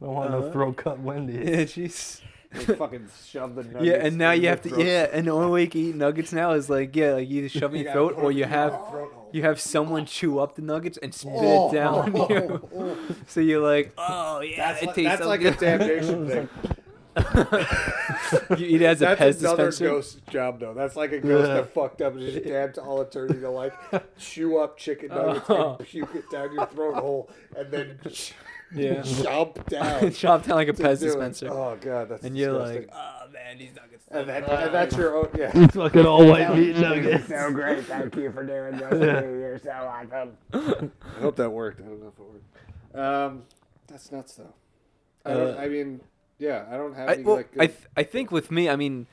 Don't 0.00 0.14
want 0.14 0.30
Uh-huh. 0.34 0.40
no 0.46 0.52
throat 0.52 0.76
cut 0.76 1.00
Wendy. 1.00 1.34
Yeah, 1.38 1.62
jeez. 1.64 2.20
They 2.50 2.60
fucking 2.76 3.08
shove 3.26 3.56
the 3.56 3.62
nuggets 3.64 3.84
Yeah, 3.84 4.06
and 4.06 4.16
now 4.16 4.30
in 4.30 4.36
you 4.38 4.42
your 4.44 4.50
have 4.52 4.62
to. 4.62 4.68
throat. 4.70 4.80
Yeah, 4.86 5.08
and 5.12 5.26
the 5.26 5.32
only 5.32 5.50
way 5.50 5.62
you 5.64 5.68
can 5.68 5.80
eat 5.82 5.94
nuggets 5.96 6.32
now 6.32 6.52
is 6.52 6.70
like, 6.70 6.96
yeah, 6.96 7.12
like 7.14 7.28
you 7.28 7.40
either 7.40 7.48
shove 7.50 7.74
in 7.74 7.80
You 7.80 7.84
your 7.84 7.92
gotta 7.92 8.06
throat 8.06 8.14
put 8.16 8.24
or 8.24 8.30
it 8.30 8.36
you 8.36 8.44
in 8.44 8.48
have 8.48 8.72
your 8.72 8.88
throat 8.90 9.12
hole. 9.12 9.30
you 9.34 9.42
have 9.42 9.60
someone 9.60 10.06
chew 10.06 10.38
up 10.38 10.54
the 10.54 10.62
nuggets 10.62 10.96
and 10.96 11.12
spit 11.14 11.32
Oh, 11.34 11.68
it 11.68 11.74
down 11.74 12.12
oh, 12.16 12.28
you. 12.30 12.68
oh. 12.74 12.96
So 13.26 13.40
you're 13.40 13.60
like, 13.60 13.92
oh 13.98 14.40
yeah, 14.40 14.72
That's 14.72 14.82
it 14.82 14.86
like, 14.86 14.94
tastes 14.94 15.10
that's 15.10 15.22
so 15.22 15.28
like 15.28 15.40
good. 15.40 15.56
a 15.56 15.60
damnation 15.60 16.26
thing. 16.28 16.48
You 18.58 18.66
eat 18.66 18.82
it 18.82 18.84
as 18.86 19.02
a 19.02 19.04
That's 19.06 19.20
Pez 19.20 19.40
another 19.40 19.66
dispenser. 19.66 19.84
ghost 19.94 20.26
job, 20.30 20.60
though. 20.60 20.74
That's 20.74 20.96
like 20.96 21.12
a 21.12 21.18
ghost 21.20 21.48
that 21.48 21.72
fucked 21.74 22.02
up 22.02 22.14
and 22.14 22.22
just 22.22 22.44
damned 22.44 22.74
to 22.74 22.82
all 22.82 23.00
eternity 23.00 23.40
to 23.40 23.50
like 23.50 23.72
chew 24.18 24.58
up 24.58 24.76
chicken 24.76 25.08
nuggets 25.08 25.46
Oh. 25.48 25.76
and 25.78 25.86
puke 25.88 26.14
it 26.14 26.30
down 26.30 26.52
your 26.52 26.66
throat 26.66 26.94
hole 26.96 27.30
and 27.56 27.70
then 27.70 27.98
Yeah, 28.74 29.00
jump 29.00 29.64
down. 29.70 30.10
chop 30.12 30.44
down 30.44 30.56
like 30.56 30.68
a 30.68 30.74
to 30.74 30.82
Pez 30.82 30.98
do 31.00 31.06
it. 31.06 31.08
dispenser, 31.08 31.48
Oh 31.50 31.78
god, 31.80 32.10
that's 32.10 32.22
and 32.22 32.36
you're 32.36 32.52
disgusting. 32.58 32.88
like, 32.88 32.94
oh 32.94 33.28
man, 33.32 33.56
these 33.58 33.74
nuggets. 33.74 34.04
and, 34.10 34.28
then, 34.28 34.44
and 34.44 34.74
that's 34.74 34.94
your 34.94 35.16
own. 35.16 35.28
Yeah. 35.34 35.50
It's 35.54 35.74
fucking 35.74 36.04
all 36.04 36.26
white 36.26 36.54
meat 36.54 36.76
nuggets. 36.76 37.28
So 37.28 37.50
great. 37.50 37.84
Thank 37.86 38.14
you 38.16 38.30
for 38.30 38.44
doing 38.44 38.76
this. 38.76 38.92
You're 38.92 39.58
so 39.58 39.70
awesome. 39.70 40.36
I 40.52 41.20
hope 41.20 41.36
that 41.36 41.48
worked. 41.48 41.80
I 41.80 41.84
don't 41.84 42.00
know 42.02 42.08
if 42.08 42.18
it 42.18 42.26
worked. 42.26 42.94
Um, 42.94 43.42
that's 43.86 44.12
nuts 44.12 44.34
though. 44.34 44.52
I, 45.24 45.32
don't, 45.32 45.56
Uh, 45.56 45.60
I 45.60 45.68
mean, 45.68 46.00
yeah, 46.38 46.64
I 46.70 46.76
don't 46.76 46.94
have 46.94 47.08
I, 47.08 47.12
any 47.14 47.22
well, 47.22 47.36
like. 47.36 47.50
I, 47.58 47.66
th- 47.66 47.78
I 47.96 48.02
think 48.02 48.30
with 48.30 48.50
me, 48.50 48.68
I 48.68 48.76
mean, 48.76 49.06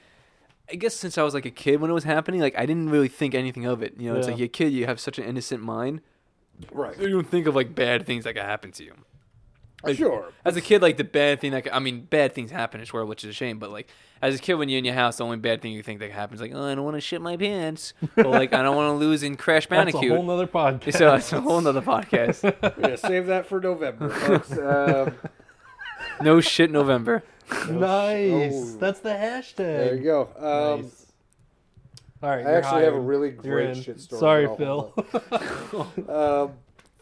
I 0.71 0.75
guess 0.75 0.95
since 0.95 1.17
I 1.17 1.23
was 1.23 1.33
like 1.33 1.45
a 1.45 1.51
kid 1.51 1.81
when 1.81 1.89
it 1.91 1.93
was 1.93 2.03
happening, 2.03 2.41
like 2.41 2.57
I 2.57 2.65
didn't 2.65 2.89
really 2.89 3.07
think 3.07 3.35
anything 3.35 3.65
of 3.65 3.81
it. 3.81 3.95
You 3.97 4.11
know, 4.11 4.17
it's 4.17 4.27
like 4.27 4.37
you're 4.37 4.45
a 4.45 4.49
kid, 4.49 4.73
you 4.73 4.85
have 4.85 4.99
such 4.99 5.19
an 5.19 5.25
innocent 5.25 5.61
mind, 5.61 6.01
right. 6.71 6.95
so 6.95 7.01
you 7.01 7.09
don't 7.09 7.29
think 7.29 7.47
of 7.47 7.55
like 7.55 7.75
bad 7.75 8.05
things 8.05 8.23
that 8.23 8.33
could 8.33 8.43
happen 8.43 8.71
to 8.73 8.83
you. 8.83 8.93
Like, 9.83 9.97
Sure. 9.97 10.31
As 10.43 10.55
a 10.55 10.61
kid, 10.61 10.81
like 10.81 10.97
the 10.97 11.03
bad 11.03 11.39
thing 11.39 11.51
that 11.51 11.63
could, 11.63 11.71
I 11.71 11.79
mean, 11.79 12.01
bad 12.01 12.33
things 12.33 12.49
happen 12.49 12.79
in 12.79 12.81
this 12.81 12.91
world, 12.91 13.07
which 13.07 13.23
is 13.23 13.29
a 13.29 13.33
shame. 13.33 13.59
But 13.59 13.71
like 13.71 13.87
as 14.21 14.35
a 14.35 14.39
kid, 14.39 14.55
when 14.55 14.69
you're 14.69 14.79
in 14.79 14.85
your 14.85 14.95
house, 14.95 15.17
the 15.17 15.23
only 15.23 15.37
bad 15.37 15.61
thing 15.61 15.73
you 15.73 15.83
think 15.83 15.99
that 15.99 16.11
happens, 16.11 16.41
like, 16.41 16.51
oh, 16.55 16.65
I 16.65 16.73
don't 16.73 16.83
want 16.83 16.97
to 16.97 17.01
shit 17.01 17.21
my 17.21 17.37
pants, 17.37 17.93
or 18.17 18.25
like 18.25 18.53
I 18.53 18.63
don't 18.63 18.75
want 18.75 18.89
to 18.89 19.05
lose 19.05 19.21
in 19.21 19.35
Crash 19.35 19.67
That's 19.67 19.93
a 19.93 19.97
whole 20.09 20.23
nother 20.23 20.47
podcast. 20.47 20.97
so 20.97 21.13
it's 21.13 21.31
a 21.33 21.41
whole 21.41 21.61
nother 21.61 21.81
podcast. 21.81 22.43
yeah, 22.81 22.95
save 22.95 23.27
that 23.27 23.45
for 23.45 23.59
November, 23.59 24.09
folks. 24.09 24.51
Um, 24.65 25.15
No 26.21 26.41
shit, 26.41 26.71
November. 26.71 27.23
nice. 27.69 28.53
Oh. 28.53 28.77
That's 28.79 28.99
the 29.01 29.09
hashtag. 29.09 29.55
there 29.57 29.95
you 29.95 30.03
go. 30.03 30.29
Um, 30.37 30.81
Nice. 30.83 31.01
All 32.23 32.29
right. 32.29 32.39
I 32.45 32.49
you're 32.49 32.57
actually 32.57 32.83
have 32.85 32.93
a 32.95 32.99
really 32.99 33.29
You're 33.43 33.57
great 33.61 33.69
in. 33.77 33.81
shit 33.83 33.99
story. 33.99 34.19
Sorry, 34.19 34.57
Phil. 34.57 34.93
I'll 34.97 35.39
hold 35.39 35.87
on. 36.09 36.43
um, 36.49 36.51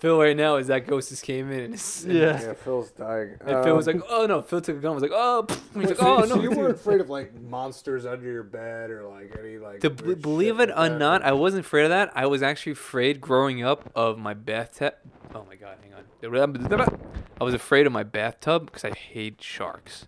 Phil 0.04 0.20
right 0.20 0.36
now 0.36 0.58
is 0.58 0.68
that 0.68 0.86
ghost 0.86 1.08
just 1.08 1.24
came 1.24 1.50
in 1.50 1.62
and, 1.62 1.74
it's, 1.76 2.04
Yeah. 2.04 2.38
Yeah, 2.42 2.54
Phil's 2.56 2.92
dying. 2.92 3.38
and 3.40 3.64
Phil 3.64 3.74
was 3.74 3.88
Um, 3.88 4.00
like, 4.00 4.04
oh 4.10 4.26
no, 4.26 4.42
Phil 4.42 4.60
took 4.60 4.76
a 4.76 4.80
gun. 4.82 4.94
Was 4.96 5.02
like, 5.02 5.14
oh, 5.14 5.48
he's 5.76 5.86
like, 5.88 5.96
so, 5.98 6.18
oh 6.18 6.26
so 6.26 6.36
no. 6.36 6.42
you 6.42 6.52
weren't 6.52 6.76
afraid 6.76 7.00
of 7.00 7.10
like 7.10 7.34
monsters 7.42 8.06
under 8.06 8.30
your 8.30 8.44
bed 8.44 8.92
or 8.92 9.08
like 9.08 9.34
any 9.40 9.58
like. 9.60 9.80
To 9.80 9.90
b- 9.90 10.16
believe 10.16 10.60
it 10.60 10.68
like 10.68 10.78
or 10.78 10.90
that? 10.90 11.00
not, 11.00 11.22
I 11.24 11.32
wasn't 11.32 11.66
afraid 11.66 11.84
of 11.86 11.90
that. 11.92 12.12
I 12.16 12.26
was 12.26 12.44
actually 12.44 12.74
afraid 12.74 13.22
growing 13.22 13.64
up 13.64 13.90
of 13.96 14.18
my 14.20 14.34
bathtub. 14.34 14.96
Oh 15.34 15.46
my 15.48 15.56
god, 15.56 15.78
hang 15.82 15.94
on. 15.94 17.00
I 17.40 17.44
was 17.46 17.54
afraid 17.54 17.88
of 17.88 17.94
my 17.94 18.04
bathtub 18.04 18.66
because 18.66 18.84
I 18.84 18.92
hate 18.92 19.42
sharks. 19.42 20.08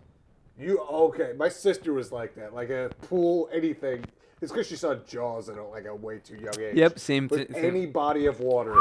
You 0.60 0.80
okay? 0.80 1.32
My 1.38 1.48
sister 1.48 1.94
was 1.94 2.12
like 2.12 2.36
that. 2.36 2.54
Like 2.54 2.70
a 2.70 2.92
pool, 3.04 3.48
anything. 3.54 4.04
It's 4.42 4.52
because 4.52 4.68
she 4.68 4.76
saw 4.76 4.96
Jaws 4.96 5.48
at 5.48 5.58
a, 5.58 5.64
like 5.64 5.86
a 5.86 5.96
way 5.96 6.20
too 6.20 6.36
young 6.36 6.60
age. 6.60 6.76
Yep, 6.76 7.00
same 7.00 7.28
But 7.28 7.48
thing. 7.48 7.64
any 7.66 7.86
body 7.86 8.26
of 8.26 8.42
water, 8.42 8.76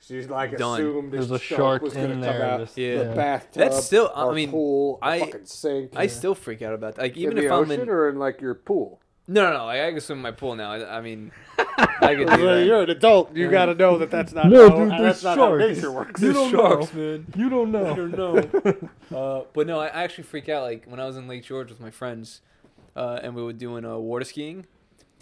she's 0.00 0.28
like 0.28 0.56
Done. 0.56 0.80
assumed 0.80 1.12
There's 1.12 1.30
a 1.30 1.34
a 1.34 1.38
shark, 1.38 1.58
shark 1.58 1.82
was 1.82 1.94
gonna 1.94 2.06
in 2.06 2.12
come 2.12 2.20
there, 2.22 2.44
out. 2.44 2.60
just- 2.60 2.74
the 2.76 2.82
Yeah. 2.82 3.14
bathtub. 3.14 3.52
That's 3.62 3.84
still- 3.84 4.10
I 4.14 4.22
our 4.24 4.32
mean, 4.32 4.50
pool, 4.50 4.98
I- 5.02 5.16
a 5.16 5.20
fucking 5.20 5.44
sink. 5.46 5.92
I 5.96 6.06
still 6.06 6.34
freak 6.34 6.62
out 6.62 6.74
about 6.74 6.96
that. 6.96 7.02
Like 7.02 7.16
even 7.16 7.32
in 7.38 7.44
if 7.44 7.48
the 7.50 7.54
I'm 7.54 7.62
ocean 7.70 7.80
in 7.82 7.88
or 7.88 8.08
in 8.08 8.18
like 8.18 8.40
your 8.40 8.54
pool. 8.54 9.00
no 9.26 9.42
no 9.50 9.56
no 9.58 9.64
like 9.66 9.80
I 9.80 9.90
can 9.90 10.00
swim 10.00 10.18
in 10.18 10.22
my 10.22 10.30
pool 10.30 10.54
now. 10.56 10.72
I, 10.72 10.96
I 10.98 11.00
mean 11.00 11.32
I 12.00 12.14
could 12.14 12.28
do 12.30 12.46
that. 12.46 12.64
You're 12.66 12.82
an 12.82 12.90
adult. 12.90 13.36
You 13.36 13.50
got 13.50 13.66
to 13.66 13.74
know 13.74 13.98
that 13.98 14.10
that's 14.10 14.32
not. 14.32 14.46
No, 14.48 14.70
how, 14.70 14.76
dude, 14.78 14.90
that's 14.92 15.00
there's 15.02 15.24
not 15.24 15.38
how 15.38 15.58
sharks. 15.58 15.76
nature 15.76 15.92
works. 15.92 16.22
You 16.22 16.32
don't 16.32 16.50
sharks, 16.50 16.94
know. 16.94 17.00
man. 17.00 17.26
You 17.36 17.50
don't 17.50 17.72
know. 17.72 17.86
I 17.86 17.94
don't 17.94 18.16
know. 19.12 19.18
uh, 19.40 19.44
but 19.52 19.66
no, 19.66 19.78
I 19.80 19.88
actually 19.88 20.24
freak 20.24 20.48
out. 20.48 20.62
Like 20.62 20.84
when 20.86 20.98
I 21.00 21.06
was 21.06 21.16
in 21.16 21.28
Lake 21.28 21.44
George 21.44 21.68
with 21.70 21.80
my 21.80 21.90
friends, 21.90 22.40
uh, 22.96 23.20
and 23.22 23.34
we 23.34 23.42
were 23.42 23.52
doing 23.52 23.84
uh, 23.84 23.96
water 23.98 24.24
skiing, 24.24 24.64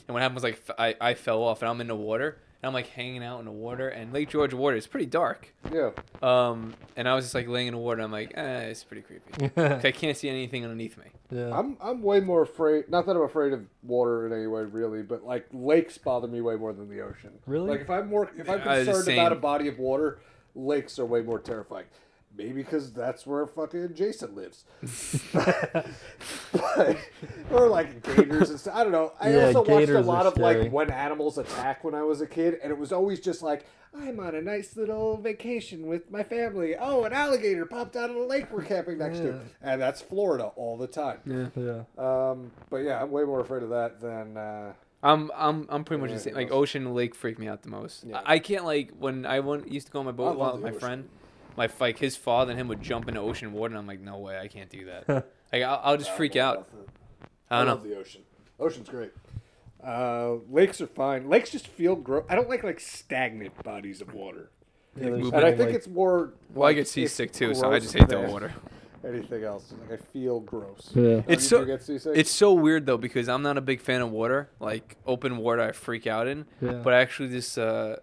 and 0.07 0.15
what 0.15 0.23
happened 0.23 0.37
was 0.37 0.45
like 0.45 0.61
f- 0.69 0.77
I, 0.79 0.95
I 1.01 1.15
fell 1.15 1.43
off 1.43 1.63
and 1.63 1.69
I'm 1.69 1.81
in 1.81 1.89
the 1.89 1.97
water 1.97 2.29
and 2.29 2.37
I'm 2.67 2.73
like 2.75 2.89
hanging 2.89 3.23
out 3.23 3.39
in 3.39 3.45
the 3.45 3.51
water 3.53 3.89
and 3.89 4.13
Lake 4.13 4.29
George 4.31 4.53
water 4.53 4.77
is 4.77 4.87
pretty 4.87 5.07
dark. 5.07 5.53
Yeah. 5.73 5.91
Um, 6.23 6.75
and 6.97 7.09
I 7.09 7.15
was 7.15 7.25
just 7.27 7.35
like 7.35 7.49
laying 7.49 7.69
in 7.69 7.75
the 7.75 7.79
water. 7.81 8.03
I'm 8.03 8.13
like, 8.13 8.33
eh, 8.37 8.61
it's 8.71 8.85
pretty 8.85 9.03
creepy. 9.03 9.49
'Cause 9.51 9.85
I 9.85 9.91
can't 9.93 10.17
see 10.17 10.29
anything 10.29 10.65
underneath 10.65 10.97
me. 10.99 11.05
yeah. 11.31 11.57
I'm 11.57 11.77
I'm 11.81 12.03
way 12.03 12.21
more 12.21 12.43
afraid. 12.43 12.89
Not 12.91 13.07
that 13.07 13.17
I'm 13.17 13.23
afraid 13.23 13.53
of 13.53 13.65
water 13.83 14.27
in 14.27 14.33
any 14.33 14.47
way, 14.47 14.63
really, 14.63 15.03
but 15.03 15.25
like 15.25 15.47
lakes 15.53 15.99
bother 15.99 16.29
me 16.29 16.41
way 16.41 16.57
more 16.57 16.73
than 16.73 16.89
the 16.89 17.01
ocean. 17.01 17.31
Really? 17.47 17.71
Like 17.71 17.81
if 17.83 17.91
I'm 17.91 18.09
more 18.09 18.31
if 18.37 18.49
I'm 18.51 18.59
the 18.59 18.85
concerned 18.85 19.09
about 19.19 19.33
a 19.33 19.37
body 19.37 19.69
of 19.69 19.79
water, 19.79 20.19
lakes 20.55 20.99
are 20.99 21.07
way 21.07 21.23
more 21.23 21.39
terrifying. 21.39 21.87
Maybe 22.37 22.53
because 22.53 22.93
that's 22.93 23.27
where 23.27 23.47
fucking 23.47 23.95
Jason 23.95 24.35
lives. 24.35 24.65
but, 26.53 26.97
or 27.51 27.69
like 27.69 28.03
gators 28.03 28.51
and 28.51 28.61
stuff. 28.61 28.75
I 28.77 28.83
don't 28.83 28.93
know. 28.93 29.13
I 29.21 29.31
Yeah, 29.31 29.47
also 29.47 29.65
watched 29.65 29.89
a 29.89 30.01
lot 30.01 30.27
are 30.27 30.29
of 30.29 30.39
like 30.39 30.71
when 30.71 30.91
animals 30.91 31.39
attack 31.39 31.83
when 31.85 31.95
I 31.95 32.03
was 32.03 32.21
a 32.21 32.27
kid, 32.27 32.59
and 32.63 32.71
it 32.71 32.79
was 32.79 32.93
always 32.93 33.21
just 33.21 33.43
like 33.43 33.65
I'm 33.95 34.21
on 34.21 34.35
a 34.35 34.43
nice 34.43 34.77
little 34.77 35.17
vacation 35.17 35.87
with 35.87 36.11
my 36.11 36.23
family. 36.23 36.75
Oh, 36.79 37.05
an 37.05 37.13
alligator 37.13 37.65
popped 37.65 37.97
out 37.97 38.11
of 38.11 38.17
the 38.17 38.23
lake 38.23 38.53
we're 38.53 38.65
camping 38.65 38.99
next 38.99 39.19
to, 39.19 39.41
and 39.63 39.81
that's 39.81 40.03
Florida 40.03 40.53
all 40.57 40.77
the 40.77 40.87
time. 40.87 41.21
Yeah. 41.25 41.49
yeah. 41.57 41.83
Um, 42.31 42.53
but 42.69 42.79
yeah, 42.79 43.03
I'm 43.03 43.11
way 43.11 43.25
more 43.25 43.41
afraid 43.41 43.63
of 43.63 43.71
that 43.71 44.01
than 44.01 44.37
uh, 44.37 44.73
I'm 45.03 45.31
I'm 45.35 45.67
I'm 45.71 45.85
pretty 45.85 46.03
much 46.03 46.11
the 46.11 46.19
same. 46.19 46.35
Like 46.35 46.51
ocean 46.51 46.85
and 46.87 46.95
lake 46.95 47.15
freak 47.15 47.39
me 47.39 47.49
out 47.49 47.63
the 47.63 47.71
most. 47.71 48.05
Yeah. 48.05 48.21
I 48.25 48.35
I 48.35 48.39
can't 48.39 48.65
like 48.65 48.91
when 48.99 49.25
I 49.25 49.41
went 49.41 49.71
used 49.73 49.87
to 49.87 49.93
go 49.93 50.01
on 50.01 50.05
my 50.07 50.13
boat 50.13 50.37
love 50.37 50.37
while 50.37 50.53
with 50.55 50.63
my 50.63 50.69
ocean. 50.71 50.81
friend. 50.81 51.09
My 51.57 51.69
like 51.81 51.99
his 51.99 52.17
father 52.17 52.51
and 52.53 52.61
him 52.61 52.69
would 52.69 52.83
jump 52.83 53.09
into 53.09 53.21
ocean 53.21 53.53
water, 53.53 53.73
and 53.73 53.79
I'm 53.79 53.87
like, 53.87 54.01
no 54.01 54.19
way, 54.19 54.39
I 54.39 54.49
can't 54.49 54.71
do 54.71 54.87
that. 54.87 55.09
like 55.53 55.63
I'll, 55.63 55.81
I'll 55.83 55.97
just 55.97 56.13
freak 56.17 56.37
out. 56.37 56.69
I 57.51 57.59
don't 57.59 57.69
love 57.69 57.85
know. 57.85 57.91
the 57.91 57.97
ocean. 57.99 58.23
Ocean's 58.59 58.89
great. 58.89 59.13
Uh, 59.83 60.37
lakes 60.51 60.81
are 60.81 60.87
fine. 60.87 61.29
Lakes 61.29 61.51
just 61.51 61.69
feel 61.69 61.95
gross. 61.95 62.25
I 62.29 62.35
don't 62.35 62.49
like 62.49 62.65
like 62.65 62.81
stagnant 62.81 63.63
bodies 63.63 64.01
of 64.01 64.15
water, 64.15 64.51
Yeah, 64.97 65.09
and 65.09 65.35
I 65.35 65.51
think 65.53 65.59
like- 65.61 65.75
it's 65.75 65.87
more. 65.89 66.33
Well, 66.55 66.69
I 66.69 66.73
get 66.73 66.89
seasick 66.89 67.33
too, 67.33 67.55
so 67.55 67.71
I 67.71 67.79
just 67.79 67.95
hate 67.95 68.09
the 68.09 68.19
than 68.19 68.31
water. 68.33 68.53
Anything 69.07 69.45
else? 69.45 69.73
Like 69.89 70.01
I 70.01 70.03
feel 70.03 70.41
gross. 70.41 70.91
Yeah. 70.95 71.23
It's 71.29 71.47
so- 71.47 71.65
get 71.65 71.83
seasick? 71.83 72.17
It's 72.17 72.31
so 72.31 72.53
weird 72.53 72.87
though 72.87 72.97
because 72.97 73.29
I'm 73.29 73.43
not 73.43 73.57
a 73.57 73.61
big 73.61 73.81
fan 73.81 74.01
of 74.01 74.11
water. 74.11 74.51
Like 74.59 74.97
open 75.07 75.37
water, 75.37 75.63
I 75.63 75.71
freak 75.73 76.07
out 76.09 76.27
in. 76.27 76.47
Yeah. 76.61 76.73
But 76.73 76.95
I 76.95 77.01
actually 77.01 77.29
just 77.29 77.57
uh, 77.57 77.97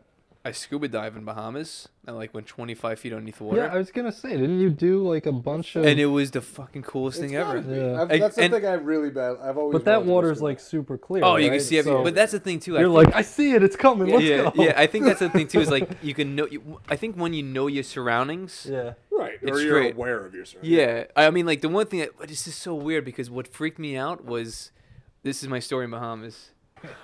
I 0.45 0.51
scuba 0.51 0.89
dive 0.89 1.15
in 1.15 1.23
Bahamas. 1.23 1.88
I 2.06 2.12
like 2.12 2.34
went 2.34 2.47
25 2.47 2.99
feet 2.99 3.13
underneath 3.13 3.38
the 3.38 3.45
water, 3.45 3.62
Yeah, 3.62 3.73
I 3.73 3.77
was 3.77 3.91
gonna 3.91 4.12
say, 4.12 4.32
didn't 4.32 4.60
you 4.60 4.69
do 4.69 5.08
like 5.08 5.25
a 5.25 5.32
bunch 5.32 5.77
of? 5.77 5.86
and 5.86 5.97
it 5.97 6.08
was 6.08 6.32
the 6.32 6.41
fucking 6.41 6.82
coolest 6.84 7.17
It's 7.19 7.27
thing 7.27 7.36
ever. 7.38 7.62
gotta 7.62 7.67
be. 7.67 7.75
Yeah. 7.77 8.01
I've- 8.01 8.19
that's 8.19 8.38
And- 8.38 8.51
something 8.51 8.69
I 8.69 8.73
really 8.73 9.10
bad. 9.10 9.38
I've 9.41 9.58
always. 9.58 9.71
but 9.71 9.86
that 9.86 9.99
wanted 9.99 10.06
to 10.08 10.12
water's 10.12 10.38
scuba. 10.39 10.45
like 10.45 10.60
super 10.60 10.97
clear. 10.97 11.23
Oh, 11.23 11.38
you 11.38 11.45
can 11.45 11.51
right? 11.53 11.62
see 11.62 11.77
everything. 11.77 11.99
So 11.99 12.03
but 12.03 12.15
that's 12.15 12.34
the 12.34 12.41
thing 12.41 12.60
too. 12.60 12.75
I 12.77 12.82
you're 12.82 12.89
think- 12.93 13.08
like, 13.08 13.15
I 13.15 13.21
see 13.21 13.53
it. 13.53 13.63
It's 13.63 13.77
coming. 13.77 14.10
Let's 14.10 14.23
yeah, 14.25 14.51
go. 14.51 14.63
yeah. 14.63 14.73
I 14.75 14.86
think 14.88 15.06
that's 15.06 15.19
the 15.21 15.29
thing 15.29 15.47
too. 15.47 15.62
Is 15.62 15.71
like 15.71 15.89
you 16.03 16.13
can 16.13 16.36
know. 16.36 16.45
You, 16.47 16.82
I 16.89 16.97
think 16.97 17.15
when 17.15 17.34
you 17.34 17.43
know 17.43 17.67
your 17.67 17.84
surroundings. 17.84 18.67
yeah. 18.69 18.95
right, 19.12 19.36
or 19.43 19.47
it's 19.47 19.62
you're 19.63 19.79
great. 19.79 19.95
aware 19.95 20.25
of 20.25 20.34
your 20.34 20.43
surroundings. 20.43 20.75
Yeah, 20.75 21.06
I 21.15 21.29
mean, 21.29 21.45
like 21.45 21.62
the 21.62 21.69
one 21.69 21.86
thing 21.86 21.99
that 22.01 22.17
but 22.19 22.27
this 22.27 22.47
is 22.47 22.56
so 22.56 22.75
weird 22.75 23.06
because 23.06 23.29
what 23.29 23.47
freaked 23.47 23.79
me 23.79 23.95
out 23.95 24.25
was, 24.25 24.71
this 25.21 25.41
is 25.41 25.47
my 25.47 25.60
story 25.60 25.86
in 25.86 25.91
Bahamas. 25.91 26.49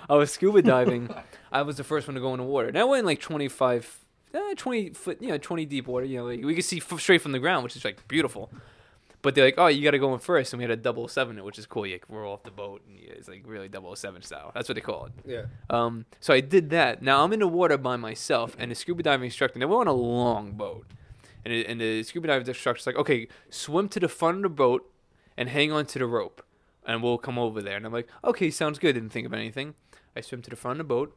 I 0.08 0.14
was 0.14 0.32
scuba 0.32 0.62
diving. 0.62 1.08
I 1.52 1.62
was 1.62 1.76
the 1.76 1.84
first 1.84 2.06
one 2.06 2.14
to 2.14 2.20
go 2.20 2.32
in 2.34 2.38
the 2.38 2.44
water. 2.44 2.70
Now 2.72 2.88
we're 2.88 2.98
in 2.98 3.04
like 3.04 3.20
25, 3.20 4.04
eh, 4.34 4.54
20 4.56 4.90
foot, 4.90 5.20
you 5.20 5.28
know, 5.28 5.38
20 5.38 5.64
deep 5.66 5.86
water. 5.86 6.06
You 6.06 6.18
know, 6.18 6.26
like, 6.26 6.44
we 6.44 6.54
could 6.54 6.64
see 6.64 6.78
f- 6.78 7.00
straight 7.00 7.20
from 7.22 7.32
the 7.32 7.38
ground, 7.38 7.64
which 7.64 7.76
is 7.76 7.84
like 7.84 8.06
beautiful. 8.08 8.50
But 9.22 9.34
they're 9.34 9.44
like, 9.44 9.56
oh, 9.58 9.66
you 9.66 9.84
got 9.84 9.90
to 9.90 9.98
go 9.98 10.14
in 10.14 10.18
first, 10.18 10.54
and 10.54 10.58
we 10.58 10.64
had 10.64 10.70
a 10.70 10.76
double 10.76 11.06
seven, 11.06 11.42
which 11.44 11.58
is 11.58 11.66
cool. 11.66 11.86
You 11.86 11.96
like, 11.96 12.04
roll 12.08 12.32
off 12.32 12.42
the 12.42 12.50
boat, 12.50 12.80
and 12.88 12.98
yeah, 12.98 13.10
it's 13.12 13.28
like 13.28 13.42
really 13.44 13.68
double 13.68 13.94
seven 13.94 14.22
style. 14.22 14.50
That's 14.54 14.66
what 14.66 14.76
they 14.76 14.80
call 14.80 15.06
it. 15.06 15.12
Yeah. 15.26 15.42
Um, 15.68 16.06
so 16.20 16.32
I 16.32 16.40
did 16.40 16.70
that. 16.70 17.02
Now 17.02 17.22
I'm 17.22 17.32
in 17.34 17.40
the 17.40 17.48
water 17.48 17.76
by 17.76 17.96
myself, 17.96 18.56
and 18.58 18.70
the 18.70 18.74
scuba 18.74 19.02
diving 19.02 19.26
instructor. 19.26 19.58
Now 19.58 19.66
we're 19.66 19.80
on 19.80 19.88
a 19.88 19.92
long 19.92 20.52
boat, 20.52 20.86
and, 21.44 21.52
it, 21.52 21.66
and 21.66 21.78
the 21.80 22.02
scuba 22.02 22.28
diving 22.28 22.48
instructor's 22.48 22.86
like, 22.86 22.96
"Okay, 22.96 23.28
swim 23.50 23.90
to 23.90 24.00
the 24.00 24.08
front 24.08 24.38
of 24.38 24.42
the 24.44 24.48
boat 24.48 24.90
and 25.36 25.50
hang 25.50 25.70
on 25.70 25.84
to 25.86 25.98
the 25.98 26.06
rope, 26.06 26.42
and 26.86 27.02
we'll 27.02 27.18
come 27.18 27.38
over 27.38 27.62
there." 27.62 27.76
And 27.76 27.86
I'm 27.86 27.92
like, 27.92 28.08
"Okay, 28.24 28.50
sounds 28.50 28.78
good." 28.78 28.94
Didn't 28.94 29.10
think 29.10 29.26
of 29.26 29.34
anything. 29.34 29.74
I 30.16 30.20
swim 30.20 30.42
to 30.42 30.50
the 30.50 30.56
front 30.56 30.80
of 30.80 30.88
the 30.88 30.94
boat. 30.94 31.16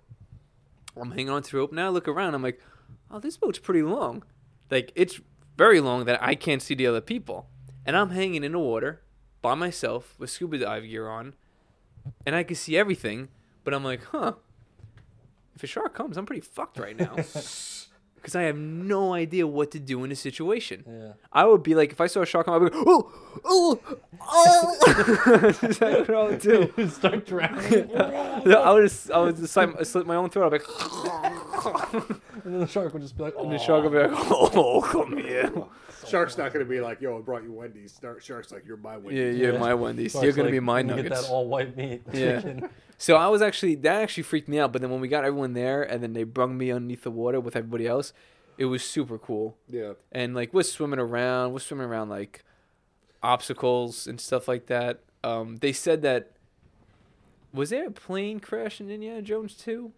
I'm 0.95 1.11
hanging 1.11 1.29
on 1.29 1.43
to 1.43 1.51
the 1.51 1.57
rope. 1.57 1.71
Now 1.71 1.87
I 1.87 1.89
look 1.89 2.07
around. 2.07 2.35
I'm 2.35 2.43
like, 2.43 2.61
"Oh, 3.09 3.19
this 3.19 3.37
boat's 3.37 3.59
pretty 3.59 3.83
long. 3.83 4.23
Like 4.69 4.91
it's 4.95 5.19
very 5.57 5.79
long 5.79 6.05
that 6.05 6.21
I 6.21 6.35
can't 6.35 6.61
see 6.61 6.75
the 6.75 6.87
other 6.87 7.01
people." 7.01 7.47
And 7.85 7.97
I'm 7.97 8.11
hanging 8.11 8.43
in 8.43 8.53
the 8.53 8.59
water 8.59 9.01
by 9.41 9.55
myself 9.55 10.15
with 10.17 10.29
scuba 10.29 10.57
dive 10.57 10.83
gear 10.83 11.09
on, 11.09 11.33
and 12.25 12.35
I 12.35 12.43
can 12.43 12.55
see 12.55 12.77
everything. 12.77 13.29
But 13.63 13.73
I'm 13.73 13.83
like, 13.83 14.03
huh. 14.05 14.33
If 15.55 15.63
a 15.63 15.67
shark 15.67 15.93
comes, 15.93 16.17
I'm 16.17 16.25
pretty 16.25 16.41
fucked 16.41 16.79
right 16.79 16.97
now. 16.97 17.15
Because 18.23 18.37
I 18.37 18.43
have 18.43 18.55
no 18.57 19.13
idea 19.13 19.45
what 19.45 19.71
to 19.71 19.79
do 19.79 20.05
in 20.05 20.11
a 20.13 20.15
situation. 20.15 20.85
Yeah. 20.87 21.11
I 21.33 21.43
would 21.43 21.61
be 21.61 21.75
like, 21.75 21.91
if 21.91 21.99
I 21.99 22.07
saw 22.07 22.21
a 22.21 22.25
shark 22.25 22.45
come, 22.45 22.53
up, 22.53 22.61
I'd 22.61 22.71
be 22.71 22.77
like, 22.77 22.87
oh, 22.87 23.11
oh, 23.43 23.79
oh. 24.21 25.37
That's 25.41 25.61
exactly 25.61 26.15
what 26.15 26.15
I 26.15 26.23
would 26.29 26.39
do. 26.39 26.87
Start 26.87 27.25
drowning. 27.25 27.97
I 27.97 28.71
would 28.71 28.83
just, 28.83 29.11
I 29.11 29.17
would 29.19 29.35
just 29.35 29.51
slit 29.51 29.85
slit 29.85 30.07
my 30.07 30.15
own 30.15 30.29
throat. 30.29 30.53
I'd 30.53 30.61
be 30.61 30.63
like, 30.63 31.93
and 32.45 32.53
then 32.53 32.59
the 32.61 32.67
shark 32.67 32.93
would 32.93 33.01
just 33.01 33.17
be 33.17 33.23
like, 33.23 33.35
and 33.35 33.47
oh. 33.47 33.49
the 33.49 33.57
shark 33.57 33.83
would 33.83 33.91
be 33.91 33.99
like, 33.99 34.11
oh, 34.31 34.81
come 34.89 35.17
here. 35.17 35.51
Shark's 36.07 36.37
not 36.37 36.53
going 36.53 36.65
to 36.65 36.69
be 36.69 36.79
like, 36.81 37.01
yo, 37.01 37.17
I 37.17 37.21
brought 37.21 37.43
you 37.43 37.51
Wendy's. 37.51 37.99
Shark's 38.21 38.51
like, 38.51 38.65
you're 38.65 38.77
my 38.77 38.93
Yeah, 38.93 38.97
Wendy's. 38.99 39.37
you're 39.39 39.53
Yeah. 39.53 39.59
my 39.59 39.73
Wendy's. 39.73 40.11
Shark's 40.11 40.23
You're 40.23 40.33
gonna 40.33 40.43
like, 40.45 40.51
be 40.53 40.59
my 40.59 40.79
"I'm 40.79 40.87
nuggets. 40.87 41.09
Get 41.09 41.21
that 41.21 41.29
all 41.29 41.47
white 41.47 41.75
meat. 41.77 42.01
Yeah. 42.13 42.67
So 42.97 43.15
I 43.15 43.27
was 43.27 43.41
actually 43.41 43.75
that 43.75 44.01
actually 44.01 44.23
freaked 44.23 44.47
me 44.47 44.59
out. 44.59 44.71
But 44.71 44.81
then 44.81 44.89
when 44.91 45.01
we 45.01 45.07
got 45.07 45.25
everyone 45.25 45.53
there, 45.53 45.83
and 45.83 46.01
then 46.01 46.13
they 46.13 46.23
brung 46.23 46.57
me 46.57 46.71
underneath 46.71 47.03
the 47.03 47.11
water 47.11 47.39
with 47.39 47.55
everybody 47.55 47.85
else, 47.87 48.13
it 48.57 48.65
was 48.65 48.83
super 48.83 49.17
cool. 49.17 49.57
Yeah. 49.67 49.93
And 50.11 50.33
like 50.35 50.53
we're 50.53 50.63
swimming 50.63 50.99
around, 50.99 51.53
we're 51.53 51.59
swimming 51.59 51.87
around 51.87 52.09
like 52.09 52.43
obstacles 53.21 54.07
and 54.07 54.19
stuff 54.21 54.47
like 54.47 54.67
that. 54.67 54.99
Um, 55.23 55.57
they 55.57 55.73
said 55.73 56.01
that 56.03 56.31
was 57.53 57.69
there 57.71 57.87
a 57.87 57.91
plane 57.91 58.39
crash 58.39 58.79
in 58.81 58.89
Indiana 58.89 59.21
Jones 59.21 59.53
too, 59.55 59.91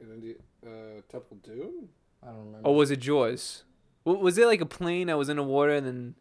In 0.00 0.08
then 0.08 0.20
the 0.20 0.68
uh, 0.68 1.00
Temple 1.10 1.38
Doom? 1.42 1.88
I 2.22 2.26
don't 2.28 2.46
remember. 2.46 2.68
or 2.68 2.74
was 2.76 2.90
it 2.90 3.00
Jaws? 3.00 3.64
W- 4.04 4.22
Was 4.24 4.38
it 4.38 4.46
like 4.46 4.60
a 4.60 4.66
plane 4.66 5.06
that 5.08 5.18
was 5.18 5.28
in 5.28 5.36
the 5.36 5.42
water 5.42 5.72
and 5.72 5.86
then? 5.86 6.14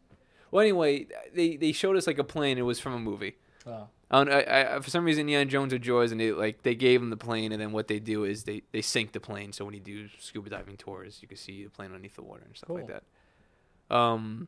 Well, 0.51 0.61
anyway, 0.61 1.07
they 1.33 1.55
they 1.55 1.71
showed 1.71 1.95
us 1.97 2.07
like 2.07 2.17
a 2.17 2.23
plane. 2.23 2.57
It 2.57 2.63
was 2.63 2.79
from 2.79 2.93
a 2.93 2.99
movie. 2.99 3.35
Oh. 3.65 3.87
I, 4.13 4.23
don't- 4.25 4.33
I, 4.33 4.75
I, 4.75 4.79
for 4.81 4.89
some 4.89 5.05
reason, 5.05 5.21
Indiana 5.21 5.45
Jones 5.45 5.71
or 5.73 5.77
Jaws, 5.79 6.11
and 6.11 6.19
they 6.19 6.31
like 6.33 6.63
they 6.63 6.75
gave 6.75 7.01
him 7.01 7.09
the 7.09 7.15
plane, 7.17 7.51
and 7.53 7.61
then 7.61 7.71
what 7.71 7.87
they 7.87 7.99
do 7.99 8.25
is 8.25 8.43
they 8.43 8.63
they 8.73 8.81
sink 8.81 9.13
the 9.13 9.19
plane. 9.21 9.53
So 9.53 9.63
when 9.63 9.73
you 9.73 9.79
do 9.79 10.09
scuba 10.19 10.49
diving 10.49 10.75
tours, 10.77 11.19
you 11.21 11.27
can 11.29 11.37
see 11.37 11.63
the 11.63 11.69
plane 11.69 11.87
underneath 11.87 12.15
the 12.15 12.23
water 12.23 12.43
and 12.45 12.55
stuff 12.57 12.69
like 12.71 12.87
that. 12.87 13.03
Um, 13.95 14.47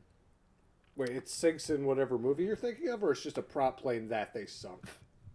Wait, 0.95 1.09
it 1.09 1.27
sinks 1.27 1.69
in 1.69 1.85
whatever 1.85 2.17
movie 2.19 2.43
you're 2.43 2.55
thinking 2.55 2.89
of, 2.89 3.03
or 3.03 3.11
it's 3.11 3.23
just 3.23 3.37
a 3.37 3.41
prop 3.41 3.79
plane 3.81 4.09
that 4.09 4.33
they 4.33 4.45
sunk? 4.45 4.83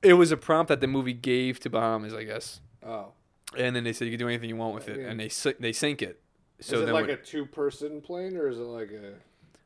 it 0.03 0.15
was 0.15 0.31
a 0.31 0.37
prompt 0.37 0.69
that 0.69 0.81
the 0.81 0.87
movie 0.87 1.13
gave 1.15 1.59
to 1.61 1.69
Bahamas, 1.71 2.15
I 2.15 2.23
guess, 2.25 2.61
Oh. 2.87 3.13
and 3.57 3.75
then 3.75 3.83
they 3.83 3.93
said 3.93 4.05
you 4.05 4.13
can 4.13 4.21
do 4.21 4.29
anything 4.29 4.49
you 4.49 4.57
want 4.57 4.75
with 4.75 4.89
it, 4.89 5.01
Yeah. 5.01 5.09
and 5.09 5.19
they 5.19 5.31
they 5.59 5.73
sink 5.73 6.03
it. 6.03 6.21
So 6.61 6.77
is 6.83 6.89
it 6.89 6.93
like 6.93 7.07
when- 7.07 7.15
a 7.15 7.17
two 7.17 7.47
person 7.47 8.01
plane, 8.01 8.37
or 8.37 8.49
is 8.49 8.59
it 8.59 8.63
like 8.63 8.91
a. 8.91 9.15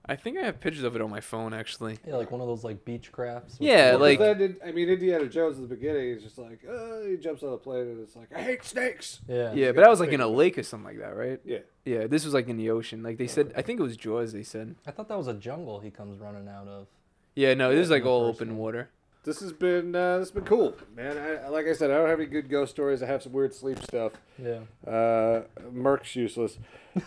I 0.04 0.16
think 0.16 0.36
I 0.36 0.42
have 0.42 0.58
pictures 0.58 0.82
of 0.82 0.96
it 0.96 1.00
on 1.00 1.10
my 1.10 1.20
phone 1.20 1.54
actually. 1.54 1.96
Yeah, 2.04 2.16
like 2.16 2.32
one 2.32 2.40
of 2.40 2.48
those 2.48 2.64
like 2.64 2.84
Beechcrafts. 2.84 3.58
Yeah, 3.60 3.92
the- 3.92 3.98
Well, 3.98 4.10
'cause 4.16 4.18
like- 4.18 4.38
then, 4.38 4.56
I 4.66 4.72
mean, 4.72 4.88
Indiana 4.88 5.28
Jones 5.28 5.58
at 5.58 5.68
the 5.68 5.76
beginning, 5.76 6.12
he's 6.14 6.24
just 6.24 6.38
like, 6.38 6.58
uh, 6.68 7.02
he 7.02 7.16
jumps 7.18 7.44
on 7.44 7.52
a 7.52 7.56
plane 7.56 7.82
and 7.82 8.00
it's 8.00 8.16
like, 8.16 8.34
I 8.34 8.42
hate 8.42 8.64
snakes. 8.64 9.20
yeah, 9.28 9.52
Yeah, 9.52 9.70
but 9.70 9.84
I 9.84 9.88
was 9.88 10.00
like 10.00 10.10
in 10.10 10.20
a 10.20 10.26
lake 10.26 10.58
or 10.58 10.64
something 10.64 10.86
like 10.88 10.98
that, 10.98 11.16
right? 11.16 11.40
Yeah. 11.44 11.58
Yeah, 11.84 12.08
this 12.08 12.24
was 12.24 12.34
like 12.34 12.48
in 12.48 12.56
the 12.56 12.70
ocean. 12.70 13.04
Like 13.04 13.16
they 13.16 13.28
said, 13.28 13.52
I 13.56 13.62
think 13.62 13.78
it 13.78 13.82
was 13.84 13.96
Jaws. 13.96 14.32
They 14.32 14.42
said. 14.42 14.74
I 14.86 14.90
thought 14.90 15.06
that 15.08 15.16
was 15.18 15.28
a 15.28 15.34
jungle 15.34 15.78
he 15.78 15.92
comes 15.92 16.18
running 16.18 16.48
out 16.48 16.66
of. 16.66 16.88
Yeah, 17.36 17.54
no, 17.54 17.70
this 17.72 17.84
is 17.84 17.90
like 17.90 18.04
all 18.04 18.24
open 18.24 18.48
one. 18.50 18.58
water. 18.58 18.90
This 19.24 19.40
has 19.40 19.52
been 19.52 19.94
uh, 19.94 20.18
this 20.18 20.28
has 20.28 20.32
been 20.32 20.44
cool, 20.44 20.76
man. 20.96 21.16
I, 21.16 21.48
like 21.48 21.66
I 21.66 21.74
said, 21.74 21.90
I 21.90 21.94
don't 21.98 22.08
have 22.08 22.18
any 22.18 22.28
good 22.28 22.48
ghost 22.48 22.72
stories. 22.72 23.02
I 23.02 23.06
have 23.06 23.22
some 23.22 23.32
weird 23.32 23.54
sleep 23.54 23.80
stuff. 23.82 24.12
Yeah. 24.36 24.60
Uh, 24.90 25.42
Merc's 25.70 26.16
useless, 26.16 26.58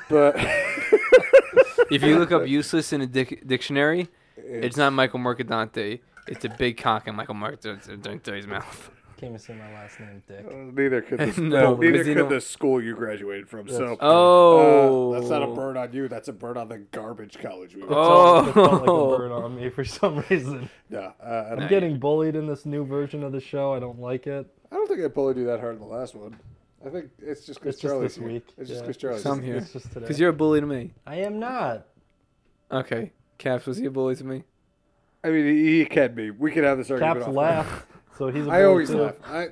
but 0.09 0.37
If 1.91 2.03
you 2.03 2.17
look 2.17 2.31
up 2.31 2.47
useless 2.47 2.93
in 2.93 3.01
a 3.01 3.07
dic- 3.07 3.45
dictionary, 3.47 4.07
it's 4.37 4.77
not 4.77 4.93
Michael 4.93 5.19
Mercadante. 5.19 5.99
It's 6.27 6.43
a 6.45 6.49
big 6.49 6.77
cock 6.77 7.07
in 7.07 7.15
Michael 7.15 7.35
Mercadante's 7.35 8.47
mouth. 8.47 8.91
Can't 9.25 9.33
even 9.37 9.39
say 9.39 9.55
my 9.55 9.73
last 9.73 9.99
name, 9.99 10.21
Dick. 10.27 10.45
Uh, 10.47 10.53
neither 10.79 11.01
could 11.01 11.17
the, 11.19 11.25
No, 11.41 11.73
neither 11.75 11.91
because 11.93 12.07
you 12.07 12.13
could 12.13 12.19
don't- 12.21 12.29
the 12.29 12.39
school 12.41 12.79
you 12.79 12.93
graduated 12.93 13.49
from. 13.49 13.67
So 13.67 13.97
Oh, 13.99 15.13
uh, 15.13 15.19
that's 15.19 15.31
not 15.31 15.41
a 15.41 15.47
burn 15.47 15.77
on 15.77 15.91
you. 15.93 16.07
That's 16.07 16.27
a 16.27 16.33
burn 16.33 16.57
on 16.57 16.67
the 16.69 16.77
garbage 16.77 17.39
college 17.39 17.73
we 17.73 17.81
went. 17.81 17.93
Oh. 17.95 18.47
It 18.47 18.53
felt 18.53 18.71
like 18.73 18.81
a 18.83 19.17
burn 19.17 19.31
on 19.31 19.55
me 19.55 19.69
for 19.71 19.83
some 19.83 20.23
reason. 20.29 20.69
Yeah, 20.91 21.13
uh, 21.19 21.25
I, 21.25 21.51
I'm 21.53 21.59
don't, 21.61 21.69
getting 21.69 21.97
bullied 21.97 22.35
in 22.35 22.45
this 22.45 22.67
new 22.67 22.85
version 22.85 23.23
of 23.23 23.31
the 23.31 23.39
show. 23.41 23.73
I 23.73 23.79
don't 23.79 23.99
like 23.99 24.27
it. 24.27 24.45
I 24.71 24.75
don't 24.75 24.87
think 24.87 25.01
I 25.03 25.07
bullied 25.07 25.37
you 25.37 25.45
that 25.47 25.59
hard 25.59 25.73
in 25.73 25.79
the 25.81 25.87
last 25.87 26.13
one. 26.13 26.39
I 26.85 26.89
think 26.89 27.09
it's 27.19 27.47
just 27.47 27.59
because 27.61 27.73
It's 27.73 27.81
just 27.81 27.91
Charlie's 27.91 28.11
this 28.11 28.17
here. 28.23 28.27
week. 28.31 28.45
It's 28.59 28.69
just 28.69 28.81
Yeah. 28.81 28.81
because 28.81 28.97
Charlie's 28.97 29.23
Some 29.23 29.41
here. 29.41 29.53
here. 29.53 29.63
It's 29.63 29.73
just 29.73 29.87
today. 29.87 30.01
Because 30.01 30.19
you're 30.19 30.29
a 30.29 30.33
bully 30.33 30.61
to 30.61 30.67
me. 30.67 30.91
I 31.07 31.15
am 31.15 31.39
not. 31.39 31.87
Okay, 32.71 33.11
Caps, 33.39 33.65
was 33.65 33.77
he 33.77 33.85
a 33.87 33.91
bully 33.91 34.15
to 34.17 34.23
me? 34.23 34.43
I 35.23 35.31
mean, 35.31 35.45
he, 35.47 35.79
he 35.79 35.85
can 35.85 36.13
be. 36.13 36.29
We 36.29 36.51
can 36.51 36.63
have 36.63 36.77
this 36.77 36.91
argument. 36.91 37.17
Caps 37.17 37.27
off- 37.27 37.33
laugh, 37.35 37.87
so 38.17 38.29
he's. 38.29 38.45
A 38.47 38.49
I 38.49 38.53
bully 38.59 38.63
always 38.65 38.89
too. 38.89 38.97
laugh. 39.01 39.15
I. 39.25 39.47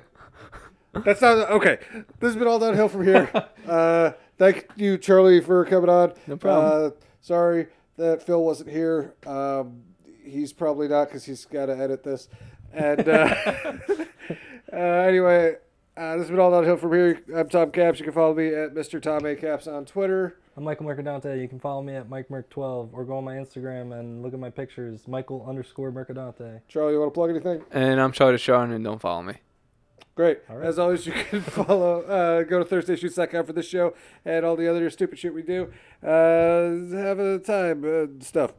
That's 1.04 1.20
not 1.20 1.50
okay. 1.50 1.78
This 2.20 2.28
has 2.28 2.36
been 2.36 2.46
all 2.46 2.58
downhill 2.58 2.88
from 2.88 3.04
here. 3.04 3.30
Uh, 3.64 4.12
thank 4.36 4.66
you, 4.76 4.98
Charlie, 4.98 5.40
for 5.40 5.64
coming 5.64 5.88
on. 5.88 6.12
No 6.26 6.36
problem. 6.36 6.86
Uh, 6.86 6.90
sorry 7.22 7.68
that 7.96 8.22
Phil 8.22 8.44
wasn't 8.44 8.68
here. 8.68 9.14
Um, 9.26 9.80
he's 10.22 10.52
probably 10.52 10.86
not 10.86 11.08
because 11.08 11.24
he's 11.24 11.46
got 11.46 11.66
to 11.66 11.76
edit 11.78 12.02
this. 12.04 12.28
And 12.74 13.08
uh, 13.08 13.34
uh, 14.70 14.76
anyway, 14.76 15.54
uh, 15.96 16.12
this 16.16 16.24
has 16.24 16.30
been 16.30 16.40
all 16.40 16.50
downhill 16.50 16.76
from 16.76 16.92
here. 16.92 17.22
I'm 17.34 17.48
Tom 17.48 17.70
Caps. 17.70 17.98
You 18.00 18.04
can 18.04 18.12
follow 18.12 18.34
me 18.34 18.48
at 18.48 18.74
Mr. 18.74 19.00
Tom 19.00 19.24
A. 19.24 19.34
Caps 19.34 19.66
on 19.66 19.86
Twitter. 19.86 20.36
I'm 20.56 20.62
Michael 20.62 20.86
Mercadante. 20.86 21.40
You 21.40 21.48
can 21.48 21.58
follow 21.58 21.82
me 21.82 21.96
at 21.96 22.08
MikeMerc12 22.08 22.90
or 22.92 23.04
go 23.04 23.16
on 23.16 23.24
my 23.24 23.34
Instagram 23.34 23.98
and 23.98 24.22
look 24.22 24.34
at 24.34 24.38
my 24.38 24.50
pictures. 24.50 25.08
Michael 25.08 25.44
underscore 25.48 25.90
Mercadante. 25.90 26.60
Charlie, 26.68 26.92
you 26.92 27.00
want 27.00 27.12
to 27.12 27.14
plug 27.14 27.30
anything? 27.30 27.62
And 27.72 28.00
I'm 28.00 28.12
Charlie 28.12 28.38
Shawn, 28.38 28.70
and 28.70 28.84
don't 28.84 29.00
follow 29.00 29.22
me. 29.22 29.34
Great. 30.14 30.38
All 30.48 30.58
right. 30.58 30.68
As 30.68 30.78
always, 30.78 31.06
you 31.06 31.12
can 31.12 31.40
follow, 31.42 32.02
uh, 32.02 32.44
go 32.44 32.62
to 32.62 32.64
ThursdayShoots.com 32.64 33.46
for 33.46 33.52
this 33.52 33.66
show 33.68 33.94
and 34.24 34.44
all 34.46 34.54
the 34.54 34.68
other 34.68 34.88
stupid 34.90 35.18
shit 35.18 35.34
we 35.34 35.42
do. 35.42 35.72
Uh, 36.00 36.94
have 36.96 37.18
a 37.18 37.40
time, 37.40 37.84
uh, 37.84 38.24
stuff. 38.24 38.52